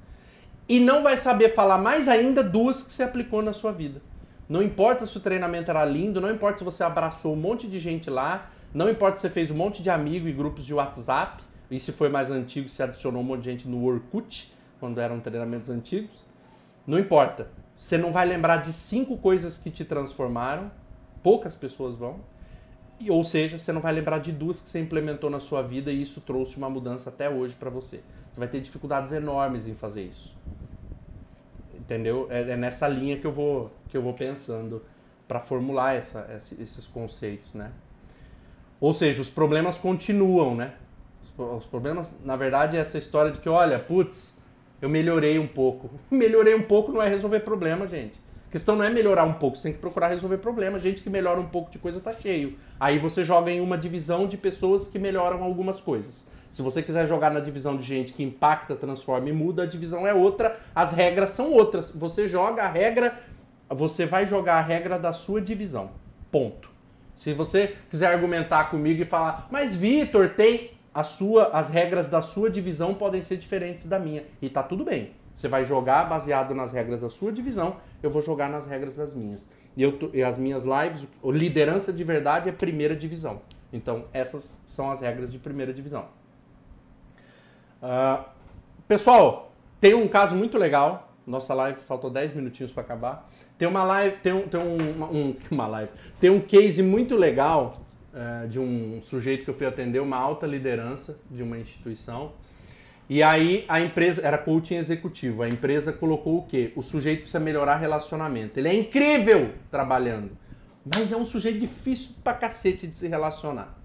E 0.68 0.78
não 0.78 1.02
vai 1.02 1.16
saber 1.16 1.54
falar 1.54 1.78
mais 1.78 2.07
ainda 2.07 2.40
duas 2.40 2.84
que 2.84 2.92
você 2.92 3.02
aplicou 3.02 3.42
na 3.42 3.52
sua 3.52 3.72
vida. 3.72 4.00
Não 4.49 4.62
importa 4.62 5.07
se 5.07 5.16
o 5.16 5.20
treinamento 5.20 5.70
era 5.70 5.84
lindo, 5.84 6.20
não 6.20 6.30
importa 6.30 6.59
se 6.59 6.64
você 6.64 6.84
abraçou 6.84 7.32
um 7.32 7.36
monte 7.36 7.66
de 7.66 7.78
gente 7.78 8.09
lá, 8.09 8.51
não 8.72 8.88
importa 8.88 9.16
se 9.16 9.22
você 9.22 9.30
fez 9.30 9.51
um 9.51 9.55
monte 9.55 9.82
de 9.82 9.90
amigos 9.90 10.28
e 10.28 10.32
grupos 10.32 10.64
de 10.64 10.72
WhatsApp, 10.72 11.42
e 11.70 11.80
se 11.80 11.90
foi 11.90 12.09
mais 12.09 12.30
antigo, 12.30 12.68
se 12.68 12.82
adicionou 12.82 13.22
um 13.22 13.24
monte 13.24 13.40
de 13.42 13.51
gente 13.51 13.68
no 13.68 13.84
Orkut 13.84 14.53
quando 14.78 15.01
eram 15.01 15.18
treinamentos 15.18 15.68
antigos. 15.68 16.24
Não 16.86 16.99
importa. 16.99 17.49
Você 17.76 17.99
não 17.99 18.12
vai 18.12 18.24
lembrar 18.24 18.59
de 18.59 18.72
cinco 18.72 19.18
coisas 19.18 19.59
que 19.59 19.70
te 19.70 19.84
transformaram, 19.84 20.70
poucas 21.22 21.57
pessoas 21.57 21.97
vão. 21.97 22.20
Ou 23.09 23.24
seja, 23.24 23.59
você 23.59 23.72
não 23.72 23.80
vai 23.80 23.92
lembrar 23.92 24.18
de 24.18 24.32
duas 24.32 24.61
que 24.61 24.70
você 24.70 24.78
implementou 24.78 25.28
na 25.28 25.40
sua 25.40 25.61
vida 25.61 25.92
e 25.92 26.01
isso 26.01 26.20
trouxe 26.20 26.57
uma 26.57 26.70
mudança 26.70 27.11
até 27.11 27.28
hoje 27.28 27.55
para 27.55 27.68
você. 27.68 27.97
Você 28.32 28.38
vai 28.38 28.49
ter 28.49 28.61
dificuldades 28.61 29.12
enormes 29.12 29.66
em 29.66 29.74
fazer 29.74 30.03
isso. 30.05 30.34
Entendeu? 31.87 32.26
É, 32.30 32.41
é 32.41 32.57
nessa 32.57 32.89
linha 32.89 33.16
que 33.16 33.24
eu 33.24 33.32
vou, 33.32 33.72
que 33.89 33.97
eu 33.97 34.03
vou 34.03 34.12
pensando 34.12 34.82
para 35.28 35.39
formular 35.39 35.95
essa, 35.95 36.28
esses 36.59 36.84
conceitos, 36.84 37.55
né? 37.55 37.70
Ou 38.80 38.93
seja, 38.93 39.22
os 39.22 39.30
problemas 39.30 39.78
continuam, 39.78 40.57
né? 40.57 40.74
Os 41.39 41.64
problemas, 41.64 42.18
na 42.24 42.34
verdade, 42.34 42.76
é 42.76 42.80
essa 42.80 42.99
história 42.99 43.30
de 43.30 43.39
que, 43.39 43.49
olha, 43.49 43.78
putz, 43.78 44.43
eu 44.82 44.89
melhorei 44.89 45.39
um 45.39 45.47
pouco. 45.47 45.89
Melhorei 46.11 46.55
um 46.57 46.62
pouco 46.62 46.91
não 46.91 47.01
é 47.01 47.09
resolver 47.09 47.41
problema, 47.41 47.87
gente. 47.87 48.20
A 48.49 48.51
questão 48.51 48.74
não 48.74 48.84
é 48.84 48.91
melhorar 48.91 49.24
um 49.24 49.34
pouco, 49.34 49.57
você 49.57 49.64
tem 49.64 49.72
que 49.72 49.78
procurar 49.78 50.09
resolver 50.09 50.39
problema. 50.39 50.78
Gente 50.80 51.03
que 51.03 51.11
melhora 51.11 51.41
um 51.41 51.49
pouco 51.49 51.70
de 51.70 51.78
coisa 51.78 52.01
tá 52.01 52.12
cheio. 52.12 52.59
Aí 52.80 52.99
você 52.99 53.24
joga 53.24 53.51
em 53.51 53.61
uma 53.61 53.78
divisão 53.78 54.26
de 54.26 54.37
pessoas 54.37 54.89
que 54.89 54.99
melhoram 54.99 55.43
algumas 55.45 55.80
coisas. 55.80 56.26
Se 56.57 56.62
você 56.62 56.82
quiser 56.82 57.07
jogar 57.07 57.30
na 57.30 57.38
divisão 57.38 57.76
de 57.76 57.82
gente 57.82 58.14
que 58.14 58.22
impacta, 58.22 58.74
transforma 58.74 59.28
e 59.28 59.32
muda, 59.32 59.64
a 59.64 59.66
divisão 59.66 60.07
é 60.07 60.14
outra, 60.14 60.59
as 60.74 60.90
regras 60.90 61.32
são 61.32 61.52
outras. 61.52 61.92
Você 61.94 62.30
joga 62.30 62.62
a 62.62 62.66
regra, 62.66 63.14
você 63.68 64.07
vai 64.07 64.26
jogar 64.26 64.54
a 64.54 64.62
regra 64.62 64.98
da 64.98 65.12
sua 65.12 65.38
divisão. 65.38 65.90
Ponto. 66.32 66.70
Se 67.14 67.34
você 67.34 67.76
quiser 67.90 68.07
argumentar 68.07 68.70
comigo 68.70 69.02
e 69.02 69.04
falar, 69.04 69.46
mas 69.50 69.74
Vitor, 69.74 70.30
tem 70.30 70.70
a 70.94 71.04
sua, 71.04 71.48
as 71.48 71.68
regras 71.68 72.09
da 72.09 72.22
sua 72.22 72.48
divisão 72.48 72.94
podem 72.94 73.20
ser 73.20 73.36
diferentes 73.36 73.86
da 73.86 73.98
minha. 73.98 74.24
E 74.40 74.48
tá 74.48 74.62
tudo 74.62 74.82
bem. 74.82 75.11
Você 75.34 75.48
vai 75.48 75.66
jogar 75.66 76.04
baseado 76.04 76.54
nas 76.54 76.72
regras 76.72 77.02
da 77.02 77.11
sua 77.11 77.30
divisão, 77.30 77.76
eu 78.02 78.09
vou 78.09 78.22
jogar 78.22 78.48
nas 78.48 78.66
regras 78.66 78.96
das 78.96 79.12
minhas. 79.12 79.50
E, 79.76 79.82
eu, 79.82 80.11
e 80.14 80.22
as 80.22 80.38
minhas 80.38 80.64
lives, 80.64 81.07
liderança 81.22 81.92
de 81.92 82.02
verdade 82.02 82.48
é 82.48 82.52
primeira 82.52 82.96
divisão. 82.96 83.42
Então, 83.70 84.07
essas 84.11 84.59
são 84.64 84.90
as 84.90 85.02
regras 85.02 85.30
de 85.30 85.38
primeira 85.38 85.74
divisão. 85.74 86.09
Uh, 87.82 88.24
pessoal, 88.88 89.52
tem 89.80 89.94
um 89.94 90.08
caso 90.08 90.34
muito 90.34 90.56
legal. 90.56 91.12
Nossa 91.26 91.52
live 91.54 91.80
faltou 91.80 92.08
10 92.08 92.34
minutinhos 92.34 92.72
para 92.72 92.82
acabar. 92.82 93.28
Tem 93.58 93.66
uma 93.66 93.84
live, 93.84 94.16
tem 94.18 94.32
um, 94.32 94.48
tem 94.48 94.60
um, 94.60 95.02
um, 95.04 95.36
uma 95.50 95.66
live, 95.66 95.90
tem 96.20 96.30
um 96.30 96.40
case 96.40 96.82
muito 96.82 97.16
legal 97.16 97.80
é, 98.14 98.46
de 98.46 98.58
um 98.58 99.00
sujeito 99.02 99.44
que 99.44 99.50
eu 99.50 99.54
fui 99.54 99.66
atender, 99.66 100.00
uma 100.00 100.16
alta 100.16 100.46
liderança 100.46 101.20
de 101.30 101.42
uma 101.42 101.58
instituição. 101.58 102.32
E 103.08 103.22
aí 103.22 103.64
a 103.68 103.80
empresa, 103.80 104.22
era 104.26 104.38
coaching 104.38 104.76
executivo, 104.76 105.42
a 105.42 105.48
empresa 105.48 105.92
colocou 105.92 106.38
o 106.38 106.42
quê? 106.46 106.72
O 106.74 106.82
sujeito 106.82 107.20
precisa 107.20 107.38
melhorar 107.38 107.76
relacionamento. 107.76 108.58
Ele 108.58 108.68
é 108.68 108.74
incrível 108.74 109.52
trabalhando, 109.70 110.30
mas 110.84 111.12
é 111.12 111.16
um 111.16 111.26
sujeito 111.26 111.60
difícil 111.60 112.14
pra 112.24 112.34
cacete 112.34 112.86
de 112.86 112.96
se 112.96 113.06
relacionar. 113.06 113.76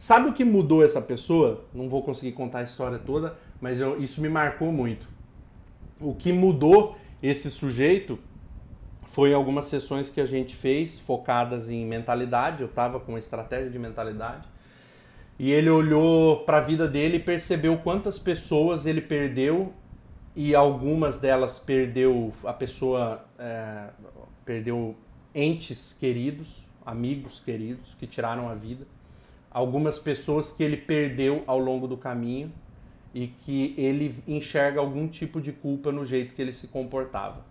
Sabe 0.00 0.30
o 0.30 0.32
que 0.32 0.46
mudou 0.46 0.82
essa 0.82 0.98
pessoa? 1.02 1.62
Não 1.74 1.86
vou 1.86 2.02
conseguir 2.02 2.32
contar 2.32 2.60
a 2.60 2.62
história 2.62 2.98
toda, 2.98 3.36
mas 3.60 3.78
eu, 3.78 4.02
isso 4.02 4.22
me 4.22 4.30
marcou 4.30 4.72
muito. 4.72 5.06
O 6.00 6.14
que 6.14 6.32
mudou 6.32 6.96
esse 7.22 7.50
sujeito 7.50 8.18
foi 9.04 9.34
algumas 9.34 9.66
sessões 9.66 10.08
que 10.08 10.18
a 10.18 10.24
gente 10.24 10.56
fez 10.56 10.98
focadas 10.98 11.68
em 11.68 11.84
mentalidade. 11.84 12.62
Eu 12.62 12.66
estava 12.66 12.98
com 12.98 13.12
uma 13.12 13.18
estratégia 13.18 13.68
de 13.68 13.78
mentalidade. 13.78 14.48
E 15.38 15.50
ele 15.50 15.68
olhou 15.68 16.44
para 16.44 16.56
a 16.56 16.60
vida 16.62 16.88
dele 16.88 17.18
e 17.18 17.20
percebeu 17.20 17.76
quantas 17.76 18.18
pessoas 18.18 18.86
ele 18.86 19.02
perdeu 19.02 19.70
e 20.34 20.54
algumas 20.54 21.18
delas 21.18 21.58
perdeu 21.58 22.32
a 22.44 22.54
pessoa 22.54 23.22
é, 23.38 23.88
perdeu 24.46 24.96
entes 25.34 25.92
queridos, 25.92 26.66
amigos 26.86 27.38
queridos 27.44 27.94
que 27.98 28.06
tiraram 28.06 28.48
a 28.48 28.54
vida, 28.54 28.86
algumas 29.50 29.98
pessoas 29.98 30.52
que 30.52 30.62
ele 30.62 30.76
perdeu 30.76 31.42
ao 31.46 31.58
longo 31.58 31.88
do 31.88 31.96
caminho 31.96 32.52
e 33.12 33.26
que 33.26 33.74
ele 33.76 34.22
enxerga 34.26 34.80
algum 34.80 35.08
tipo 35.08 35.40
de 35.40 35.52
culpa 35.52 35.90
no 35.90 36.06
jeito 36.06 36.34
que 36.34 36.40
ele 36.40 36.52
se 36.52 36.68
comportava. 36.68 37.44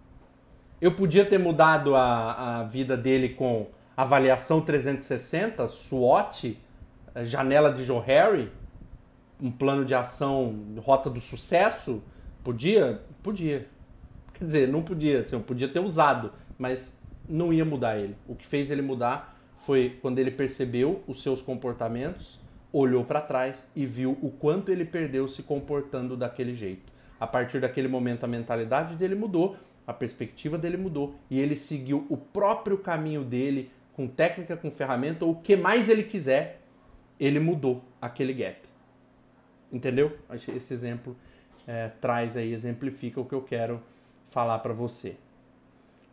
Eu 0.79 0.93
podia 0.93 1.25
ter 1.25 1.37
mudado 1.37 1.93
a, 1.95 2.59
a 2.59 2.63
vida 2.63 2.95
dele 2.95 3.29
com 3.29 3.67
avaliação 3.97 4.61
360, 4.61 5.67
SWOT, 5.67 6.57
eh, 7.13 7.25
janela 7.25 7.73
de 7.73 7.83
Joe 7.83 8.01
Harry, 8.01 8.49
um 9.41 9.51
plano 9.51 9.83
de 9.83 9.93
ação, 9.93 10.57
rota 10.77 11.09
do 11.09 11.19
sucesso? 11.19 12.01
Podia? 12.41 13.01
Podia. 13.21 13.67
Quer 14.33 14.45
dizer, 14.45 14.67
não 14.69 14.81
podia, 14.81 15.19
assim, 15.19 15.35
eu 15.35 15.41
podia 15.41 15.67
ter 15.67 15.81
usado, 15.81 16.31
mas 16.57 16.97
não 17.27 17.51
ia 17.51 17.65
mudar 17.65 17.97
ele. 17.97 18.15
O 18.25 18.33
que 18.35 18.47
fez 18.47 18.71
ele 18.71 18.81
mudar 18.81 19.37
foi 19.59 19.97
quando 20.01 20.19
ele 20.19 20.31
percebeu 20.31 21.03
os 21.07 21.21
seus 21.21 21.41
comportamentos, 21.41 22.39
olhou 22.71 23.03
para 23.03 23.21
trás 23.21 23.69
e 23.75 23.85
viu 23.85 24.17
o 24.21 24.29
quanto 24.29 24.71
ele 24.71 24.85
perdeu 24.85 25.27
se 25.27 25.43
comportando 25.43 26.15
daquele 26.15 26.55
jeito. 26.55 26.91
A 27.19 27.27
partir 27.27 27.59
daquele 27.59 27.87
momento 27.87 28.23
a 28.23 28.27
mentalidade 28.27 28.95
dele 28.95 29.15
mudou, 29.15 29.57
a 29.85 29.91
perspectiva 29.91 30.57
dele 30.57 30.77
mudou 30.77 31.15
e 31.29 31.39
ele 31.39 31.57
seguiu 31.57 32.05
o 32.09 32.15
próprio 32.15 32.77
caminho 32.77 33.23
dele 33.23 33.71
com 33.93 34.07
técnica, 34.07 34.55
com 34.55 34.71
ferramenta 34.71 35.25
ou 35.25 35.31
o 35.31 35.41
que 35.41 35.57
mais 35.57 35.89
ele 35.89 36.03
quiser, 36.03 36.61
ele 37.19 37.39
mudou 37.39 37.83
aquele 38.01 38.33
gap. 38.33 38.61
Entendeu? 39.71 40.17
Esse 40.31 40.73
exemplo 40.73 41.17
é, 41.67 41.89
traz 41.99 42.37
aí, 42.37 42.53
exemplifica 42.53 43.19
o 43.19 43.25
que 43.25 43.35
eu 43.35 43.41
quero 43.41 43.81
falar 44.29 44.59
para 44.59 44.73
você. 44.73 45.17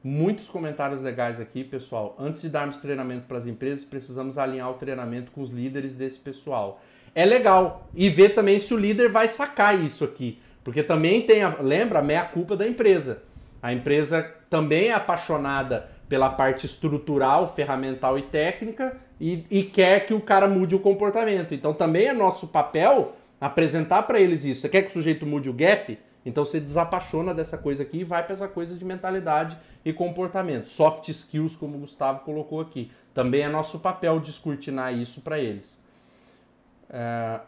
Muitos 0.09 0.47
comentários 0.47 1.03
legais 1.03 1.41
aqui, 1.41 1.65
pessoal. 1.65 2.15
Antes 2.17 2.41
de 2.41 2.49
darmos 2.49 2.77
treinamento 2.77 3.27
para 3.27 3.39
as 3.39 3.47
empresas, 3.49 3.85
precisamos 3.85 4.39
alinhar 4.39 4.71
o 4.71 4.75
treinamento 4.75 5.33
com 5.33 5.43
os 5.43 5.51
líderes 5.51 5.97
desse 5.97 6.17
pessoal. 6.17 6.81
É 7.13 7.25
legal. 7.25 7.89
E 7.93 8.09
ver 8.09 8.29
também 8.29 8.61
se 8.61 8.73
o 8.73 8.77
líder 8.77 9.09
vai 9.09 9.27
sacar 9.27 9.77
isso 9.77 10.05
aqui. 10.05 10.39
Porque 10.63 10.85
também 10.85 11.23
tem, 11.23 11.43
a, 11.43 11.57
lembra, 11.61 11.99
a 11.99 12.03
meia-culpa 12.03 12.57
da 12.57 12.69
empresa. 12.69 13.25
A 13.61 13.73
empresa 13.73 14.23
também 14.49 14.91
é 14.91 14.93
apaixonada 14.93 15.89
pela 16.09 16.31
parte 16.31 16.67
estrutural, 16.67 17.53
ferramental 17.53 18.17
e 18.17 18.23
técnica 18.23 18.97
e, 19.21 19.45
e 19.51 19.65
quer 19.65 20.07
que 20.07 20.15
o 20.15 20.21
cara 20.21 20.47
mude 20.47 20.77
o 20.77 20.79
comportamento. 20.79 21.53
Então 21.53 21.75
também 21.75 22.07
é 22.07 22.13
nosso 22.13 22.47
papel 22.47 23.17
apresentar 23.41 24.05
para 24.05 24.21
eles 24.21 24.45
isso. 24.45 24.61
Você 24.61 24.69
quer 24.69 24.83
que 24.83 24.91
o 24.91 24.93
sujeito 24.93 25.27
mude 25.27 25.51
o 25.51 25.53
gap? 25.53 25.99
Então 26.27 26.45
você 26.45 26.59
desapaixona 26.59 27.33
dessa 27.33 27.57
coisa 27.57 27.85
aqui 27.85 27.99
e 27.99 28.05
vai 28.05 28.25
para 28.25 28.35
essa 28.35 28.49
coisa 28.49 28.75
de 28.75 28.85
mentalidade 28.85 29.57
e 29.85 29.93
comportamento. 29.93 30.67
Soft 30.67 31.09
skills, 31.09 31.55
como 31.55 31.77
o 31.77 31.81
Gustavo 31.81 32.21
colocou 32.21 32.61
aqui. 32.61 32.91
Também 33.15 33.43
é 33.43 33.49
nosso 33.49 33.79
papel 33.79 34.19
descortinar 34.19 34.93
isso 34.93 35.21
para 35.21 35.39
eles. 35.39 35.81
É... 36.91 37.39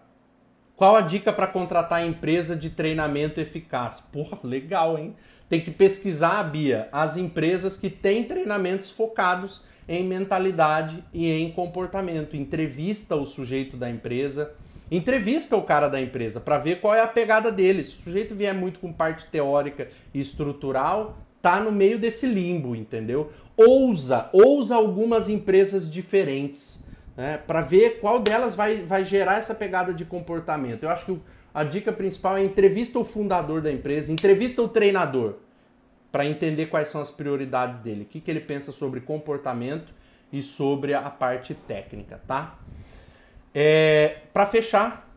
Qual 0.76 0.94
a 0.94 1.00
dica 1.00 1.32
para 1.32 1.48
contratar 1.48 2.06
empresa 2.06 2.54
de 2.54 2.70
treinamento 2.70 3.40
eficaz? 3.40 4.00
Porra, 4.00 4.38
legal, 4.44 4.96
hein? 4.96 5.16
Tem 5.48 5.60
que 5.60 5.72
pesquisar, 5.72 6.40
Bia, 6.44 6.88
as 6.92 7.16
empresas 7.16 7.76
que 7.76 7.90
têm 7.90 8.22
treinamentos 8.22 8.90
focados 8.90 9.64
em 9.88 10.04
mentalidade 10.04 11.02
e 11.12 11.28
em 11.28 11.50
comportamento. 11.50 12.36
Entrevista 12.36 13.16
o 13.16 13.26
sujeito 13.26 13.76
da 13.76 13.90
empresa 13.90 14.52
Entrevista 14.90 15.56
o 15.56 15.62
cara 15.62 15.88
da 15.88 16.00
empresa 16.00 16.40
para 16.40 16.56
ver 16.56 16.80
qual 16.80 16.94
é 16.94 17.00
a 17.00 17.06
pegada 17.06 17.52
dele. 17.52 17.84
Se 17.84 17.92
o 17.92 18.04
sujeito 18.04 18.34
vier 18.34 18.54
muito 18.54 18.78
com 18.78 18.92
parte 18.92 19.26
teórica 19.26 19.88
e 20.14 20.20
estrutural, 20.20 21.18
tá 21.42 21.60
no 21.60 21.70
meio 21.70 21.98
desse 21.98 22.26
limbo, 22.26 22.74
entendeu? 22.74 23.30
Ousa, 23.56 24.30
ousa 24.32 24.76
algumas 24.76 25.28
empresas 25.28 25.90
diferentes, 25.90 26.84
né, 27.16 27.38
para 27.38 27.60
ver 27.60 28.00
qual 28.00 28.20
delas 28.20 28.54
vai, 28.54 28.82
vai 28.82 29.04
gerar 29.04 29.38
essa 29.38 29.54
pegada 29.54 29.92
de 29.92 30.04
comportamento. 30.04 30.84
Eu 30.84 30.90
acho 30.90 31.04
que 31.04 31.20
a 31.52 31.64
dica 31.64 31.92
principal 31.92 32.36
é 32.36 32.44
entrevista 32.44 32.98
o 32.98 33.04
fundador 33.04 33.60
da 33.60 33.72
empresa, 33.72 34.12
entrevista 34.12 34.62
o 34.62 34.68
treinador, 34.68 35.36
para 36.10 36.24
entender 36.24 36.66
quais 36.66 36.88
são 36.88 37.02
as 37.02 37.10
prioridades 37.10 37.80
dele, 37.80 38.02
o 38.02 38.06
que, 38.06 38.20
que 38.20 38.30
ele 38.30 38.40
pensa 38.40 38.72
sobre 38.72 39.00
comportamento 39.00 39.92
e 40.32 40.42
sobre 40.42 40.94
a 40.94 41.10
parte 41.10 41.54
técnica, 41.54 42.20
tá? 42.26 42.58
É, 43.60 44.18
para 44.32 44.46
fechar 44.46 45.12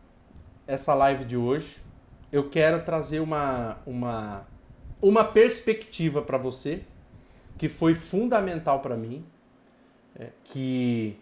essa 0.66 0.92
live 0.94 1.24
de 1.24 1.36
hoje, 1.36 1.76
eu 2.32 2.50
quero 2.50 2.84
trazer 2.84 3.20
uma, 3.20 3.78
uma, 3.86 4.48
uma 5.00 5.22
perspectiva 5.22 6.20
para 6.20 6.38
você 6.38 6.80
que 7.56 7.68
foi 7.68 7.94
fundamental 7.94 8.80
para 8.80 8.96
mim, 8.96 9.24
é, 10.18 10.30
que 10.42 11.16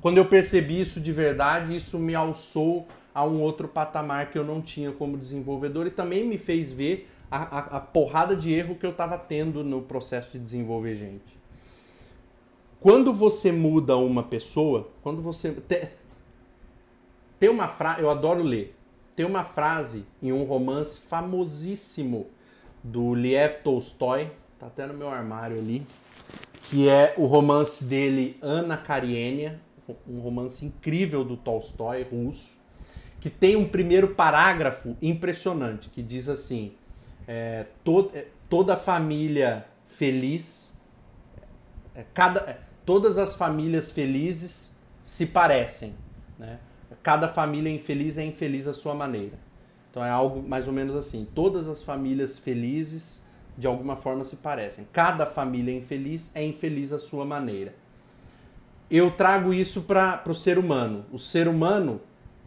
quando 0.00 0.16
eu 0.16 0.24
percebi 0.24 0.80
isso 0.80 0.98
de 0.98 1.12
verdade, 1.12 1.76
isso 1.76 1.98
me 1.98 2.14
alçou 2.14 2.88
a 3.14 3.22
um 3.26 3.38
outro 3.42 3.68
patamar 3.68 4.30
que 4.30 4.38
eu 4.38 4.44
não 4.46 4.62
tinha 4.62 4.92
como 4.92 5.18
desenvolvedor 5.18 5.86
e 5.86 5.90
também 5.90 6.26
me 6.26 6.38
fez 6.38 6.72
ver 6.72 7.06
a, 7.30 7.36
a, 7.36 7.58
a 7.76 7.80
porrada 7.80 8.34
de 8.34 8.50
erro 8.50 8.76
que 8.76 8.86
eu 8.86 8.92
estava 8.92 9.18
tendo 9.18 9.62
no 9.62 9.82
processo 9.82 10.32
de 10.32 10.38
desenvolver 10.38 10.96
gente. 10.96 11.35
Quando 12.86 13.12
você 13.12 13.50
muda 13.50 13.96
uma 13.96 14.22
pessoa, 14.22 14.88
quando 15.02 15.20
você. 15.20 15.50
Te, 15.50 15.88
tem 17.36 17.48
uma 17.48 17.66
frase, 17.66 18.00
eu 18.00 18.08
adoro 18.08 18.44
ler. 18.44 18.76
Tem 19.16 19.26
uma 19.26 19.42
frase 19.42 20.06
em 20.22 20.30
um 20.30 20.44
romance 20.44 21.00
famosíssimo 21.00 22.28
do 22.84 23.12
Liev 23.12 23.56
Tolstói, 23.64 24.30
tá 24.56 24.68
até 24.68 24.86
no 24.86 24.94
meu 24.94 25.08
armário 25.08 25.58
ali, 25.58 25.84
que 26.70 26.88
é 26.88 27.12
o 27.16 27.26
romance 27.26 27.82
dele 27.82 28.38
Ana 28.40 28.76
Karenina, 28.76 29.60
um 30.08 30.20
romance 30.20 30.64
incrível 30.64 31.24
do 31.24 31.36
Tolstói, 31.36 32.04
russo, 32.04 32.56
que 33.18 33.28
tem 33.28 33.56
um 33.56 33.66
primeiro 33.66 34.14
parágrafo 34.14 34.96
impressionante, 35.02 35.88
que 35.88 36.04
diz 36.04 36.28
assim: 36.28 36.72
é, 37.26 37.66
é, 38.14 38.26
toda 38.48 38.76
família 38.76 39.66
feliz, 39.88 40.80
é, 41.92 42.04
cada, 42.14 42.40
é, 42.42 42.65
todas 42.86 43.18
as 43.18 43.34
famílias 43.34 43.90
felizes 43.90 44.78
se 45.02 45.26
parecem. 45.26 45.94
Né? 46.38 46.58
Cada 47.02 47.28
família 47.28 47.70
infeliz 47.70 48.16
é 48.16 48.24
infeliz 48.24 48.66
à 48.66 48.72
sua 48.72 48.94
maneira. 48.94 49.38
Então 49.90 50.04
é 50.04 50.10
algo 50.10 50.48
mais 50.48 50.66
ou 50.66 50.72
menos 50.72 50.94
assim. 50.94 51.26
Todas 51.34 51.66
as 51.66 51.82
famílias 51.82 52.38
felizes 52.38 53.26
de 53.58 53.66
alguma 53.66 53.96
forma 53.96 54.24
se 54.24 54.36
parecem. 54.36 54.86
Cada 54.92 55.26
família 55.26 55.74
infeliz 55.74 56.30
é 56.34 56.44
infeliz 56.44 56.92
à 56.92 56.98
sua 56.98 57.24
maneira. 57.24 57.74
Eu 58.88 59.10
trago 59.10 59.52
isso 59.52 59.82
para 59.82 60.22
o 60.28 60.34
ser 60.34 60.58
humano. 60.58 61.04
O 61.12 61.18
ser 61.18 61.48
humano, 61.48 62.00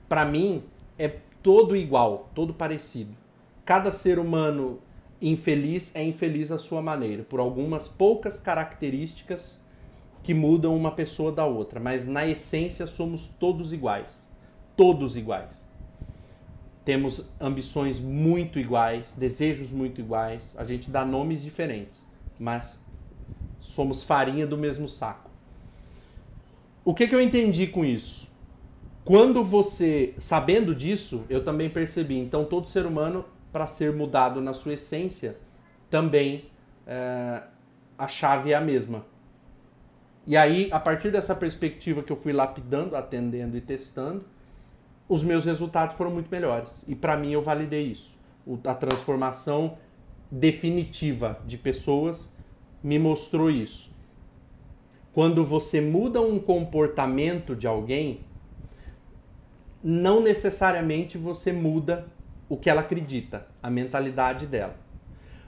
para 0.07 0.23
mim, 0.23 0.63
é 0.97 1.09
todo 1.43 1.75
igual, 1.75 2.29
todo 2.33 2.53
parecido. 2.53 3.13
Cada 3.65 3.91
ser 3.91 4.17
humano 4.19 4.79
infeliz 5.21 5.93
é 5.93 6.03
infeliz 6.03 6.49
à 6.49 6.57
sua 6.57 6.81
maneira, 6.81 7.23
por 7.23 7.41
algumas 7.41 7.89
poucas 7.89 8.39
características 8.39 9.61
que 10.23 10.33
mudam 10.33 10.75
uma 10.75 10.91
pessoa 10.91 11.31
da 11.31 11.45
outra, 11.45 11.79
mas 11.79 12.05
na 12.05 12.27
essência 12.27 12.85
somos 12.85 13.29
todos 13.39 13.71
iguais. 13.71 14.29
Todos 14.75 15.15
iguais. 15.15 15.65
Temos 16.83 17.29
ambições 17.39 17.99
muito 17.99 18.59
iguais, 18.59 19.13
desejos 19.17 19.69
muito 19.69 20.01
iguais, 20.01 20.55
a 20.57 20.63
gente 20.63 20.89
dá 20.89 21.05
nomes 21.05 21.41
diferentes, 21.41 22.07
mas 22.39 22.83
somos 23.59 24.03
farinha 24.03 24.47
do 24.47 24.57
mesmo 24.57 24.87
saco. 24.87 25.29
O 26.83 26.93
que, 26.93 27.07
que 27.07 27.13
eu 27.13 27.21
entendi 27.21 27.67
com 27.67 27.85
isso? 27.85 28.27
Quando 29.03 29.43
você, 29.43 30.13
sabendo 30.17 30.73
disso, 30.73 31.23
eu 31.29 31.43
também 31.43 31.69
percebi, 31.69 32.17
então 32.17 32.45
todo 32.45 32.67
ser 32.67 32.85
humano, 32.85 33.25
para 33.51 33.67
ser 33.67 33.93
mudado 33.93 34.41
na 34.41 34.53
sua 34.53 34.73
essência, 34.73 35.37
também 35.89 36.45
é, 36.87 37.43
a 37.97 38.07
chave 38.07 38.51
é 38.51 38.55
a 38.55 38.61
mesma 38.61 39.05
e 40.27 40.37
aí, 40.37 40.69
a 40.71 40.79
partir 40.79 41.11
dessa 41.11 41.33
perspectiva 41.33 42.03
que 42.03 42.11
eu 42.11 42.15
fui 42.15 42.31
lapidando, 42.31 42.95
atendendo 42.95 43.57
e 43.57 43.61
testando, 43.61 44.25
os 45.07 45.23
meus 45.23 45.45
resultados 45.45 45.97
foram 45.97 46.11
muito 46.11 46.29
melhores. 46.29 46.83
E 46.87 46.95
para 46.95 47.17
mim 47.17 47.31
eu 47.31 47.41
validei 47.41 47.87
isso. 47.87 48.17
A 48.63 48.75
transformação 48.75 49.77
definitiva 50.31 51.39
de 51.47 51.57
pessoas 51.57 52.31
me 52.83 52.99
mostrou 52.99 53.49
isso. 53.49 53.89
Quando 55.11 55.43
você 55.43 55.81
muda 55.81 56.21
um 56.21 56.37
comportamento 56.37 57.55
de 57.55 57.65
alguém, 57.65 58.21
não 59.83 60.21
necessariamente 60.21 61.17
você 61.17 61.51
muda 61.51 62.07
o 62.47 62.55
que 62.55 62.69
ela 62.69 62.81
acredita, 62.81 63.47
a 63.61 63.69
mentalidade 63.69 64.45
dela. 64.45 64.75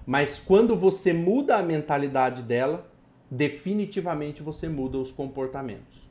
Mas 0.05 0.39
quando 0.39 0.75
você 0.75 1.13
muda 1.13 1.57
a 1.57 1.63
mentalidade 1.63 2.41
dela, 2.41 2.90
definitivamente 3.31 4.43
você 4.43 4.67
muda 4.67 4.97
os 4.97 5.09
comportamentos. 5.09 6.01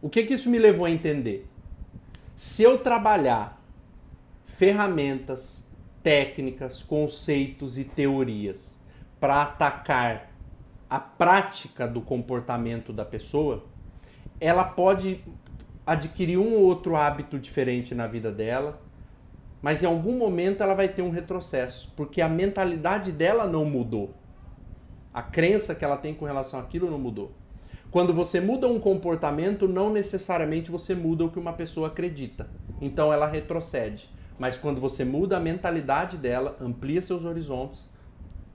O 0.00 0.08
que, 0.08 0.24
que 0.24 0.32
isso 0.32 0.48
me 0.48 0.58
levou 0.58 0.86
a 0.86 0.90
entender? 0.90 1.46
Se 2.34 2.62
eu 2.62 2.78
trabalhar 2.78 3.62
ferramentas, 4.44 5.68
técnicas, 6.02 6.82
conceitos 6.82 7.76
e 7.76 7.84
teorias 7.84 8.80
para 9.20 9.42
atacar 9.42 10.30
a 10.88 10.98
prática 10.98 11.86
do 11.86 12.00
comportamento 12.00 12.92
da 12.92 13.04
pessoa, 13.04 13.66
ela 14.40 14.64
pode 14.64 15.22
adquirir 15.84 16.38
um 16.38 16.54
ou 16.54 16.62
outro 16.62 16.96
hábito 16.96 17.38
diferente 17.38 17.94
na 17.94 18.06
vida 18.06 18.32
dela, 18.32 18.80
mas 19.60 19.82
em 19.82 19.86
algum 19.86 20.16
momento 20.16 20.62
ela 20.62 20.74
vai 20.74 20.88
ter 20.88 21.02
um 21.02 21.10
retrocesso, 21.10 21.92
porque 21.96 22.22
a 22.22 22.28
mentalidade 22.28 23.12
dela 23.12 23.46
não 23.46 23.64
mudou. 23.64 24.14
A 25.18 25.22
crença 25.22 25.74
que 25.74 25.84
ela 25.84 25.96
tem 25.96 26.14
com 26.14 26.26
relação 26.26 26.60
àquilo 26.60 26.88
não 26.88 26.96
mudou. 26.96 27.32
Quando 27.90 28.14
você 28.14 28.40
muda 28.40 28.68
um 28.68 28.78
comportamento, 28.78 29.66
não 29.66 29.92
necessariamente 29.92 30.70
você 30.70 30.94
muda 30.94 31.24
o 31.24 31.28
que 31.28 31.40
uma 31.40 31.52
pessoa 31.52 31.88
acredita. 31.88 32.48
Então 32.80 33.12
ela 33.12 33.26
retrocede. 33.26 34.08
Mas 34.38 34.56
quando 34.56 34.80
você 34.80 35.04
muda 35.04 35.36
a 35.36 35.40
mentalidade 35.40 36.16
dela, 36.16 36.56
amplia 36.60 37.02
seus 37.02 37.24
horizontes, 37.24 37.92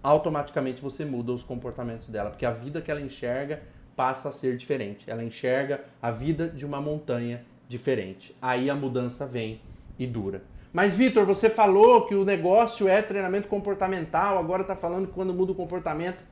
automaticamente 0.02 0.82
você 0.82 1.04
muda 1.04 1.34
os 1.34 1.44
comportamentos 1.44 2.08
dela, 2.08 2.30
porque 2.30 2.46
a 2.46 2.52
vida 2.52 2.82
que 2.82 2.90
ela 2.90 3.02
enxerga 3.02 3.62
passa 3.94 4.30
a 4.30 4.32
ser 4.32 4.56
diferente. 4.56 5.12
Ela 5.12 5.22
enxerga 5.22 5.84
a 6.02 6.12
vida 6.12 6.48
de 6.48 6.66
uma 6.66 6.80
montanha 6.80 7.44
diferente. 7.68 8.34
Aí 8.42 8.70
a 8.70 8.76
mudança 8.76 9.28
vem 9.28 9.60
e 10.00 10.08
dura. 10.08 10.44
Mas, 10.72 10.94
Vitor, 10.94 11.26
você 11.26 11.50
falou 11.50 12.06
que 12.06 12.16
o 12.16 12.24
negócio 12.24 12.88
é 12.88 13.02
treinamento 13.02 13.50
comportamental, 13.50 14.38
agora 14.38 14.62
está 14.62 14.78
falando 14.78 15.08
que 15.08 15.14
quando 15.14 15.34
muda 15.34 15.52
o 15.52 15.56
comportamento. 15.56 16.32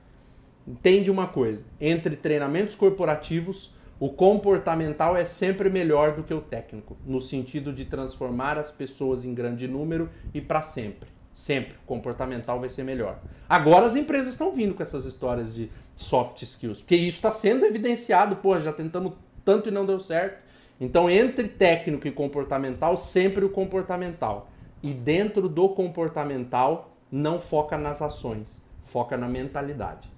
Entende 0.68 1.10
uma 1.10 1.28
coisa: 1.28 1.64
entre 1.80 2.16
treinamentos 2.16 2.76
corporativos, 2.76 3.74
o 4.00 4.10
comportamental 4.10 5.16
é 5.16 5.26
sempre 5.26 5.70
melhor 5.70 6.16
do 6.16 6.24
que 6.24 6.34
o 6.34 6.42
técnico, 6.42 6.98
no 7.06 7.22
sentido 7.22 7.72
de 7.72 7.86
transformar 7.86 8.58
as 8.58 8.72
pessoas 8.72 9.24
em 9.24 9.34
grande 9.34 9.68
número 9.68 10.10
e 10.34 10.42
para 10.42 10.62
sempre. 10.62 11.10
Sempre. 11.34 11.76
Comportamental 11.86 12.60
vai 12.60 12.68
ser 12.68 12.84
melhor. 12.84 13.20
Agora 13.48 13.86
as 13.86 13.96
empresas 13.96 14.34
estão 14.34 14.54
vindo 14.54 14.74
com 14.74 14.84
essas 14.84 15.06
histórias 15.06 15.54
de 15.54 15.72
soft 15.96 16.42
skills, 16.42 16.82
porque 16.82 16.96
isso 16.96 17.18
está 17.18 17.32
sendo 17.32 17.66
evidenciado. 17.66 18.36
Pô, 18.36 18.60
já 18.60 18.74
tentamos 18.74 19.14
tanto 19.46 19.70
e 19.70 19.72
não 19.72 19.86
deu 19.86 20.00
certo. 20.00 20.42
Então, 20.80 21.10
entre 21.10 21.48
técnico 21.48 22.08
e 22.08 22.12
comportamental, 22.12 22.98
sempre 22.98 23.46
o 23.46 23.50
comportamental. 23.50 24.50
E 24.82 24.94
dentro 24.94 25.48
do 25.48 25.70
comportamental, 25.70 26.92
não 27.12 27.40
foca 27.40 27.78
nas 27.78 28.02
ações, 28.02 28.64
foca 28.82 29.16
na 29.16 29.28
mentalidade. 29.28 30.11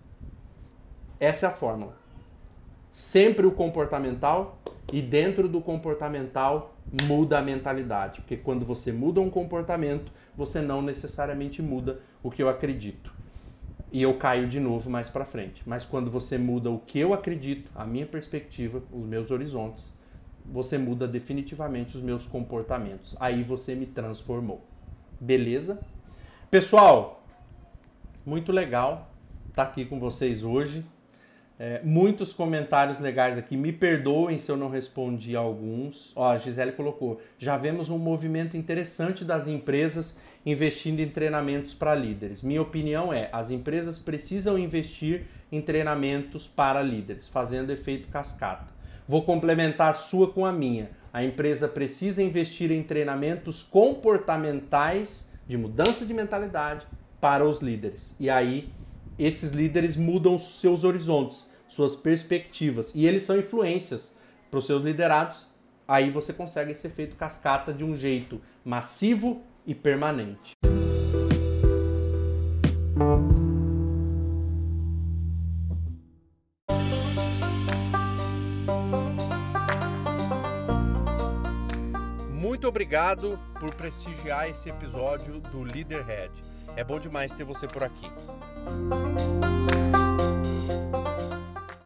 Essa 1.23 1.45
é 1.45 1.49
a 1.49 1.53
fórmula. 1.53 1.95
Sempre 2.91 3.45
o 3.45 3.51
comportamental 3.53 4.57
e 4.91 5.01
dentro 5.01 5.47
do 5.47 5.61
comportamental 5.61 6.75
muda 7.07 7.39
a 7.39 7.41
mentalidade, 7.41 8.19
porque 8.19 8.35
quando 8.35 8.65
você 8.65 8.91
muda 8.91 9.21
um 9.21 9.29
comportamento, 9.29 10.11
você 10.35 10.59
não 10.59 10.81
necessariamente 10.81 11.61
muda 11.61 12.01
o 12.21 12.29
que 12.29 12.43
eu 12.43 12.49
acredito. 12.49 13.13
E 13.89 14.01
eu 14.01 14.17
caio 14.17 14.49
de 14.49 14.59
novo 14.59 14.89
mais 14.89 15.07
para 15.07 15.23
frente. 15.23 15.63
Mas 15.65 15.85
quando 15.85 16.11
você 16.11 16.37
muda 16.37 16.69
o 16.69 16.77
que 16.77 16.99
eu 16.99 17.13
acredito, 17.13 17.71
a 17.73 17.85
minha 17.85 18.05
perspectiva, 18.05 18.83
os 18.91 19.05
meus 19.05 19.31
horizontes, 19.31 19.93
você 20.45 20.77
muda 20.77 21.07
definitivamente 21.07 21.95
os 21.95 22.03
meus 22.03 22.25
comportamentos. 22.25 23.15
Aí 23.17 23.43
você 23.43 23.75
me 23.75 23.85
transformou. 23.85 24.61
Beleza? 25.21 25.79
Pessoal, 26.51 27.23
muito 28.25 28.51
legal 28.51 29.09
estar 29.47 29.63
aqui 29.63 29.85
com 29.85 30.01
vocês 30.01 30.43
hoje. 30.43 30.85
É, 31.59 31.81
muitos 31.83 32.33
comentários 32.33 32.99
legais 32.99 33.37
aqui. 33.37 33.55
Me 33.55 33.71
perdoem 33.71 34.39
se 34.39 34.51
eu 34.51 34.57
não 34.57 34.69
respondi 34.69 35.35
alguns. 35.35 36.11
Ó, 36.15 36.31
a 36.31 36.37
Gisele 36.37 36.71
colocou: 36.71 37.21
já 37.37 37.57
vemos 37.57 37.89
um 37.89 37.97
movimento 37.97 38.57
interessante 38.57 39.23
das 39.23 39.47
empresas 39.47 40.17
investindo 40.45 40.99
em 40.99 41.07
treinamentos 41.07 41.73
para 41.73 41.95
líderes. 41.95 42.41
Minha 42.41 42.61
opinião 42.61 43.13
é: 43.13 43.29
as 43.31 43.51
empresas 43.51 43.99
precisam 43.99 44.57
investir 44.57 45.25
em 45.51 45.61
treinamentos 45.61 46.47
para 46.47 46.81
líderes, 46.81 47.27
fazendo 47.27 47.71
efeito 47.71 48.07
cascata. 48.09 48.73
Vou 49.07 49.23
complementar 49.23 49.91
a 49.91 49.93
sua 49.93 50.31
com 50.31 50.45
a 50.45 50.51
minha. 50.51 50.89
A 51.11 51.23
empresa 51.23 51.67
precisa 51.67 52.23
investir 52.23 52.71
em 52.71 52.81
treinamentos 52.81 53.61
comportamentais 53.61 55.29
de 55.47 55.57
mudança 55.57 56.05
de 56.05 56.13
mentalidade 56.13 56.87
para 57.21 57.45
os 57.45 57.61
líderes. 57.61 58.15
E 58.19 58.29
aí 58.29 58.71
esses 59.17 59.51
líderes 59.51 59.95
mudam 59.95 60.37
seus 60.37 60.83
horizontes, 60.83 61.47
suas 61.67 61.95
perspectivas, 61.95 62.91
e 62.95 63.05
eles 63.05 63.23
são 63.23 63.37
influências 63.37 64.15
para 64.49 64.59
os 64.59 64.65
seus 64.65 64.83
liderados. 64.83 65.47
Aí 65.87 66.09
você 66.09 66.31
consegue 66.31 66.71
esse 66.71 66.87
efeito 66.87 67.15
cascata 67.15 67.73
de 67.73 67.83
um 67.83 67.95
jeito 67.95 68.41
massivo 68.63 69.41
e 69.65 69.75
permanente. 69.75 70.53
Muito 82.29 82.67
obrigado 82.67 83.37
por 83.59 83.75
prestigiar 83.75 84.49
esse 84.49 84.69
episódio 84.69 85.41
do 85.41 85.63
Leaderhead. 85.63 86.31
É 86.77 86.83
bom 86.83 86.97
demais 86.97 87.33
ter 87.33 87.43
você 87.43 87.67
por 87.67 87.83
aqui. 87.83 88.09
Música 88.65 90.02